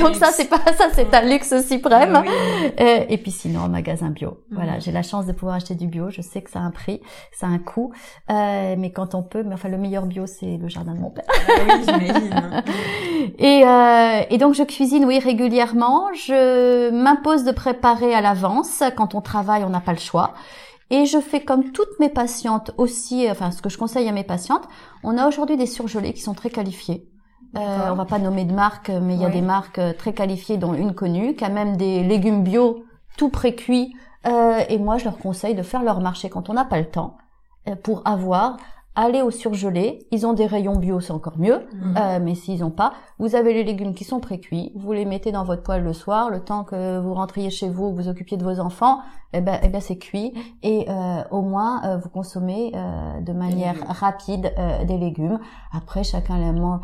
Donc 0.00 0.16
ça, 0.16 0.28
c'est 0.30 0.48
pas 0.48 0.60
ça, 0.76 0.88
c'est 0.92 1.12
un 1.14 1.22
luxe 1.22 1.54
suprême. 1.66 2.16
Ah 2.16 2.80
euh, 2.80 3.04
et 3.08 3.18
puis 3.18 3.30
sinon, 3.30 3.60
un 3.60 3.68
magasin 3.68 4.10
bio. 4.10 4.38
Voilà, 4.50 4.78
j'ai 4.78 4.92
la 4.92 5.02
chance 5.02 5.26
de 5.26 5.32
pouvoir 5.32 5.56
acheter 5.56 5.74
du 5.74 5.86
bio. 5.86 6.10
Je 6.10 6.22
sais 6.22 6.42
que 6.42 6.50
ça 6.50 6.60
a 6.60 6.62
un 6.62 6.70
prix, 6.70 7.00
ça 7.32 7.46
a 7.46 7.50
un 7.50 7.58
coût, 7.58 7.92
euh, 8.30 8.74
mais 8.78 8.90
quand 8.90 9.14
on 9.14 9.22
peut, 9.22 9.42
mais 9.42 9.54
enfin 9.54 9.68
le 9.68 9.78
meilleur 9.78 10.06
bio, 10.06 10.26
c'est 10.26 10.56
le 10.56 10.68
jardin 10.68 10.94
de 10.94 11.00
mon 11.00 11.10
père. 11.10 11.24
et, 13.38 13.62
euh, 13.64 14.20
et 14.30 14.38
donc 14.38 14.54
je 14.54 14.62
cuisine, 14.62 15.04
oui, 15.04 15.18
régulièrement. 15.18 16.08
Je 16.14 16.90
m'impose 16.90 17.44
de 17.44 17.52
préparer 17.52 18.14
à 18.14 18.20
l'avance. 18.20 18.82
Quand 18.96 19.14
on 19.14 19.20
travaille, 19.20 19.64
on 19.64 19.70
n'a 19.70 19.80
pas 19.80 19.92
le 19.92 19.98
choix. 19.98 20.34
Et 20.90 21.06
je 21.06 21.18
fais 21.18 21.40
comme 21.44 21.72
toutes 21.72 21.98
mes 21.98 22.08
patientes 22.08 22.72
aussi, 22.76 23.26
enfin 23.30 23.50
ce 23.50 23.62
que 23.62 23.68
je 23.68 23.78
conseille 23.78 24.08
à 24.08 24.12
mes 24.12 24.24
patientes, 24.24 24.68
on 25.02 25.16
a 25.16 25.26
aujourd'hui 25.26 25.56
des 25.56 25.66
surgelés 25.66 26.12
qui 26.12 26.20
sont 26.20 26.34
très 26.34 26.50
qualifiés. 26.50 27.08
Euh, 27.56 27.90
on 27.90 27.94
va 27.94 28.04
pas 28.04 28.18
nommer 28.18 28.44
de 28.44 28.52
marque, 28.52 28.90
mais 28.90 29.14
il 29.14 29.20
y 29.20 29.24
a 29.24 29.30
des 29.30 29.40
marques 29.40 29.78
euh, 29.78 29.92
très 29.92 30.12
qualifiées, 30.12 30.56
dont 30.56 30.74
une 30.74 30.94
connue, 30.94 31.36
qui 31.36 31.44
a 31.44 31.48
même 31.48 31.76
des 31.76 32.02
légumes 32.02 32.42
bio 32.42 32.84
tout 33.16 33.28
pré-cuits. 33.28 33.94
Euh, 34.26 34.60
et 34.68 34.78
moi, 34.78 34.98
je 34.98 35.04
leur 35.04 35.18
conseille 35.18 35.54
de 35.54 35.62
faire 35.62 35.82
leur 35.82 36.00
marché 36.00 36.28
quand 36.28 36.48
on 36.48 36.54
n'a 36.54 36.64
pas 36.64 36.78
le 36.78 36.90
temps, 36.90 37.16
euh, 37.68 37.76
pour 37.76 38.02
avoir 38.06 38.56
allez 38.94 39.22
au 39.22 39.30
surgelé. 39.30 40.06
Ils 40.10 40.26
ont 40.26 40.32
des 40.32 40.46
rayons 40.46 40.76
bio, 40.76 41.00
c'est 41.00 41.12
encore 41.12 41.38
mieux. 41.38 41.66
Mhm. 41.72 41.96
Euh, 41.96 42.18
mais 42.22 42.34
s'ils 42.34 42.60
n'ont 42.60 42.70
pas, 42.70 42.92
vous 43.18 43.34
avez 43.34 43.54
les 43.54 43.64
légumes 43.64 43.94
qui 43.94 44.04
sont 44.04 44.20
pré-cuits. 44.20 44.72
Vous 44.76 44.92
les 44.92 45.04
mettez 45.04 45.32
dans 45.32 45.44
votre 45.44 45.62
poêle 45.62 45.82
le 45.82 45.92
soir, 45.92 46.30
le 46.30 46.40
temps 46.40 46.64
que 46.64 46.98
vous 46.98 47.14
rentriez 47.14 47.50
chez 47.50 47.68
vous, 47.68 47.94
vous 47.94 48.08
occupiez 48.08 48.36
de 48.36 48.44
vos 48.44 48.60
enfants. 48.60 49.00
Eh 49.36 49.40
ben, 49.40 49.58
eh 49.64 49.68
ben 49.68 49.80
c'est 49.80 49.98
cuit 49.98 50.32
et 50.62 50.86
euh, 50.88 51.24
au 51.32 51.42
moins 51.42 51.84
euh, 51.84 51.96
vous 51.96 52.08
consommez 52.08 52.70
euh, 52.76 53.20
de 53.20 53.32
manière 53.32 53.74
rapide 53.88 54.52
euh, 54.56 54.84
des 54.84 54.96
légumes. 54.96 55.40
Après, 55.76 56.04
chacun 56.04 56.38
les 56.38 56.52
mange. 56.52 56.80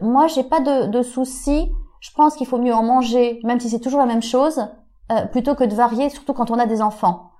moi, 0.00 0.26
j'ai 0.28 0.44
pas 0.44 0.60
de, 0.60 0.86
de 0.86 1.02
souci. 1.02 1.70
Je 2.00 2.10
pense 2.16 2.36
qu'il 2.36 2.46
faut 2.46 2.58
mieux 2.58 2.74
en 2.74 2.82
manger, 2.82 3.38
même 3.44 3.60
si 3.60 3.68
c'est 3.68 3.80
toujours 3.80 4.00
la 4.00 4.06
même 4.06 4.22
chose, 4.22 4.66
plutôt 5.32 5.54
que 5.54 5.64
de 5.64 5.74
varier, 5.74 6.10
surtout 6.10 6.34
quand 6.34 6.50
on 6.50 6.58
a 6.58 6.66
des 6.66 6.82
enfants. 6.82 7.30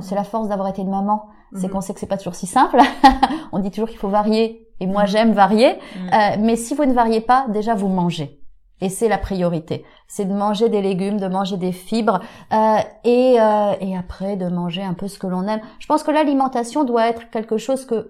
c'est 0.00 0.16
la 0.16 0.24
force 0.24 0.48
d'avoir 0.48 0.66
été 0.68 0.82
une 0.82 0.90
maman 0.90 1.26
c'est 1.54 1.66
mhm. 1.66 1.70
qu'on 1.70 1.80
sait 1.80 1.94
que 1.94 2.00
c'est 2.00 2.06
pas 2.06 2.16
toujours 2.16 2.34
si 2.34 2.46
simple. 2.46 2.78
on 3.52 3.58
dit 3.58 3.70
toujours 3.70 3.88
qu'il 3.88 3.98
faut 3.98 4.08
varier, 4.08 4.68
et 4.80 4.86
moi 4.86 5.02
mhm. 5.02 5.08
j'aime 5.08 5.32
varier. 5.32 5.74
Mhm. 5.74 6.10
Euh, 6.12 6.36
mais 6.40 6.56
si 6.56 6.74
vous 6.74 6.84
ne 6.84 6.92
variez 6.92 7.20
pas, 7.20 7.46
déjà 7.48 7.74
vous 7.74 7.88
mangez. 7.88 8.38
Et 8.80 8.88
c'est 8.88 9.08
la 9.08 9.18
priorité. 9.18 9.84
C'est 10.08 10.24
de 10.24 10.32
manger 10.32 10.68
des 10.70 10.80
légumes, 10.80 11.20
de 11.20 11.26
manger 11.26 11.58
des 11.58 11.72
fibres, 11.72 12.20
euh, 12.52 12.78
et, 13.04 13.36
euh, 13.38 13.74
et 13.80 13.96
après 13.96 14.36
de 14.36 14.48
manger 14.48 14.82
un 14.82 14.94
peu 14.94 15.06
ce 15.06 15.18
que 15.18 15.26
l'on 15.26 15.46
aime. 15.46 15.60
Je 15.80 15.86
pense 15.86 16.02
que 16.02 16.10
l'alimentation 16.10 16.84
doit 16.84 17.08
être 17.08 17.28
quelque 17.30 17.58
chose 17.58 17.84
que 17.84 18.08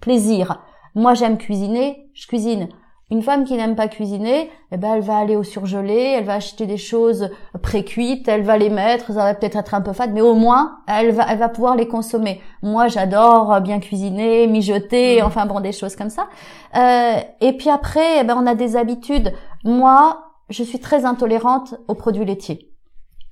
plaisir. 0.00 0.62
Moi 0.94 1.14
j'aime 1.14 1.38
cuisiner, 1.38 2.10
je 2.14 2.26
cuisine. 2.26 2.68
Une 3.12 3.20
femme 3.20 3.44
qui 3.44 3.58
n'aime 3.58 3.76
pas 3.76 3.88
cuisiner, 3.88 4.50
eh 4.70 4.78
ben 4.78 4.94
elle 4.94 5.02
va 5.02 5.18
aller 5.18 5.36
au 5.36 5.42
surgelé, 5.42 6.14
elle 6.16 6.24
va 6.24 6.36
acheter 6.36 6.64
des 6.64 6.78
choses 6.78 7.28
pré-cuites, 7.60 8.26
elle 8.26 8.40
va 8.40 8.56
les 8.56 8.70
mettre, 8.70 9.08
ça 9.08 9.24
va 9.24 9.34
peut-être 9.34 9.56
être 9.56 9.74
un 9.74 9.82
peu 9.82 9.92
fade, 9.92 10.14
mais 10.14 10.22
au 10.22 10.32
moins 10.32 10.78
elle 10.88 11.12
va 11.12 11.26
elle 11.28 11.36
va 11.36 11.50
pouvoir 11.50 11.76
les 11.76 11.86
consommer. 11.86 12.40
Moi, 12.62 12.88
j'adore 12.88 13.60
bien 13.60 13.80
cuisiner, 13.80 14.46
mijoter, 14.46 15.20
mmh. 15.20 15.26
enfin 15.26 15.44
bon 15.44 15.60
des 15.60 15.72
choses 15.72 15.94
comme 15.94 16.08
ça. 16.08 16.28
Euh, 16.74 17.16
et 17.42 17.52
puis 17.52 17.68
après, 17.68 18.20
eh 18.20 18.24
ben 18.24 18.34
on 18.34 18.46
a 18.46 18.54
des 18.54 18.76
habitudes. 18.76 19.34
Moi, 19.62 20.32
je 20.48 20.62
suis 20.62 20.80
très 20.80 21.04
intolérante 21.04 21.74
aux 21.88 21.94
produits 21.94 22.24
laitiers. 22.24 22.70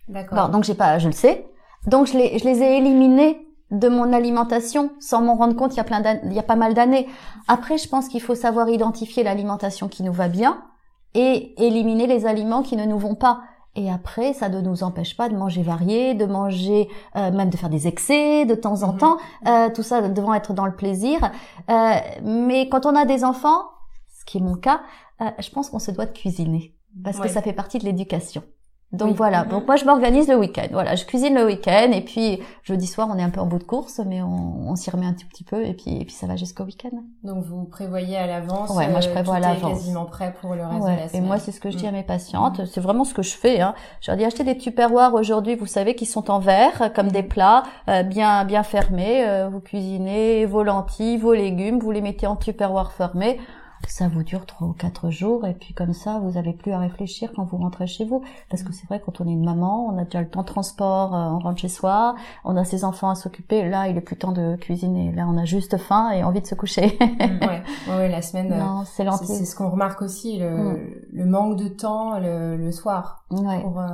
D'accord. 0.09 0.51
Donc 0.51 0.65
j'ai 0.65 0.75
pas, 0.75 0.99
je 0.99 1.07
le 1.07 1.15
sais. 1.15 1.49
Donc 1.87 2.07
je 2.07 2.19
les 2.19 2.39
je 2.39 2.45
les 2.45 2.63
ai 2.63 2.77
éliminés 2.77 3.50
de 3.71 3.89
mon 3.89 4.13
alimentation 4.13 4.91
sans 4.99 5.23
m'en 5.23 5.35
rendre 5.35 5.55
compte 5.55 5.75
il 5.75 5.77
y 5.77 5.81
a 5.81 5.85
plein 5.85 6.03
il 6.25 6.33
y 6.33 6.39
a 6.39 6.43
pas 6.43 6.57
mal 6.57 6.75
d'années. 6.75 7.07
Après, 7.49 7.79
je 7.79 7.89
pense 7.89 8.09
qu'il 8.09 8.21
faut 8.21 8.35
savoir 8.35 8.69
identifier 8.69 9.23
l'alimentation 9.23 9.89
qui 9.89 10.03
nous 10.03 10.13
va 10.13 10.29
bien 10.29 10.63
et 11.15 11.55
éliminer 11.65 12.07
les 12.07 12.27
aliments 12.27 12.63
qui 12.63 12.77
ne 12.77 12.85
nous 12.85 12.99
vont 12.99 13.15
pas. 13.15 13.41
Et 13.77 13.91
après, 13.91 14.33
ça 14.33 14.49
ne 14.49 14.61
nous 14.61 14.83
empêche 14.83 15.17
pas 15.17 15.29
de 15.29 15.37
manger 15.37 15.63
varié, 15.63 16.15
de 16.15 16.27
manger, 16.27 16.89
euh, 17.17 17.31
même 17.31 17.51
de 17.51 17.57
faire 17.57 17.69
des 17.69 17.87
excès 17.87 18.45
de 18.45 18.55
temps 18.55 18.83
en 18.83 18.93
mhm. 18.93 18.99
temps, 18.99 19.17
euh, 19.47 19.71
tout 19.73 19.85
ça 19.85 20.09
devant 20.09 20.35
être 20.35 20.53
dans 20.55 20.67
le 20.67 20.75
plaisir. 20.75 21.31
Euh, 21.71 21.95
mais 22.25 22.69
quand 22.69 22.85
on 22.85 22.97
a 22.97 23.05
des 23.05 23.25
enfants, 23.25 23.63
ce 24.19 24.25
qui 24.25 24.39
est 24.39 24.41
mon 24.41 24.57
cas, 24.57 24.81
je 25.39 25.51
pense 25.51 25.69
qu'on 25.69 25.79
se 25.79 25.91
doit 25.91 26.07
de 26.07 26.13
cuisiner 26.13 26.75
parce 27.05 27.21
que 27.21 27.29
ça 27.29 27.43
fait 27.43 27.53
partie 27.53 27.79
de 27.79 27.85
l'éducation. 27.85 28.43
Donc 28.93 29.15
voilà, 29.15 29.45
donc 29.45 29.69
moi 29.69 29.77
je 29.77 29.85
m'organise 29.85 30.27
le 30.27 30.37
week-end. 30.37 30.67
Voilà, 30.73 30.97
je 30.97 31.05
cuisine 31.05 31.37
le 31.37 31.47
week-end 31.47 31.93
et 31.93 32.01
puis 32.01 32.41
jeudi 32.65 32.89
soir 32.89 33.09
on 33.09 33.17
est 33.19 33.23
un 33.23 33.31
peu 33.31 33.41
en 33.41 33.47
bout 33.47 33.61
de 33.61 33.65
course, 33.65 34.01
mais 34.05 34.21
on, 34.21 34.69
on 34.69 34.75
s'y 34.75 34.91
remet 34.91 35.07
un 35.07 35.13
tout 35.13 35.29
petit 35.29 35.45
peu 35.45 35.65
et 35.65 35.75
puis 35.75 35.97
et 36.01 36.05
puis 36.05 36.13
ça 36.13 36.27
va 36.27 36.35
jusqu'au 36.35 36.65
week-end. 36.65 36.91
Donc 37.23 37.45
vous 37.45 37.65
prévoyez 37.67 38.17
à 38.17 38.27
l'avance. 38.27 38.71
Ouais, 38.71 38.89
moi 38.89 38.99
je 39.01 39.09
euh, 39.09 39.13
prévois 39.13 39.37
à 39.37 39.41
l'avance. 39.41 39.79
Quasiment 39.79 40.07
prêt 40.07 40.35
pour 40.41 40.57
le 40.57 40.65
reste 40.67 40.83
de 40.83 40.89
la 40.89 41.09
semaine. 41.09 41.23
Et 41.23 41.27
moi 41.27 41.39
c'est 41.39 41.53
ce 41.53 41.61
que 41.61 41.71
je 41.71 41.77
dis 41.77 41.87
à 41.87 41.93
mes 41.93 42.03
patientes, 42.03 42.59
mm. 42.59 42.67
c'est 42.67 42.81
vraiment 42.81 43.05
ce 43.05 43.15
que 43.15 43.23
je 43.23 43.37
fais. 43.37 43.61
Hein. 43.61 43.75
Je 44.01 44.11
leur 44.11 44.19
dis 44.19 44.25
achetez 44.25 44.43
des 44.43 44.59
tupperwares 44.59 45.15
aujourd'hui, 45.15 45.55
vous 45.55 45.67
savez, 45.67 45.95
qui 45.95 46.07
sont 46.07 46.29
en 46.29 46.41
verre 46.41 46.93
comme 46.93 47.13
des 47.13 47.23
plats 47.23 47.63
euh, 47.89 48.03
bien 48.03 48.45
bien 48.45 48.65
fermés. 48.65 49.25
Euh, 49.25 49.49
vous 49.49 49.61
cuisinez 49.61 50.47
vos 50.47 50.65
lentilles, 50.65 51.17
vos 51.17 51.33
légumes, 51.35 51.79
vous 51.79 51.93
les 51.93 52.01
mettez 52.01 52.27
en 52.27 52.35
tupperware 52.35 52.91
fermé 52.91 53.39
ça 53.89 54.09
vous 54.09 54.23
dure 54.23 54.47
trois 54.47 54.69
ou 54.69 54.73
quatre 54.73 55.11
jours 55.11 55.47
et 55.47 55.55
puis 55.55 55.75
comme 55.75 55.93
ça 55.93 56.19
vous 56.19 56.37
avez 56.37 56.53
plus 56.53 56.73
à 56.73 56.79
réfléchir 56.79 57.31
quand 57.35 57.45
vous 57.45 57.57
rentrez 57.57 57.87
chez 57.87 58.05
vous. 58.05 58.23
Parce 58.49 58.63
que 58.63 58.73
c'est 58.73 58.87
vrai 58.87 59.01
quand 59.05 59.21
on 59.21 59.29
est 59.29 59.33
une 59.33 59.45
maman 59.45 59.87
on 59.87 59.99
a 59.99 60.05
déjà 60.05 60.21
le 60.21 60.29
temps 60.29 60.43
de 60.43 60.47
transport 60.47 61.15
euh, 61.15 61.29
on 61.31 61.39
rentre 61.39 61.61
chez 61.61 61.69
soi 61.69 62.15
on 62.45 62.57
a 62.57 62.65
ses 62.65 62.85
enfants 62.85 63.11
à 63.11 63.15
s'occuper. 63.15 63.69
Là 63.69 63.89
il 63.89 63.97
est 63.97 64.01
plus 64.01 64.17
temps 64.17 64.33
de 64.33 64.57
cuisiner. 64.57 65.13
Là 65.13 65.27
on 65.29 65.37
a 65.39 65.45
juste 65.45 65.77
faim 65.79 66.11
et 66.11 66.23
envie 66.23 66.41
de 66.41 66.47
se 66.47 66.55
coucher. 66.55 66.99
Mm, 67.21 67.45
ouais. 67.45 67.63
ouais 67.89 68.09
la 68.09 68.23
semaine 68.23 68.53
euh, 68.53 68.85
c'est 68.87 69.09
c'est 69.25 69.45
ce 69.45 69.55
qu'on 69.55 69.69
remarque 69.69 70.01
aussi 70.01 70.39
le, 70.39 70.51
mm. 70.51 70.79
le, 71.13 71.25
manque 71.27 71.57
de 71.57 71.69
temps 71.69 72.19
le, 72.19 72.57
le 72.57 72.73
soir 72.73 73.25
ouais. 73.31 73.61
pour, 73.61 73.79
euh, 73.79 73.85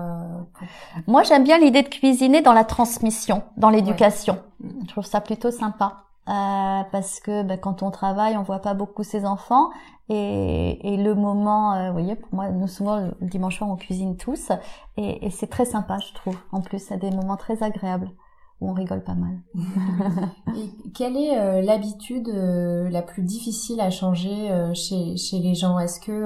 moi 1.07 1.23
j'aime 1.23 1.45
bien 1.45 1.59
l'idée 1.59 1.83
de 1.83 1.89
cuisiner 1.89 2.43
dans 2.43 2.53
la 2.53 2.65
transmission 2.65 3.43
dans 3.57 3.71
l'éducation. 3.71 4.39
Je 4.61 4.89
trouve 4.89 5.05
ça 5.05 5.21
plutôt 5.21 5.51
sympa 5.51 6.06
euh, 6.29 6.83
parce 6.91 7.21
que 7.21 7.43
bah, 7.43 7.57
quand 7.57 7.83
on 7.83 7.91
travaille, 7.91 8.37
on 8.37 8.43
voit 8.43 8.61
pas 8.61 8.75
beaucoup 8.75 9.05
ses 9.05 9.25
enfants 9.25 9.71
et, 10.09 10.95
et 10.95 10.97
le 10.97 11.15
moment, 11.15 11.75
euh, 11.75 11.87
vous 11.89 11.93
voyez, 11.93 12.17
pour 12.17 12.35
moi, 12.35 12.49
nous 12.51 12.69
souvent 12.69 12.99
le 12.99 13.15
dimanche 13.21 13.59
soir 13.59 13.71
on 13.71 13.77
cuisine 13.77 14.17
tous 14.17 14.51
et, 14.97 15.27
et 15.27 15.31
c'est 15.31 15.49
très 15.49 15.65
sympa, 15.65 15.99
je 15.99 16.15
trouve. 16.15 16.37
En 16.53 16.61
plus, 16.61 16.79
c'est 16.79 16.99
des 16.99 17.11
moments 17.11 17.37
très 17.37 17.63
agréables 17.63 18.11
où 18.61 18.71
on 18.71 18.73
rigole 18.73 19.03
pas 19.05 19.15
mal. 19.15 19.39
et 20.57 20.91
quelle 20.95 21.17
est 21.17 21.39
euh, 21.39 21.61
l'habitude 21.61 22.29
euh, 22.29 22.89
la 22.89 23.03
plus 23.03 23.23
difficile 23.23 23.81
à 23.81 23.91
changer 23.91 24.51
chez, 24.75 25.17
chez 25.17 25.39
les 25.39 25.55
gens? 25.55 25.79
Est-ce 25.79 26.01
que 26.01 26.25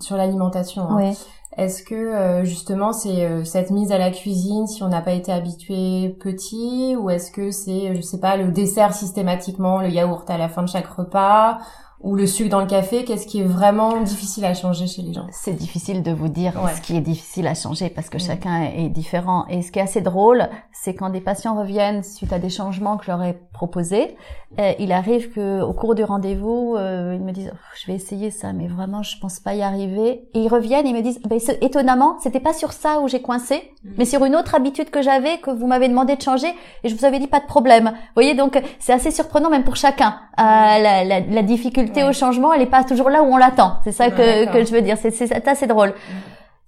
sur 0.00 0.16
l'alimentation 0.16 0.82
hein, 0.82 0.96
oui. 0.96 1.18
Est-ce 1.56 1.82
que 1.82 1.94
euh, 1.94 2.44
justement 2.44 2.92
c'est 2.92 3.24
euh, 3.24 3.44
cette 3.44 3.70
mise 3.70 3.92
à 3.92 3.98
la 3.98 4.10
cuisine 4.10 4.66
si 4.66 4.82
on 4.82 4.88
n'a 4.88 5.00
pas 5.00 5.12
été 5.12 5.30
habitué 5.30 6.16
petit 6.20 6.96
ou 6.96 7.10
est-ce 7.10 7.30
que 7.30 7.50
c'est 7.50 7.94
je 7.94 8.00
sais 8.00 8.18
pas 8.18 8.36
le 8.36 8.50
dessert 8.50 8.92
systématiquement 8.92 9.80
le 9.80 9.88
yaourt 9.88 10.28
à 10.28 10.36
la 10.36 10.48
fin 10.48 10.62
de 10.62 10.68
chaque 10.68 10.86
repas 10.86 11.58
ou 12.04 12.14
le 12.16 12.26
sucre 12.26 12.50
dans 12.50 12.60
le 12.60 12.66
café, 12.66 13.04
qu'est-ce 13.04 13.26
qui 13.26 13.40
est 13.40 13.44
vraiment 13.44 14.02
difficile 14.02 14.44
à 14.44 14.52
changer 14.52 14.86
chez 14.86 15.00
les 15.00 15.14
gens? 15.14 15.26
C'est 15.30 15.54
difficile 15.54 16.02
de 16.02 16.12
vous 16.12 16.28
dire 16.28 16.52
ce 16.76 16.82
qui 16.82 16.96
est 16.96 17.00
difficile 17.00 17.46
à 17.46 17.54
changer 17.54 17.88
parce 17.88 18.10
que 18.10 18.18
chacun 18.18 18.62
est 18.62 18.90
différent. 18.90 19.46
Et 19.48 19.62
ce 19.62 19.72
qui 19.72 19.78
est 19.78 19.82
assez 19.82 20.02
drôle, 20.02 20.46
c'est 20.70 20.94
quand 20.94 21.08
des 21.08 21.22
patients 21.22 21.58
reviennent 21.58 22.02
suite 22.02 22.34
à 22.34 22.38
des 22.38 22.50
changements 22.50 22.98
que 22.98 23.06
je 23.06 23.10
leur 23.10 23.22
ai 23.22 23.38
proposés, 23.54 24.16
euh, 24.58 24.72
il 24.78 24.92
arrive 24.92 25.32
que 25.32 25.60
au 25.62 25.72
cours 25.72 25.94
du 25.94 26.04
rendez-vous, 26.04 26.74
euh, 26.76 27.14
ils 27.14 27.24
me 27.24 27.32
disent 27.32 27.52
je 27.76 27.86
vais 27.86 27.94
essayer 27.94 28.30
ça, 28.30 28.52
mais 28.52 28.66
vraiment 28.66 29.02
je 29.02 29.18
pense 29.18 29.40
pas 29.40 29.54
y 29.54 29.62
arriver. 29.62 30.28
Et 30.34 30.40
ils 30.40 30.48
reviennent, 30.48 30.86
ils 30.86 30.94
me 30.94 31.02
disent 31.02 31.20
ben, 31.22 31.38
étonnamment, 31.60 32.16
c'était 32.20 32.40
pas 32.40 32.52
sur 32.52 32.72
ça 32.72 33.00
où 33.00 33.08
j'ai 33.08 33.20
coincé, 33.20 33.72
mm. 33.84 33.90
mais 33.98 34.04
sur 34.04 34.24
une 34.24 34.36
autre 34.36 34.54
habitude 34.54 34.90
que 34.90 35.02
j'avais 35.02 35.38
que 35.38 35.50
vous 35.50 35.66
m'avez 35.66 35.88
demandé 35.88 36.16
de 36.16 36.22
changer 36.22 36.48
et 36.82 36.88
je 36.88 36.94
vous 36.94 37.04
avais 37.04 37.18
dit 37.18 37.26
pas 37.26 37.40
de 37.40 37.46
problème. 37.46 37.90
Vous 37.94 38.14
voyez 38.14 38.34
donc 38.34 38.60
c'est 38.78 38.92
assez 38.92 39.10
surprenant 39.10 39.50
même 39.50 39.64
pour 39.64 39.76
chacun 39.76 40.16
euh, 40.38 40.42
la, 40.42 41.04
la, 41.04 41.20
la 41.20 41.42
difficulté 41.42 42.04
au 42.04 42.12
changement, 42.12 42.52
elle 42.52 42.62
est 42.62 42.66
pas 42.66 42.84
toujours 42.84 43.10
là 43.10 43.22
où 43.22 43.26
on 43.26 43.36
l'attend. 43.36 43.78
C'est 43.84 43.92
ça 43.92 44.10
que, 44.10 44.52
que 44.52 44.64
je 44.64 44.72
veux 44.72 44.82
dire. 44.82 44.96
C'est 44.98 45.48
assez 45.48 45.66
drôle. 45.66 45.90
Mm. 45.90 46.12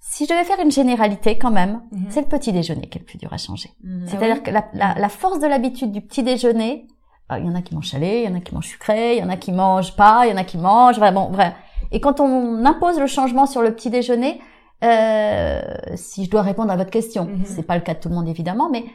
Si 0.09 0.25
je 0.25 0.29
devais 0.29 0.45
faire 0.45 0.59
une 0.59 0.71
généralité 0.71 1.37
quand 1.37 1.51
même, 1.51 1.81
mm-hmm. 1.91 2.05
c'est 2.09 2.21
le 2.21 2.27
petit 2.27 2.51
déjeuner 2.51 2.87
qui 2.87 2.97
est 2.97 3.01
le 3.01 3.05
plus 3.05 3.17
dur 3.17 3.31
à 3.33 3.37
changer. 3.37 3.69
Mm-hmm. 3.85 4.07
C'est-à-dire 4.07 4.37
ah 4.37 4.39
que 4.39 4.51
la, 4.77 4.95
la, 4.97 5.09
force 5.09 5.39
de 5.39 5.47
l'habitude 5.47 5.91
du 5.91 6.01
petit 6.01 6.23
déjeuner, 6.23 6.87
il 7.31 7.45
y 7.45 7.49
en 7.49 7.55
a 7.55 7.61
qui 7.61 7.75
mangent 7.75 7.89
salé, 7.89 8.23
il 8.23 8.29
y 8.29 8.33
en 8.33 8.37
a 8.37 8.41
qui 8.41 8.53
mangent 8.53 8.67
sucré, 8.67 9.15
il 9.17 9.19
y 9.19 9.23
en 9.23 9.29
a 9.29 9.37
qui 9.37 9.51
mangent 9.51 9.95
pas, 9.95 10.25
il 10.25 10.31
y 10.31 10.33
en 10.33 10.37
a 10.37 10.43
qui 10.43 10.57
mangent 10.57 10.99
vraiment 10.99 11.29
vrai. 11.29 11.55
Et 11.91 11.99
quand 11.99 12.19
on 12.19 12.65
impose 12.65 12.99
le 12.99 13.07
changement 13.07 13.45
sur 13.45 13.61
le 13.61 13.73
petit 13.73 13.89
déjeuner, 13.89 14.41
euh, 14.83 15.61
si 15.95 16.25
je 16.25 16.29
dois 16.29 16.41
répondre 16.41 16.71
à 16.71 16.77
votre 16.77 16.91
question, 16.91 17.25
mm-hmm. 17.25 17.45
c'est 17.45 17.63
pas 17.63 17.75
le 17.75 17.81
cas 17.81 17.93
de 17.93 17.99
tout 17.99 18.09
le 18.09 18.15
monde 18.15 18.27
évidemment, 18.27 18.69
mais 18.69 18.85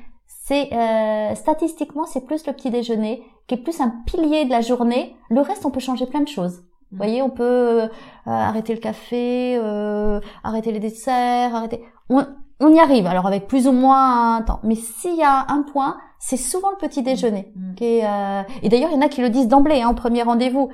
c'est 0.44 0.72
euh, 0.72 1.34
statistiquement 1.34 2.04
c'est 2.04 2.26
plus 2.26 2.46
le 2.46 2.52
petit 2.52 2.70
déjeuner 2.70 3.22
qui 3.46 3.54
est 3.54 3.58
plus 3.58 3.80
un 3.80 3.92
pilier 4.06 4.44
de 4.44 4.50
la 4.50 4.60
journée. 4.60 5.16
Le 5.30 5.40
reste 5.40 5.64
on 5.66 5.70
peut 5.70 5.80
changer 5.80 6.06
plein 6.06 6.20
de 6.20 6.28
choses. 6.28 6.62
Vous 6.90 6.96
mm. 6.96 6.98
voyez, 6.98 7.22
on 7.22 7.30
peut 7.30 7.82
euh, 7.82 7.88
arrêter 8.26 8.74
le 8.74 8.80
café, 8.80 9.56
euh, 9.56 10.20
arrêter 10.44 10.72
les 10.72 10.80
desserts, 10.80 11.54
arrêter. 11.54 11.82
On, 12.08 12.24
on, 12.60 12.68
y 12.72 12.78
arrive. 12.78 13.06
Alors 13.06 13.26
avec 13.26 13.48
plus 13.48 13.66
ou 13.66 13.72
moins 13.72 14.36
un 14.36 14.42
temps. 14.42 14.60
Mais 14.62 14.74
s'il 14.74 15.16
y 15.16 15.22
a 15.22 15.46
un 15.48 15.62
point, 15.62 15.96
c'est 16.24 16.36
souvent 16.36 16.70
le 16.70 16.76
petit 16.76 17.02
déjeuner. 17.02 17.52
Mm. 17.56 17.74
Qui 17.74 17.84
est, 17.84 18.04
euh, 18.04 18.42
Et 18.62 18.68
d'ailleurs, 18.68 18.90
il 18.92 18.94
y 18.94 18.96
en 18.96 19.00
a 19.00 19.08
qui 19.08 19.20
le 19.20 19.28
disent 19.28 19.48
d'emblée, 19.48 19.82
hein, 19.82 19.90
au 19.90 19.94
premier 19.94 20.22
rendez-vous. 20.22 20.70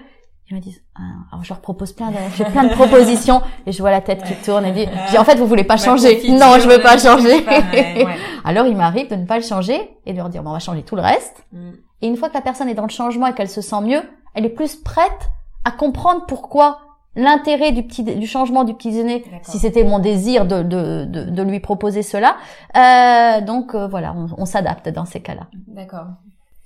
Ils 0.50 0.56
me 0.56 0.60
disent, 0.60 0.82
ah, 0.94 1.00
alors 1.32 1.42
je 1.42 1.48
leur 1.48 1.60
propose 1.60 1.92
plein 1.92 2.10
de, 2.10 2.16
j'ai 2.36 2.44
plein 2.44 2.64
de 2.64 2.68
propositions 2.74 3.42
et 3.66 3.72
je 3.72 3.80
vois 3.80 3.90
la 3.90 4.02
tête 4.02 4.22
qui 4.24 4.34
tourne 4.34 4.64
et 4.66 4.72
dit, 4.72 4.86
en 5.18 5.24
fait, 5.24 5.36
vous 5.36 5.46
voulez 5.46 5.64
pas 5.64 5.78
changer. 5.78 6.30
Non, 6.30 6.58
je 6.58 6.68
veux 6.68 6.82
pas 6.82 6.98
changer. 6.98 7.46
alors, 8.44 8.66
il 8.66 8.76
m'arrive 8.76 9.08
de 9.08 9.16
ne 9.16 9.24
pas 9.24 9.36
le 9.36 9.42
changer 9.42 9.90
et 10.04 10.12
de 10.12 10.18
leur 10.18 10.28
dire, 10.28 10.42
bon, 10.42 10.50
on 10.50 10.52
va 10.52 10.58
changer 10.58 10.82
tout 10.82 10.96
le 10.96 11.02
reste. 11.02 11.46
Mm. 11.52 11.70
Et 12.02 12.08
une 12.08 12.16
fois 12.16 12.28
que 12.28 12.34
la 12.34 12.42
personne 12.42 12.68
est 12.68 12.74
dans 12.74 12.86
le 12.86 12.90
changement 12.90 13.26
et 13.26 13.32
qu'elle 13.32 13.48
se 13.48 13.62
sent 13.62 13.80
mieux, 13.80 14.02
elle 14.34 14.44
est 14.44 14.50
plus 14.50 14.76
prête 14.76 15.30
à 15.64 15.70
comprendre 15.70 16.26
pourquoi 16.26 16.78
l'intérêt 17.18 17.72
du 17.72 17.82
petit 17.82 18.02
du 18.02 18.26
changement 18.26 18.64
du 18.64 18.74
petit 18.74 18.90
déjeuner 18.90 19.24
si 19.42 19.58
c'était 19.58 19.84
mon 19.84 19.98
désir 19.98 20.46
de, 20.46 20.62
de, 20.62 21.04
de, 21.04 21.24
de, 21.24 21.42
lui 21.42 21.60
proposer 21.60 22.02
cela 22.02 22.36
euh, 22.76 23.40
donc 23.44 23.74
euh, 23.74 23.86
voilà 23.88 24.14
on, 24.16 24.28
on 24.38 24.46
s'adapte 24.46 24.88
dans 24.88 25.04
ces 25.04 25.20
cas-là 25.20 25.48
d'accord 25.66 26.06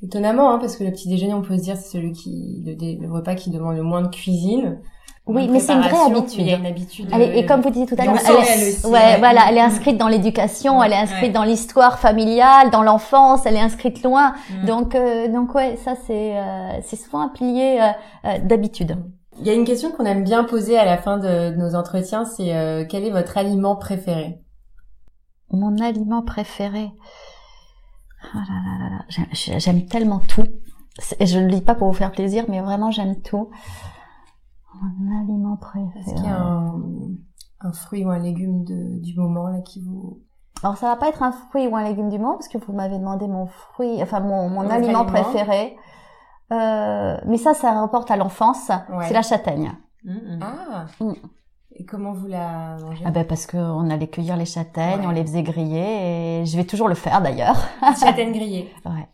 Étonnamment, 0.02 0.50
hein, 0.52 0.58
parce 0.58 0.76
que 0.76 0.82
le 0.82 0.90
petit 0.90 1.08
déjeuner, 1.08 1.32
on 1.32 1.42
peut 1.42 1.56
se 1.56 1.62
dire, 1.62 1.76
c'est 1.76 1.96
celui 1.96 2.10
qui, 2.10 2.60
le, 2.66 3.08
repas 3.08 3.36
qui 3.36 3.50
demande 3.50 3.76
le 3.76 3.84
moins 3.84 4.02
de 4.02 4.08
cuisine. 4.08 4.80
Oui, 5.26 5.46
mais 5.48 5.60
c'est 5.60 5.74
une 5.74 5.82
vraie 5.82 6.06
habitude. 6.06 6.40
Il 6.40 6.48
y 6.48 6.52
a 6.52 6.56
une 6.56 6.66
habitude. 6.66 7.08
et 7.14 7.46
comme 7.46 7.60
vous 7.60 7.70
disiez 7.70 7.86
tout 7.86 7.94
à 7.96 8.04
l'heure, 8.04 8.16
elle, 8.18 8.60
est, 8.60 8.84
ouais, 8.84 9.18
voilà, 9.18 9.42
elle 9.48 9.56
est 9.56 9.60
inscrite 9.60 9.96
dans 9.96 10.08
l'éducation, 10.08 10.82
elle 10.82 10.92
est 10.92 10.96
inscrite 10.96 11.32
dans 11.32 11.44
l'histoire 11.44 12.00
familiale, 12.00 12.70
dans 12.70 12.82
l'enfance, 12.82 13.46
elle 13.46 13.54
est 13.54 13.60
inscrite 13.60 14.02
loin. 14.02 14.34
Mm. 14.50 14.66
Donc, 14.66 14.94
euh, 14.96 15.28
donc 15.28 15.54
ouais, 15.54 15.78
ça 15.84 15.94
c'est, 16.08 16.36
euh, 16.36 16.80
c'est 16.82 16.96
souvent 16.96 17.20
un 17.20 17.28
pilier 17.28 17.78
euh, 18.24 18.38
d'habitude. 18.42 18.96
Il 19.38 19.46
y 19.46 19.50
a 19.50 19.54
une 19.54 19.64
question 19.64 19.90
qu'on 19.92 20.04
aime 20.04 20.24
bien 20.24 20.44
poser 20.44 20.78
à 20.78 20.84
la 20.84 20.98
fin 20.98 21.18
de, 21.18 21.50
de 21.50 21.56
nos 21.56 21.74
entretiens, 21.74 22.24
c'est 22.24 22.86
quel 22.88 23.04
est 23.04 23.10
votre 23.10 23.38
aliment 23.38 23.76
préféré? 23.76 24.40
Mon 25.50 25.78
aliment 25.78 26.22
préféré. 26.22 26.90
Oh 28.34 28.38
là 28.38 28.42
là 28.78 28.88
là 28.88 29.58
j'aime 29.58 29.86
tellement 29.86 30.20
tout. 30.20 30.46
Je 31.20 31.38
ne 31.38 31.46
le 31.46 31.50
dis 31.50 31.60
pas 31.60 31.74
pour 31.74 31.88
vous 31.88 31.96
faire 31.96 32.12
plaisir, 32.12 32.44
mais 32.48 32.60
vraiment 32.60 32.90
j'aime 32.90 33.20
tout. 33.22 33.50
Mon 34.80 35.20
aliment 35.22 35.56
préféré. 35.56 36.00
Est-ce 36.00 36.14
qu'il 36.14 36.24
y 36.24 36.28
a 36.28 36.40
un, 36.40 36.80
un, 37.60 37.72
fruit 37.72 38.04
ou 38.04 38.10
un 38.10 38.18
légume 38.18 38.64
de, 38.64 39.00
du 39.00 39.18
moment 39.18 39.48
là 39.48 39.60
qui 39.60 39.80
vous 39.80 40.22
alors 40.62 40.76
ça 40.76 40.86
va 40.86 40.96
pas 40.96 41.08
être 41.08 41.24
un 41.24 41.32
fruit 41.32 41.66
ou 41.66 41.74
un 41.74 41.82
légume 41.82 42.08
du 42.08 42.18
moment 42.18 42.34
parce 42.34 42.46
que 42.46 42.56
vous 42.56 42.72
m'avez 42.72 42.96
demandé 42.96 43.26
mon 43.26 43.46
fruit, 43.46 44.00
enfin 44.00 44.20
mon, 44.20 44.48
mon 44.48 44.68
aliment, 44.70 45.04
préféré. 45.04 45.76
Euh, 46.52 47.16
mais 47.26 47.38
ça, 47.38 47.54
ça 47.54 47.72
rapporte 47.72 48.10
à 48.10 48.16
l'enfance. 48.16 48.70
C'est 49.02 49.14
la 49.14 49.22
châtaigne. 49.22 49.72
Mmh, 50.04 50.12
mmh. 50.12 50.40
Ah. 50.42 50.86
Mmh. 51.00 51.12
Et 51.74 51.84
comment 51.86 52.12
vous 52.12 52.26
la 52.26 52.76
mangez 52.80 53.02
Ah 53.06 53.10
ben 53.10 53.24
parce 53.24 53.46
qu'on 53.46 53.88
allait 53.88 54.08
cueillir 54.08 54.36
les 54.36 54.44
châtaignes, 54.44 55.06
on 55.06 55.10
les 55.10 55.22
faisait 55.22 55.42
griller 55.42 56.40
et 56.40 56.46
je 56.46 56.56
vais 56.56 56.64
toujours 56.64 56.88
le 56.88 56.94
faire 56.94 57.22
d'ailleurs. 57.22 57.56
Châtaignes 57.98 58.32
grillées. 58.32 58.72
Ouais. 58.84 59.08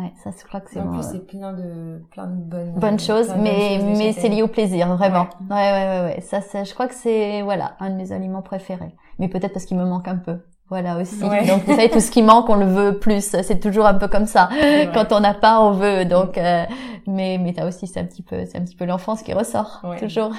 Ouais, 0.00 0.12
ça 0.22 0.30
je 0.30 0.46
crois 0.46 0.60
que 0.60 0.70
c'est 0.70 0.78
En 0.78 0.92
plus 0.92 1.02
c'est 1.02 1.26
plein 1.26 1.52
de 1.52 2.00
plein 2.12 2.28
de 2.28 2.40
bonnes 2.40 2.74
bonnes 2.74 3.00
choses 3.00 3.34
mais 3.36 3.80
mais 3.96 4.12
c'est 4.12 4.28
lié 4.28 4.42
au 4.42 4.48
plaisir 4.48 4.96
vraiment. 4.96 5.26
Ouais 5.50 5.56
ouais 5.56 5.72
ouais 5.72 6.00
ouais, 6.04 6.20
ça 6.20 6.40
c'est 6.40 6.64
je 6.64 6.72
crois 6.72 6.86
que 6.86 6.94
c'est 6.94 7.42
voilà, 7.42 7.74
un 7.80 7.90
de 7.90 7.96
mes 7.96 8.12
aliments 8.12 8.42
préférés. 8.42 8.94
Mais 9.18 9.28
peut-être 9.28 9.52
parce 9.52 9.64
qu'il 9.64 9.76
me 9.76 9.84
manque 9.84 10.06
un 10.06 10.16
peu. 10.16 10.38
Voilà 10.70 10.98
aussi. 10.98 11.18
Donc 11.18 11.64
vous 11.66 11.74
savez 11.74 11.88
tout 11.88 12.00
ce 12.00 12.10
qui 12.10 12.22
manque, 12.22 12.48
on 12.50 12.54
le 12.54 12.66
veut 12.66 12.98
plus. 12.98 13.24
C'est 13.42 13.60
toujours 13.60 13.86
un 13.86 13.94
peu 13.94 14.08
comme 14.08 14.26
ça. 14.26 14.50
Quand 14.92 15.12
on 15.12 15.20
n'a 15.20 15.34
pas, 15.34 15.60
on 15.60 15.72
veut. 15.72 16.04
Donc, 16.04 16.36
euh, 16.36 16.64
mais 17.06 17.38
mais 17.38 17.58
as 17.58 17.66
aussi 17.66 17.86
c'est 17.86 18.00
un 18.00 18.04
petit 18.04 18.22
peu 18.22 18.44
c'est 18.44 18.58
un 18.58 18.62
petit 18.62 18.76
peu 18.76 18.84
l'enfance 18.84 19.22
qui 19.22 19.32
ressort 19.32 19.82
toujours. 19.98 20.32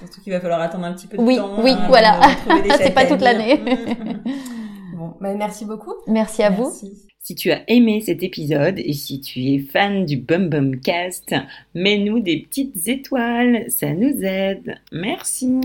Surtout 0.00 0.20
qu'il 0.22 0.32
va 0.32 0.40
falloir 0.40 0.60
attendre 0.60 0.84
un 0.84 0.92
petit 0.92 1.06
peu 1.06 1.16
de 1.16 1.22
oui, 1.22 1.36
temps. 1.36 1.50
Oui, 1.58 1.72
oui, 1.72 1.76
voilà. 1.88 2.20
c'est 2.78 2.94
pas 2.94 3.06
toute 3.06 3.20
l'année. 3.20 3.56
bon, 4.96 5.14
bah, 5.20 5.34
merci 5.34 5.64
beaucoup. 5.64 5.94
Merci 6.06 6.42
à 6.42 6.50
vous. 6.50 6.70
Si 7.22 7.34
tu 7.34 7.52
as 7.52 7.62
aimé 7.68 8.00
cet 8.00 8.22
épisode 8.22 8.78
et 8.78 8.92
si 8.92 9.20
tu 9.20 9.40
es 9.40 9.58
fan 9.58 10.04
du 10.04 10.16
Bum 10.16 10.48
Bum 10.48 10.80
Cast, 10.80 11.34
mets-nous 11.74 12.20
des 12.20 12.38
petites 12.40 12.88
étoiles, 12.88 13.66
ça 13.68 13.92
nous 13.92 14.24
aide. 14.24 14.76
Merci. 14.90 15.60